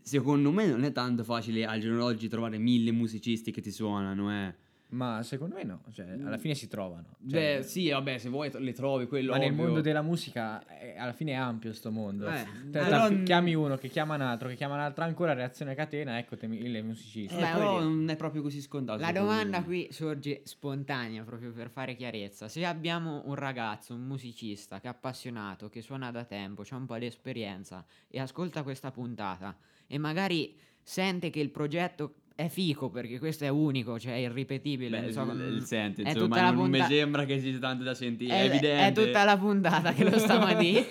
secondo 0.00 0.50
me 0.52 0.66
non 0.66 0.84
è 0.84 0.92
tanto 0.92 1.24
facile 1.24 1.64
al 1.64 1.80
giorno 1.80 1.98
d'oggi 1.98 2.28
trovare 2.28 2.58
mille 2.58 2.92
musicisti 2.92 3.50
che 3.50 3.60
ti 3.60 3.70
suonano, 3.70 4.30
eh. 4.32 4.54
Ma 4.90 5.22
secondo 5.22 5.54
me 5.56 5.64
no, 5.64 5.82
cioè, 5.92 6.08
alla 6.24 6.38
fine 6.38 6.54
si 6.54 6.66
trovano. 6.66 7.16
Cioè, 7.28 7.58
Beh, 7.58 7.62
sì, 7.62 7.90
vabbè, 7.90 8.16
se 8.16 8.30
vuoi 8.30 8.50
le 8.58 8.72
trovi, 8.72 9.06
quello 9.06 9.32
ma 9.32 9.36
nel 9.36 9.50
ovvio. 9.52 9.64
mondo 9.64 9.80
della 9.82 10.00
musica 10.00 10.66
eh, 10.80 10.96
alla 10.96 11.12
fine 11.12 11.32
è 11.32 11.34
ampio 11.34 11.74
sto 11.74 11.90
mondo. 11.90 12.26
Eh, 12.26 12.36
Cioè, 12.38 12.70
però- 12.70 13.06
tra- 13.08 13.22
chiami 13.22 13.54
uno 13.54 13.76
che 13.76 13.88
chiama 13.88 14.14
un 14.14 14.22
altro, 14.22 14.48
che 14.48 14.54
chiama 14.54 14.76
un 14.76 14.80
altro 14.80 15.04
ancora, 15.04 15.34
reazione 15.34 15.72
a 15.72 15.74
catena, 15.74 16.16
ecco 16.16 16.38
te 16.38 16.46
mille 16.46 16.80
musicisti. 16.80 17.36
Eh, 17.36 17.38
Beh, 17.38 17.52
però 17.52 17.82
non 17.82 18.08
è 18.08 18.16
proprio 18.16 18.40
così 18.40 18.62
scontato. 18.62 19.02
La 19.02 19.12
domanda 19.12 19.58
me. 19.58 19.64
qui 19.66 19.88
sorge 19.90 20.40
spontanea 20.44 21.22
proprio 21.22 21.52
per 21.52 21.68
fare 21.68 21.94
chiarezza. 21.94 22.48
Se 22.48 22.64
abbiamo 22.64 23.20
un 23.26 23.34
ragazzo, 23.34 23.92
un 23.92 24.06
musicista 24.06 24.80
che 24.80 24.86
è 24.86 24.90
appassionato, 24.90 25.68
che 25.68 25.82
suona 25.82 26.10
da 26.10 26.24
tempo, 26.24 26.64
ha 26.66 26.76
un 26.76 26.86
po' 26.86 26.96
di 26.96 27.04
esperienza 27.04 27.84
e 28.08 28.18
ascolta 28.20 28.62
questa 28.62 28.90
puntata 28.90 29.54
e 29.88 29.98
magari 29.98 30.54
sente 30.82 31.30
che 31.30 31.40
il 31.40 31.50
progetto 31.50 32.14
è 32.36 32.48
fico 32.48 32.88
perché 32.88 33.18
questo 33.18 33.44
è 33.44 33.48
unico, 33.48 33.98
cioè 33.98 34.12
è 34.12 34.18
irripetibile. 34.18 35.00
Beh, 35.00 35.10
non 35.10 35.12
so, 35.12 35.32
il, 35.32 35.64
sente, 35.64 36.02
insomma, 36.02 36.50
non 36.52 36.70
mi 36.70 36.78
punta- 36.78 36.86
sembra 36.86 37.24
che 37.24 37.40
ci 37.40 37.50
sia 37.50 37.58
tanto 37.58 37.82
da 37.82 37.94
sentire, 37.94 38.32
è, 38.32 38.42
è, 38.42 38.44
evidente. 38.44 39.02
è 39.02 39.06
tutta 39.06 39.24
la 39.24 39.36
puntata 39.36 39.92
che 39.92 40.04
lo 40.04 40.16
stiamo 40.18 40.44
a 40.44 40.54
dire 40.54 40.86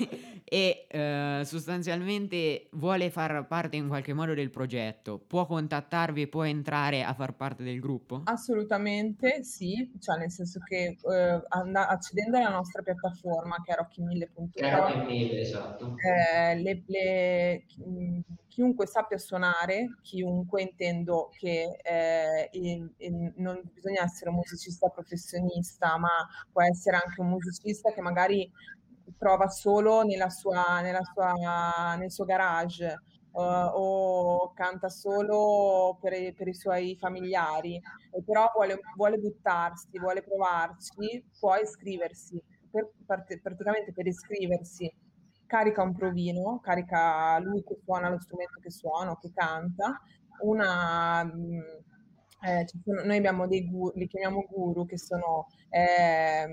e 0.50 0.88
eh, 0.90 1.42
sostanzialmente 1.44 2.70
vuole 2.72 3.10
far 3.10 3.46
parte 3.48 3.76
in 3.76 3.88
qualche 3.88 4.14
modo 4.14 4.34
del 4.34 4.50
progetto, 4.50 5.20
può 5.20 5.46
contattarvi 5.46 6.22
e 6.22 6.28
può 6.28 6.44
entrare 6.44 7.04
a 7.04 7.14
far 7.14 7.36
parte 7.36 7.64
del 7.64 7.80
gruppo? 7.82 8.22
Assolutamente 8.26 9.44
sì, 9.44 9.92
cioè 10.00 10.18
nel 10.18 10.32
senso 10.32 10.60
che 10.60 10.98
eh, 11.02 11.42
and- 11.50 11.76
accedendo 11.76 12.38
alla 12.38 12.50
nostra 12.50 12.82
piattaforma 12.82 13.58
che 13.64 13.74
è 13.74 14.02
mille, 15.06 15.42
esatto. 15.42 15.96
eh, 15.98 16.56
le- 16.56 16.84
le- 16.86 17.64
chi- 17.68 18.24
chiunque 18.48 18.88
sappia 18.88 19.18
suonare, 19.18 19.98
chiunque 20.02 20.62
intendo 20.62 21.30
che 21.38 21.78
eh, 21.84 22.50
il- 22.54 22.92
il- 22.98 23.34
non 23.38 23.62
bisogna 23.74 24.04
essere 24.04 24.30
un 24.30 24.38
musicista 24.38 24.88
professionista, 24.90 25.98
ma 25.98 26.10
può 26.52 26.62
essere 26.64 26.98
anche 27.04 27.22
un 27.22 27.28
musicista 27.30 27.92
che 27.92 28.02
magari 28.02 28.50
prova 29.18 29.48
solo 29.50 30.04
nella 30.04 30.30
sua, 30.30 30.82
nella 30.82 31.02
sua, 31.04 31.96
nel 31.98 32.12
suo 32.12 32.26
garage 32.26 32.86
eh, 32.88 33.00
o 33.34 34.52
canta 34.54 34.90
solo 34.90 35.98
per, 36.02 36.14
i- 36.14 36.34
per 36.34 36.48
i 36.48 36.54
suoi 36.54 36.96
familiari, 37.00 37.80
però 38.26 38.50
vuole, 38.54 38.80
vuole 38.96 39.18
buttarsi, 39.18 40.00
vuole 40.00 40.24
provarci, 40.24 41.24
può 41.40 41.56
iscriversi. 41.56 42.42
Per, 42.70 42.90
part- 43.06 43.40
praticamente 43.42 43.94
per 43.94 44.08
iscriversi 44.08 44.92
carica 45.46 45.82
un 45.82 45.94
provino, 45.96 46.60
carica 46.62 47.40
lui 47.40 47.64
che 47.64 47.78
suona 47.84 48.10
lo 48.10 48.20
strumento 48.20 48.60
che 48.60 48.70
suona 48.72 49.12
o 49.12 49.18
che 49.18 49.32
canta, 49.34 50.00
una, 50.44 51.24
mh, 51.24 51.84
eh, 52.42 52.66
sono- 52.84 53.04
noi 53.04 53.18
abbiamo 53.18 53.48
dei 53.48 53.68
guru, 53.70 53.92
li 53.96 54.08
chiamiamo 54.08 54.46
guru, 54.50 54.86
che 54.86 54.98
sono 54.98 55.48
ehm, 55.70 56.50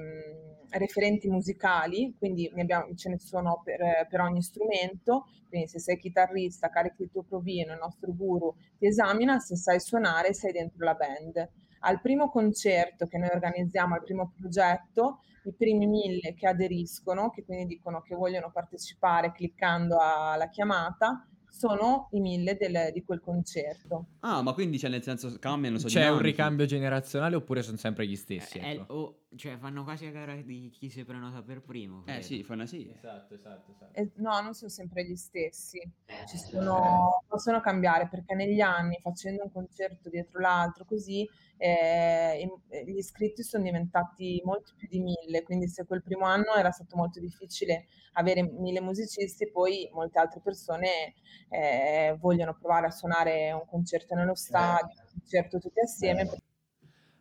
referenti 0.71 1.29
musicali, 1.29 2.15
quindi 2.19 2.51
ne 2.55 2.63
abbiamo- 2.63 2.95
ce 2.95 3.09
ne 3.11 3.19
sono 3.19 3.61
per, 3.63 4.07
per 4.09 4.21
ogni 4.21 4.43
strumento, 4.43 5.27
quindi 5.49 5.69
se 5.69 5.79
sei 5.79 5.97
chitarrista, 5.99 6.69
carichi 6.69 7.03
il 7.03 7.11
tuo 7.11 7.23
provino, 7.23 7.73
il 7.73 7.79
nostro 7.79 8.13
guru 8.13 8.55
ti 8.79 8.87
esamina, 8.87 9.39
se 9.39 9.57
sai 9.57 9.79
suonare 9.81 10.35
sei 10.35 10.53
dentro 10.53 10.85
la 10.85 10.95
band. 10.95 11.49
Al 11.81 12.01
primo 12.01 12.29
concerto 12.31 13.07
che 13.07 13.19
noi 13.19 13.29
organizziamo, 13.33 13.95
al 13.95 14.03
primo 14.03 14.33
progetto, 14.37 15.21
i 15.45 15.53
primi 15.53 15.87
mille 15.87 16.35
che 16.35 16.47
aderiscono, 16.49 17.31
che 17.31 17.45
quindi 17.45 17.67
dicono 17.67 18.01
che 18.01 18.15
vogliono 18.15 18.51
partecipare 18.51 19.31
cliccando 19.33 19.99
alla 20.01 20.49
chiamata, 20.49 21.27
sono 21.57 22.09
i 22.13 22.21
mille 22.21 22.57
del- 22.57 22.91
di 22.93 23.05
quel 23.05 23.21
concerto. 23.21 24.07
Ah, 24.21 24.43
ma 24.43 24.53
quindi 24.55 24.77
c'è 24.77 24.89
nel 24.89 25.03
senso 25.03 25.33
cambiano, 25.39 25.79
so, 25.79 25.87
C'è 25.87 26.09
un 26.11 26.19
ricambio 26.19 26.67
generazionale 26.67 27.37
oppure 27.37 27.63
sono 27.63 27.77
sempre 27.77 28.07
gli 28.07 28.17
stessi? 28.17 28.59
Eh, 28.59 28.73
ecco? 28.73 28.93
o 28.93 29.19
Cioè, 29.37 29.57
fanno 29.59 29.85
quasi 29.85 30.07
a 30.07 30.11
gara 30.11 30.35
di 30.37 30.71
chi 30.71 30.89
si 30.89 31.05
prenota 31.05 31.43
per 31.43 31.63
primo. 31.63 32.01
Eh 32.03 32.05
credo. 32.05 32.23
sì, 32.23 32.43
fanno 32.43 32.67
sì. 32.67 32.91
Esatto, 32.95 33.35
esatto, 33.35 33.73
esatto. 33.73 33.93
Eh, 33.93 34.11
no, 34.17 34.41
non 34.41 34.55
sono 34.55 34.71
sempre 34.71 35.05
gli 35.05 35.17
stessi. 35.17 35.81
Ci 36.27 36.39
sono, 36.39 37.23
possono 37.27 37.61
cambiare 37.61 38.09
perché 38.09 38.35
negli 38.35 38.61
anni, 38.61 38.99
facendo 39.03 39.45
un 39.45 39.53
concerto 39.53 40.09
dietro 40.09 40.41
l'altro, 40.41 40.85
così 40.85 41.29
eh, 41.57 42.49
eh, 42.69 42.85
gli 42.85 42.97
iscritti 42.97 43.43
sono 43.43 43.65
diventati 43.65 44.41
molti 44.45 44.73
più 44.77 44.89
di 44.89 45.01
mille. 45.01 45.43
Quindi, 45.43 45.69
se 45.69 45.85
quel 45.85 46.03
primo 46.03 46.27
anno 46.27 46.55
era 46.55 46.71
stato 46.71 46.97
molto 46.97 47.21
difficile 47.21 47.87
avere 48.15 48.43
mille 48.43 48.81
musicisti, 48.81 49.51
poi 49.51 49.89
molte 49.93 50.19
altre 50.19 50.41
persone 50.41 51.15
eh, 51.49 52.17
vogliono 52.21 52.57
provare 52.57 52.87
a 52.87 52.91
suonare 52.91 53.53
un 53.53 53.65
concerto 53.67 54.15
nello 54.15 54.35
stadio, 54.35 54.95
un 55.01 55.21
concerto 55.21 55.59
tutti 55.59 55.81
assieme. 55.81 56.29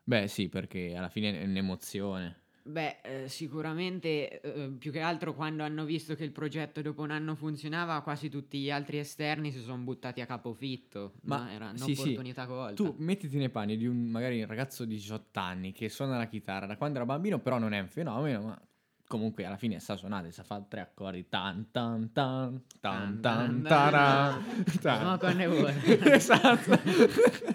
Beh, 0.05 0.27
sì, 0.29 0.47
perché 0.49 0.95
alla 0.95 1.09
fine 1.09 1.39
è 1.41 1.43
un'emozione. 1.45 2.41
Beh, 2.65 3.01
eh, 3.03 3.27
sicuramente 3.29 4.39
eh, 4.41 4.69
più 4.77 4.91
che 4.91 5.01
altro 5.01 5.33
quando 5.33 5.63
hanno 5.63 5.83
visto 5.83 6.15
che 6.15 6.23
il 6.23 6.31
progetto 6.31 6.81
dopo 6.81 7.01
un 7.01 7.11
anno 7.11 7.35
funzionava, 7.35 8.01
quasi 8.01 8.29
tutti 8.29 8.59
gli 8.59 8.71
altri 8.71 8.99
esterni 8.99 9.51
si 9.51 9.59
sono 9.59 9.83
buttati 9.83 10.21
a 10.21 10.25
capofitto. 10.25 11.15
Ma 11.23 11.43
Ma 11.43 11.51
era 11.51 11.75
sì, 11.75 11.95
sì. 11.95 12.17
un'opportunità 12.17 12.45
colta. 12.47 12.93
Tu 12.93 12.95
mettiti 12.99 13.37
nei 13.37 13.49
panni 13.49 13.77
di 13.77 13.85
un 13.85 14.05
magari 14.05 14.41
un 14.41 14.47
ragazzo 14.47 14.85
di 14.85 14.95
18 14.95 15.39
anni 15.39 15.71
che 15.73 15.89
suona 15.89 16.17
la 16.17 16.27
chitarra 16.27 16.65
da 16.65 16.77
quando 16.77 16.97
era 16.97 17.05
bambino, 17.05 17.39
però 17.39 17.59
non 17.59 17.73
è 17.73 17.79
un 17.79 17.87
fenomeno, 17.89 18.41
ma 18.41 18.67
comunque 19.13 19.45
alla 19.45 19.57
fine 19.57 19.79
sa 19.79 19.95
suonare, 19.95 20.31
sa 20.31 20.41
fare 20.41 20.65
tre 20.67 20.81
accordi 20.81 21.27
tan 21.29 21.69
tan 21.69 22.11
tan 22.11 22.63
tan 22.79 23.19
tan 23.21 23.61
taran, 23.61 24.63
tan. 24.81 25.01
Smoke 25.01 25.25
on 25.27 25.37
the 25.37 25.45
water. 25.45 26.11
esatto. 26.13 26.71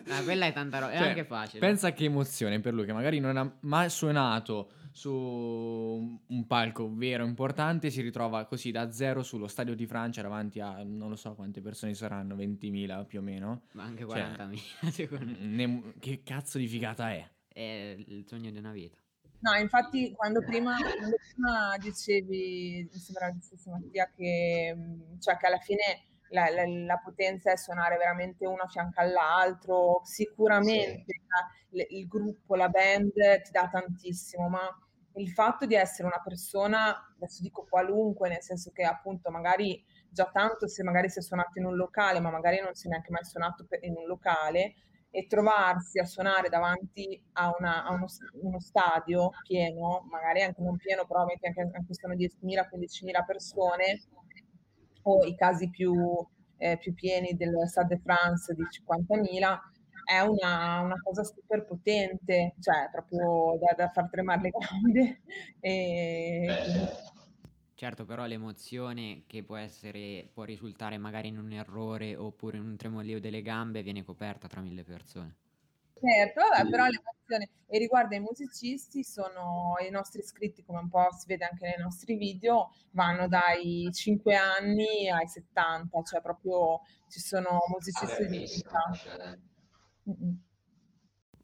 Ah, 0.08 0.22
quella 0.22 0.46
è 0.46 0.52
tanta 0.52 0.78
roba, 0.78 0.92
è 0.92 0.98
Cioè, 0.98 1.08
anche 1.08 1.24
facile. 1.24 1.58
Pensa 1.58 1.92
che 1.92 2.04
emozione 2.04 2.60
per 2.60 2.74
lui 2.74 2.84
che 2.84 2.92
magari 2.92 3.18
non 3.18 3.36
ha 3.36 3.52
mai 3.62 3.90
suonato 3.90 4.70
su 4.92 5.10
un 5.10 6.46
palco 6.46 6.88
vero 6.94 7.24
importante, 7.24 7.90
si 7.90 8.02
ritrova 8.02 8.44
così 8.44 8.70
da 8.70 8.92
zero 8.92 9.24
sullo 9.24 9.48
stadio 9.48 9.74
di 9.74 9.86
Francia 9.86 10.22
davanti 10.22 10.60
a 10.60 10.82
non 10.84 11.08
lo 11.08 11.16
so 11.16 11.34
quante 11.34 11.60
persone 11.60 11.94
saranno, 11.94 12.36
20.000 12.36 13.04
più 13.04 13.18
o 13.18 13.22
meno. 13.22 13.62
Ma 13.72 13.82
anche 13.82 14.06
Cioè, 14.06 14.22
40.000 14.22 14.88
secondo 14.90 15.24
me. 15.40 15.46
Ne- 15.46 15.92
che 15.98 16.22
cazzo 16.24 16.58
di 16.58 16.68
figata 16.68 17.10
è? 17.10 17.28
È 17.48 17.96
il 18.06 18.24
sogno 18.28 18.50
di 18.50 18.58
una 18.58 18.70
vita. 18.72 18.96
No, 19.40 19.54
infatti 19.54 20.12
quando 20.14 20.42
prima, 20.42 20.74
quando 20.96 21.16
prima 21.32 21.76
dicevi, 21.78 22.88
mi 22.92 22.98
sembra 22.98 23.32
Mattia, 23.66 24.10
che, 24.14 24.74
mh, 24.74 25.20
cioè, 25.20 25.36
che 25.36 25.46
alla 25.46 25.58
fine 25.60 25.80
la, 26.30 26.48
la- 26.50 26.66
la 26.66 26.98
potenza 27.02 27.52
è 27.52 27.56
suonare 27.56 27.96
veramente 27.96 28.46
uno 28.46 28.62
a 28.62 28.66
fianco 28.68 29.00
all'altro, 29.00 30.00
sicuramente 30.04 31.04
la- 31.28 31.46
le- 31.70 31.86
il 31.90 32.06
gruppo, 32.08 32.56
la 32.56 32.68
band 32.68 33.12
ti 33.42 33.50
dà 33.52 33.68
tantissimo, 33.70 34.48
ma 34.48 34.60
il 35.14 35.30
fatto 35.30 35.66
di 35.66 35.74
essere 35.74 36.08
una 36.08 36.20
persona, 36.22 37.12
adesso 37.14 37.42
dico 37.42 37.66
qualunque, 37.68 38.28
nel 38.28 38.42
senso 38.42 38.70
che 38.72 38.82
appunto 38.84 39.30
magari 39.30 39.84
già 40.10 40.28
tanto 40.32 40.66
se 40.68 40.82
magari 40.82 41.08
si 41.10 41.18
è 41.20 41.22
suonato 41.22 41.58
in 41.58 41.64
un 41.66 41.76
locale, 41.76 42.18
ma 42.20 42.30
magari 42.30 42.60
non 42.60 42.74
si 42.74 42.86
è 42.86 42.90
neanche 42.90 43.10
mai 43.12 43.24
suonato 43.24 43.64
per- 43.68 43.84
in 43.84 43.94
un 43.96 44.06
locale, 44.06 44.74
e 45.10 45.26
trovarsi 45.26 45.98
a 45.98 46.04
suonare 46.04 46.48
davanti 46.48 47.20
a, 47.32 47.54
una- 47.58 47.84
a 47.84 47.92
uno, 47.92 48.06
uno 48.42 48.60
stadio 48.60 49.30
pieno, 49.46 50.06
magari 50.10 50.42
anche 50.42 50.60
non 50.62 50.76
pieno, 50.76 51.06
metti 51.26 51.46
anche, 51.46 51.60
anche 51.60 51.94
sono 51.94 52.14
10.000, 52.14 52.68
15.000 52.68 53.24
persone, 53.24 54.00
o 55.02 55.24
i 55.24 55.34
casi 55.36 55.70
più, 55.70 55.94
eh, 56.58 56.76
più 56.78 56.92
pieni 56.94 57.34
del 57.36 57.54
Stade 57.66 57.96
de 57.96 58.00
France 58.02 58.54
di 58.54 58.64
50.000, 58.70 59.72
è 60.04 60.20
una, 60.20 60.80
una 60.80 61.00
cosa 61.02 61.22
super 61.22 61.64
potente, 61.66 62.54
cioè 62.60 62.88
proprio 62.90 63.58
da, 63.58 63.74
da 63.76 63.88
far 63.90 64.08
tremare 64.10 64.40
le 64.42 64.50
gambe. 64.50 65.20
E 65.60 66.46
quindi- 66.46 67.07
Certo, 67.78 68.04
però 68.04 68.26
l'emozione 68.26 69.22
che 69.28 69.44
può 69.44 69.54
essere, 69.54 70.28
può 70.32 70.42
risultare 70.42 70.98
magari 70.98 71.28
in 71.28 71.38
un 71.38 71.52
errore 71.52 72.16
oppure 72.16 72.56
in 72.56 72.64
un 72.64 72.76
tremolio 72.76 73.20
delle 73.20 73.40
gambe 73.40 73.84
viene 73.84 74.02
coperta 74.02 74.48
tra 74.48 74.60
mille 74.60 74.82
persone. 74.82 75.36
Certo, 75.94 76.40
vabbè, 76.40 76.68
però 76.68 76.86
l'emozione 76.86 77.50
e 77.68 77.78
riguardo 77.78 78.16
ai 78.16 78.20
musicisti 78.20 79.04
sono 79.04 79.74
i 79.86 79.90
nostri 79.90 80.22
iscritti, 80.22 80.64
come 80.64 80.80
un 80.80 80.88
po' 80.88 81.06
si 81.16 81.26
vede 81.28 81.44
anche 81.44 81.66
nei 81.68 81.78
nostri 81.78 82.16
video, 82.16 82.72
vanno 82.90 83.28
dai 83.28 83.88
5 83.92 84.34
anni 84.34 85.08
ai 85.08 85.28
70, 85.28 86.02
cioè 86.02 86.20
proprio 86.20 86.80
ci 87.08 87.20
sono 87.20 87.60
musicisti 87.68 88.26
di 88.26 88.44
tutti. 90.04 90.46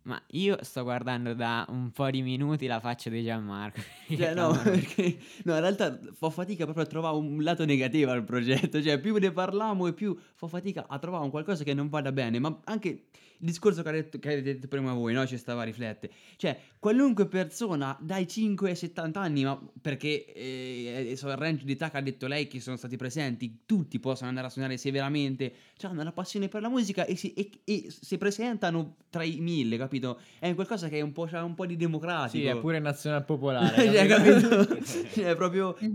Ma 0.05 0.21
io 0.33 0.59
sto 0.61 0.83
guardando 0.83 1.33
da 1.33 1.65
un 1.71 1.91
po' 1.91 2.11
di 2.11 2.21
minuti 2.21 2.67
la 2.67 2.79
faccia 2.79 3.09
di 3.09 3.25
Gianmarco. 3.25 3.81
Cioè, 4.15 4.35
no, 4.35 4.51
perché 4.63 5.19
no, 5.45 5.55
in 5.55 5.61
realtà 5.61 5.99
fa 6.13 6.29
fatica 6.29 6.65
proprio 6.65 6.85
a 6.85 6.89
trovare 6.89 7.17
un 7.17 7.43
lato 7.43 7.65
negativo 7.65 8.11
al 8.11 8.23
progetto. 8.23 8.83
Cioè, 8.83 9.01
più 9.01 9.17
ne 9.17 9.33
parliamo 9.33 9.87
e 9.87 9.95
più 9.95 10.15
fa 10.35 10.47
fatica 10.47 10.85
a 10.89 10.99
trovare 10.99 11.25
un 11.25 11.31
qualcosa 11.31 11.65
che 11.65 11.73
non 11.73 11.89
vada 11.89 12.13
bene. 12.13 12.39
Ma 12.39 12.61
anche 12.65 13.05
il 13.39 13.47
discorso 13.47 13.83
che, 13.83 13.89
ha 13.89 13.93
detto, 13.93 14.19
che 14.19 14.33
avete 14.33 14.55
detto 14.55 14.69
prima 14.69 14.93
voi, 14.93 15.13
no? 15.13 15.27
Ci 15.27 15.37
stava 15.37 15.63
a 15.63 15.65
riflettere. 15.65 16.13
Cioè, 16.37 16.59
qualunque 16.79 17.27
persona 17.27 17.97
dai 18.01 18.27
5 18.27 18.71
ai 18.71 18.77
70 18.77 19.21
anni, 19.21 19.45
ma 19.45 19.61
perché 19.81 20.33
eh, 20.33 21.15
so, 21.17 21.29
il 21.29 21.37
range 21.37 21.65
di 21.65 21.73
età 21.73 21.91
che 21.91 21.97
ha 21.97 22.01
detto 22.01 22.27
lei 22.27 22.47
che 22.47 22.61
sono 22.61 22.77
stati 22.77 22.97
presenti, 22.97 23.63
tutti 23.67 23.99
possono 23.99 24.29
andare 24.29 24.47
a 24.47 24.51
suonare 24.51 24.77
severamente, 24.77 25.53
cioè 25.77 25.91
hanno 25.91 26.03
la 26.03 26.13
passione 26.13 26.49
per 26.49 26.63
la 26.63 26.69
musica 26.69 27.05
e 27.05 27.17
si, 27.17 27.33
e, 27.35 27.51
e 27.65 27.87
si 27.89 28.19
presentano 28.19 28.97
tra 29.11 29.25
i 29.25 29.39
mille, 29.41 29.77
capito? 29.77 30.21
È 30.39 30.55
qualcosa 30.55 30.89
che 30.89 30.99
è 30.99 31.03
un 31.03 31.13
po', 31.13 31.27
c'ha 31.27 31.43
un 31.43 31.55
po' 31.55 31.67
di 31.67 31.77
democratico. 31.77 32.43
Sì, 32.43 32.47
è 32.47 32.57
pure 32.59 32.79
nazional 32.79 33.25
popolare. 33.25 33.73
Cioè, 33.95 34.07
capito? 34.07 34.83
Cioè, 35.13 35.31
è 35.31 35.37
proprio... 35.37 35.77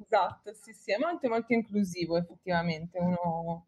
Esatto, 0.00 0.52
sì, 0.54 0.72
sì, 0.72 0.92
è 0.92 0.98
molto, 0.98 1.28
molto 1.28 1.52
inclusivo 1.52 2.16
effettivamente. 2.16 2.98
Uno... 2.98 3.66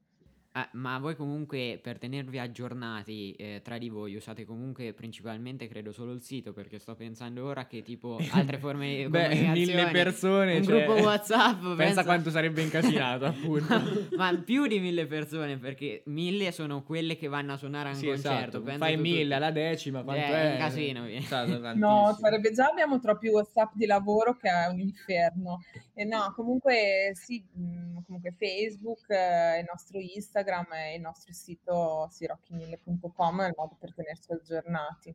Ah, 0.52 0.68
ma 0.72 0.98
voi 0.98 1.14
comunque 1.14 1.78
per 1.80 1.96
tenervi 1.98 2.36
aggiornati 2.40 3.30
eh, 3.38 3.60
tra 3.62 3.78
di 3.78 3.88
voi 3.88 4.16
usate 4.16 4.44
comunque 4.44 4.92
principalmente 4.92 5.68
credo 5.68 5.92
solo 5.92 6.10
il 6.10 6.22
sito 6.22 6.52
perché 6.52 6.80
sto 6.80 6.96
pensando 6.96 7.44
ora 7.44 7.66
che 7.66 7.82
tipo 7.82 8.18
altre 8.32 8.58
forme 8.58 8.96
di 9.06 9.08
Beh, 9.08 9.28
mille 9.52 9.90
persone. 9.92 10.56
un 10.56 10.64
cioè, 10.64 10.84
gruppo 10.84 11.00
whatsapp 11.02 11.60
Pensa 11.60 11.76
pensa- 11.76 12.02
quanto 12.04 12.30
sarebbe 12.30 12.62
incasinato, 12.62 13.26
appunto. 13.30 13.80
ma 14.16 14.36
più 14.44 14.66
di 14.66 14.80
mille 14.80 15.06
persone 15.06 15.56
perché 15.56 16.02
mille 16.06 16.50
sono 16.50 16.82
quelle 16.82 17.16
che 17.16 17.28
vanno 17.28 17.52
a 17.52 17.56
suonare 17.56 17.90
a 17.90 17.92
un 17.92 17.98
Sì, 17.98 18.06
concerto 18.06 18.56
esatto. 18.60 18.76
Fai 18.78 18.96
tu 18.96 19.02
mille 19.02 19.20
tutti. 19.22 19.32
alla 19.34 19.50
decima, 19.52 20.02
quanto 20.02 20.20
Eh, 20.24 20.26
è? 20.48 20.50
un 20.54 20.58
casino. 20.58 21.06
Esatto, 21.06 21.58
No, 21.78 22.16
sarebbe 22.18 22.50
già 22.50 22.66
abbiamo 22.66 22.98
troppi 22.98 23.28
WhatsApp 23.28 23.70
di 23.74 23.86
lavoro 23.86 24.36
che 24.36 24.48
è 24.48 24.66
un 24.66 24.80
inferno. 24.80 25.60
E 25.94 26.04
no, 26.04 26.32
comunque 26.34 27.12
sì, 27.14 27.40
mh, 27.52 28.02
comunque 28.06 28.34
Facebook, 28.36 29.08
eh, 29.10 29.60
il 29.60 29.66
nostro 29.70 29.98
Instagram 30.00 30.38
e 30.74 30.94
il 30.94 31.00
nostro 31.00 31.32
sito 31.32 32.08
sirocchi1000.com 32.10 33.42
è 33.42 33.46
il 33.48 33.54
modo 33.56 33.76
per 33.78 33.94
tenerci 33.94 34.32
aggiornati. 34.32 35.14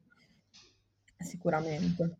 Sicuramente. 1.17 2.17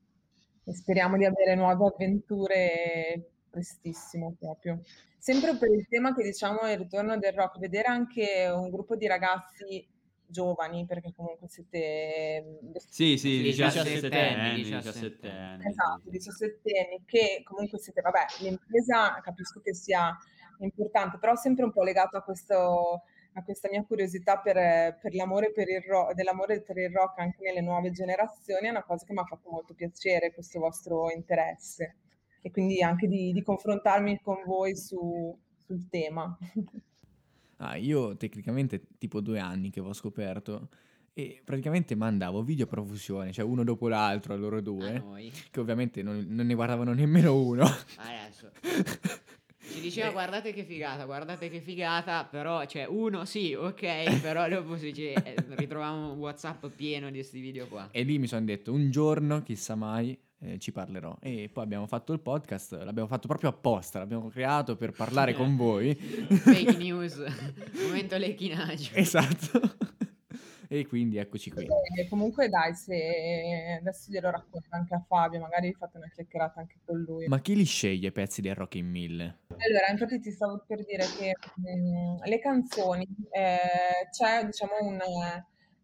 E 0.64 0.74
speriamo 0.74 1.18
di 1.18 1.26
avere 1.26 1.56
nuove 1.56 1.86
avventure 1.86 3.32
prestissimo 3.50 4.36
proprio. 4.38 4.82
Sempre 5.18 5.56
per 5.56 5.72
il 5.72 5.88
tema 5.88 6.14
che 6.14 6.24
diciamo 6.24 6.62
è 6.62 6.72
il 6.72 6.80
ritorno 6.80 7.18
del 7.18 7.34
rock, 7.34 7.58
vedere 7.60 7.88
anche 7.88 8.48
un 8.54 8.70
gruppo 8.70 8.96
di 8.96 9.08
ragazzi 9.08 9.88
giovani, 10.28 10.86
perché 10.86 11.14
comunque 11.16 11.48
siete 11.48 12.60
Sì, 12.90 13.18
sì, 13.18 13.38
Sì, 13.38 13.42
17 13.42 13.90
17 13.90 14.20
anni, 14.20 14.50
anni, 14.50 14.64
17 14.64 15.30
anni. 15.30 15.68
Esatto, 15.68 16.10
17 16.10 16.72
anni, 16.80 17.04
che 17.06 17.42
comunque 17.44 17.80
siete, 17.80 18.02
vabbè, 18.02 18.26
l'impresa 18.42 19.20
capisco 19.22 19.62
che 19.62 19.74
sia 19.74 20.16
importante, 20.64 21.18
però 21.18 21.36
sempre 21.36 21.66
un 21.66 21.72
po' 21.72 21.84
legato 21.84 22.18
a 22.18 22.22
questo, 22.22 23.04
a 23.34 23.44
questa 23.44 23.68
mia 23.70 23.84
curiosità 23.84 24.38
per, 24.38 24.98
per 25.02 25.14
l'amore 25.14 25.52
per 25.52 25.68
il 25.70 25.82
rock, 25.82 26.14
dell'amore 26.14 26.62
per 26.62 26.78
il 26.78 26.90
rock 26.90 27.20
anche 27.20 27.38
nelle 27.42 27.62
nuove 27.62 27.92
generazioni, 27.92 28.68
è 28.68 28.70
una 28.70 28.84
cosa 28.84 29.06
che 29.06 29.14
mi 29.14 29.20
ha 29.20 29.26
fatto 29.26 29.50
molto 29.50 29.74
piacere, 29.74 30.34
questo 30.34 30.60
vostro 30.60 31.12
interesse, 31.12 31.96
e 32.42 32.52
quindi 32.52 32.82
anche 32.82 33.08
di, 33.08 33.32
di 33.34 33.42
confrontarmi 33.42 34.22
con 34.22 34.38
voi 34.46 34.76
su- 34.76 35.38
sul 35.66 35.88
tema. 35.90 36.38
Ah, 37.60 37.78
io 37.78 38.18
tecnicamente 38.18 38.86
tipo 38.98 39.22
due 39.22 39.40
anni 39.40 39.70
che 39.70 39.80
ho 39.80 39.94
scoperto 39.94 40.68
e 41.14 41.42
praticamente 41.42 41.96
mandavo 41.96 42.44
video 42.44 42.66
a 42.66 42.68
profusione, 42.68 43.32
cioè 43.32 43.46
uno 43.46 43.64
dopo 43.64 43.88
l'altro 43.88 44.34
a 44.34 44.36
loro 44.36 44.58
A 44.58 44.62
due, 44.62 45.00
noi 45.00 45.32
che 45.50 45.60
ovviamente 45.62 46.04
non, 46.04 46.26
non 46.28 46.46
ne 46.46 46.54
guardavano 46.54 46.92
nemmeno 46.92 47.34
uno. 47.34 47.64
adesso 47.96 48.52
ci 49.76 49.82
diceva 49.82 50.10
guardate 50.12 50.54
che 50.54 50.64
figata 50.64 51.06
guardate 51.06 51.50
che 51.50 51.60
figata 51.60 52.26
però 52.30 52.66
cioè 52.66 52.86
uno 52.86 53.26
sì 53.26 53.54
ok 53.54 54.20
però 54.22 54.48
dopo 54.48 54.78
si 54.78 54.92
dice, 54.92 55.14
eh, 55.14 55.36
ritroviamo 55.50 56.14
un 56.14 56.18
whatsapp 56.20 56.66
pieno 56.76 57.08
di 57.08 57.18
questi 57.18 57.40
video 57.40 57.68
qua 57.68 57.90
E 57.92 58.04
lì 58.04 58.18
mi 58.18 58.28
sono 58.28 58.46
detto, 58.46 58.72
un 58.72 58.90
giorno, 58.92 59.42
chissà 59.44 59.76
mai, 59.76 60.18
eh, 60.40 60.58
ci 60.60 60.72
parlerò. 60.72 61.18
E 61.22 61.50
poi 61.52 61.64
abbiamo 61.64 61.88
fatto 61.88 62.14
il 62.14 62.20
podcast, 62.20 62.74
l'abbiamo 62.84 63.08
fatto 63.08 63.28
proprio 63.28 63.50
apposta, 63.50 64.00
l'abbiamo 64.00 64.30
creato 64.30 64.76
per 64.76 64.92
parlare 64.92 65.34
con 65.34 65.56
voi. 65.56 65.94
fake 65.96 66.78
news 66.78 67.24
momento 67.88 68.18
lecchinaggio 68.18 68.92
Esatto. 68.96 69.76
E 70.80 70.86
quindi 70.86 71.18
eccoci 71.18 71.52
qui. 71.52 71.66
E 71.98 72.08
comunque 72.10 72.50
dai, 72.50 72.76
se 72.76 73.78
adesso 73.80 74.12
glielo 74.12 74.30
racconto 74.30 74.68
anche 74.72 74.94
a 74.94 75.00
Fabio, 75.08 75.40
magari 75.40 75.72
fate 75.74 75.96
una 75.96 76.10
chiacchierata 76.10 76.60
anche 76.60 76.80
con 76.84 77.00
lui. 77.00 77.28
Ma 77.28 77.40
chi 77.40 77.56
li 77.56 77.64
sceglie 77.64 78.10
i 78.10 78.12
pezzi 78.12 78.42
del 78.42 78.56
Rock 78.56 78.76
in 78.76 78.90
1000? 78.90 79.24
Allora, 79.48 79.88
infatti 79.90 80.20
ti 80.20 80.32
stavo 80.32 80.64
per 80.68 80.84
dire 80.84 81.06
che 81.18 81.34
mh, 81.56 82.26
le 82.26 82.40
canzoni, 82.40 83.08
eh, 83.32 84.10
c'è 84.12 84.44
diciamo 84.44 84.74
un, 84.82 85.00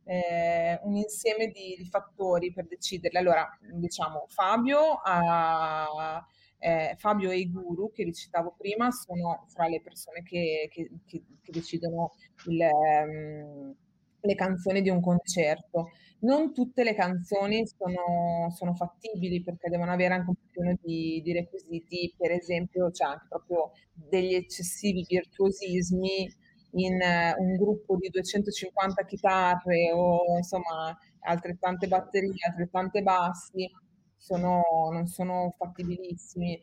eh, 0.04 0.80
un 0.84 0.96
insieme 0.98 1.48
di, 1.48 1.76
di 1.78 1.86
fattori 1.86 2.52
per 2.52 2.68
deciderle. 2.68 3.18
Allora, 3.18 3.48
diciamo, 3.62 4.26
Fabio 4.28 5.00
ha 5.04 6.22
eh, 6.60 6.96
Fabio 6.98 7.32
e 7.32 7.38
i 7.38 7.50
guru 7.50 7.92
che 7.92 8.04
vi 8.04 8.14
citavo 8.14 8.56
prima 8.58 8.92
sono 8.92 9.46
fra 9.48 9.68
le 9.68 9.82
persone 9.82 10.22
che, 10.22 10.68
che, 10.70 10.92
che, 11.06 11.24
che 11.42 11.52
decidono 11.52 12.12
il, 12.46 12.70
um, 12.70 13.76
le 14.22 14.36
canzoni 14.36 14.82
di 14.82 14.90
un 14.90 15.02
concerto. 15.02 15.90
Non 16.20 16.54
tutte 16.54 16.84
le 16.84 16.94
canzoni 16.94 17.66
sono, 17.66 18.52
sono 18.52 18.74
fattibili 18.76 19.42
perché 19.42 19.70
devono 19.70 19.92
avere 19.92 20.14
anche 20.14 20.30
un 20.30 20.36
po' 20.36 20.80
di, 20.82 21.22
di 21.24 21.34
requisiti, 21.34 22.14
per 22.16 22.32
esempio 22.32 22.92
c'è 22.92 23.06
anche 23.06 23.26
proprio 23.28 23.72
degli 23.94 24.36
eccessivi 24.36 25.04
virtuosismi 25.08 26.32
in 26.74 26.94
uh, 26.94 27.42
un 27.42 27.56
gruppo 27.58 27.98
di 27.98 28.10
250 28.10 29.04
chitarre 29.06 29.92
o 29.94 30.38
insomma 30.38 30.96
altrettante 31.22 31.88
batterie, 31.88 32.46
altrettante 32.48 33.02
bassi 33.02 33.70
sono, 34.16 34.62
non 34.92 35.08
sono 35.08 35.54
fattibilissimi. 35.58 36.60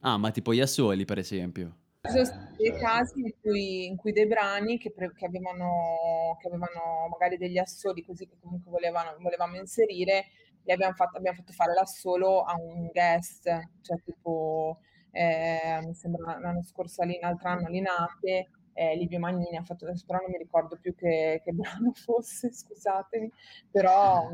Ah, 0.00 0.16
ma 0.16 0.30
tipo 0.30 0.54
gli 0.54 0.60
assoli, 0.60 1.04
per 1.04 1.18
esempio. 1.18 1.81
Ci 2.04 2.10
sono 2.10 2.24
stati 2.24 2.56
dei 2.56 2.76
casi 2.80 3.20
in 3.20 3.32
cui, 3.40 3.86
in 3.86 3.96
cui 3.96 4.10
dei 4.10 4.26
brani 4.26 4.76
che, 4.76 4.90
pre- 4.90 5.12
che, 5.14 5.24
avevano, 5.24 6.36
che, 6.40 6.48
avevano, 6.48 7.06
magari 7.08 7.36
degli 7.36 7.58
assoli 7.58 8.02
così 8.02 8.26
che 8.26 8.34
comunque 8.40 8.72
volevano, 8.72 9.14
volevamo 9.20 9.56
inserire, 9.56 10.24
li 10.64 10.72
abbiamo 10.72 10.94
fatto, 10.94 11.18
abbiamo 11.18 11.36
fatto 11.36 11.52
fare 11.52 11.72
l'assolo 11.74 12.42
a 12.42 12.56
un 12.58 12.88
guest, 12.88 13.44
cioè 13.82 14.02
tipo, 14.02 14.80
eh, 15.12 15.80
mi 15.84 15.94
sembra 15.94 16.40
l'anno 16.40 16.64
scorso, 16.64 17.04
l'altro 17.04 17.48
anno, 17.48 17.68
Linate, 17.68 18.50
eh, 18.72 18.96
Livio 18.96 19.20
Magnini 19.20 19.56
ha 19.56 19.62
fatto, 19.62 19.86
però 20.04 20.18
non 20.18 20.30
mi 20.32 20.38
ricordo 20.38 20.76
più 20.80 20.96
che, 20.96 21.40
che 21.44 21.52
brano 21.52 21.92
fosse, 21.94 22.52
scusatemi, 22.52 23.30
però 23.70 24.28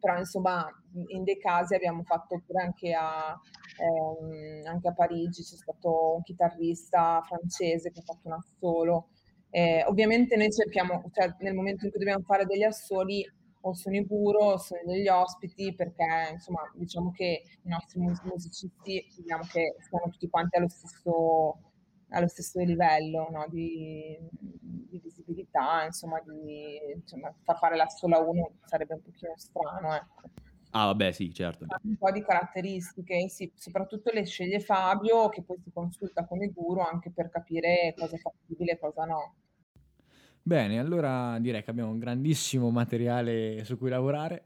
però 0.00 0.16
insomma 0.16 0.66
in 1.08 1.24
dei 1.24 1.38
casi 1.38 1.74
abbiamo 1.74 2.02
fatto 2.02 2.42
pure 2.44 2.62
anche 2.62 2.94
a, 2.94 3.38
ehm, 3.80 4.66
anche 4.66 4.88
a 4.88 4.92
Parigi, 4.92 5.42
c'è 5.42 5.56
stato 5.56 6.16
un 6.16 6.22
chitarrista 6.22 7.22
francese 7.26 7.90
che 7.90 8.00
ha 8.00 8.02
fatto 8.02 8.28
un 8.28 8.34
assolo. 8.34 9.08
Eh, 9.50 9.84
ovviamente 9.86 10.36
noi 10.36 10.50
cerchiamo, 10.52 11.02
cioè 11.12 11.34
nel 11.40 11.54
momento 11.54 11.84
in 11.84 11.90
cui 11.90 11.98
dobbiamo 11.98 12.22
fare 12.24 12.44
degli 12.46 12.62
assoli, 12.62 13.24
o 13.62 13.74
sono 13.74 13.96
i 13.96 14.04
guru 14.06 14.38
o 14.38 14.58
sono 14.58 14.80
degli 14.86 15.08
ospiti, 15.08 15.74
perché 15.74 16.04
insomma 16.32 16.60
diciamo 16.74 17.10
che 17.10 17.42
i 17.62 17.68
nostri 17.68 18.00
musicisti 18.00 19.06
diciamo 19.16 19.42
che 19.50 19.76
stanno 19.80 20.10
tutti 20.10 20.28
quanti 20.28 20.56
allo 20.56 20.68
stesso, 20.68 21.58
allo 22.10 22.28
stesso 22.28 22.60
livello 22.60 23.28
no? 23.30 23.46
di, 23.48 24.18
di, 24.30 25.00
visibilità, 25.02 25.84
insomma, 25.84 26.20
di 26.20 26.78
insomma, 26.94 27.32
far 27.42 27.58
fare 27.58 27.76
la 27.76 27.88
sola 27.88 28.18
uno 28.18 28.52
sarebbe 28.64 28.94
un 28.94 29.02
pochino 29.02 29.32
strano. 29.36 29.94
Ecco. 29.94 30.49
Ah, 30.72 30.86
vabbè, 30.86 31.12
sì, 31.12 31.32
certo. 31.32 31.66
Un 31.82 31.96
po' 31.96 32.10
di 32.10 32.22
caratteristiche, 32.22 33.28
sì, 33.28 33.50
soprattutto 33.56 34.10
le 34.12 34.24
sceglie 34.24 34.60
Fabio, 34.60 35.28
che 35.28 35.42
poi 35.42 35.58
si 35.62 35.70
consulta 35.72 36.24
con 36.26 36.42
il 36.42 36.52
guru 36.52 36.80
anche 36.80 37.10
per 37.10 37.28
capire 37.28 37.94
cosa 37.96 38.14
è 38.16 38.18
fattibile 38.18 38.72
e 38.72 38.78
cosa 38.78 39.04
no. 39.04 39.34
Bene, 40.42 40.78
allora 40.78 41.38
direi 41.38 41.62
che 41.62 41.70
abbiamo 41.70 41.90
un 41.90 41.98
grandissimo 41.98 42.70
materiale 42.70 43.64
su 43.64 43.76
cui 43.76 43.90
lavorare. 43.90 44.42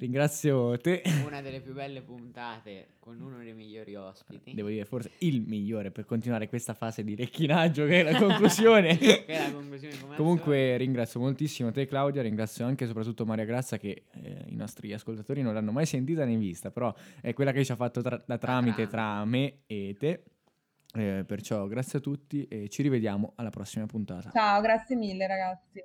Ringrazio 0.00 0.78
te. 0.78 1.02
Una 1.26 1.42
delle 1.42 1.60
più 1.60 1.74
belle 1.74 2.00
puntate 2.00 2.94
con 3.00 3.20
uno 3.20 3.36
dei 3.36 3.52
migliori 3.52 3.94
ospiti. 3.96 4.54
Devo 4.54 4.68
dire, 4.68 4.86
forse 4.86 5.10
il 5.18 5.42
migliore 5.42 5.90
per 5.90 6.06
continuare 6.06 6.48
questa 6.48 6.72
fase 6.72 7.04
di 7.04 7.14
recchinaggio 7.14 7.84
che 7.84 8.00
è 8.00 8.10
la 8.10 8.18
conclusione. 8.18 8.96
che 8.96 9.26
è 9.26 9.42
la 9.42 9.52
conclusione 9.52 9.94
Comunque 10.16 10.78
ringrazio 10.78 11.20
moltissimo 11.20 11.70
te 11.70 11.86
Claudia, 11.86 12.22
ringrazio 12.22 12.64
anche 12.64 12.84
e 12.84 12.86
soprattutto 12.86 13.26
Maria 13.26 13.44
Grazia 13.44 13.76
che 13.76 14.04
eh, 14.10 14.44
i 14.46 14.56
nostri 14.56 14.90
ascoltatori 14.94 15.42
non 15.42 15.52
l'hanno 15.52 15.70
mai 15.70 15.84
sentita 15.84 16.24
né 16.24 16.36
vista, 16.36 16.70
però 16.70 16.94
è 17.20 17.34
quella 17.34 17.52
che 17.52 17.62
ci 17.62 17.72
ha 17.72 17.76
fatto 17.76 18.00
tra- 18.00 18.22
da 18.24 18.38
tramite 18.38 18.86
tra 18.88 19.22
me 19.26 19.64
e 19.66 19.96
te. 19.98 20.22
Eh, 20.94 21.24
perciò 21.26 21.66
grazie 21.66 21.98
a 21.98 22.00
tutti 22.00 22.48
e 22.48 22.70
ci 22.70 22.80
rivediamo 22.80 23.34
alla 23.36 23.50
prossima 23.50 23.84
puntata. 23.84 24.30
Ciao, 24.30 24.62
grazie 24.62 24.96
mille 24.96 25.26
ragazzi. 25.26 25.84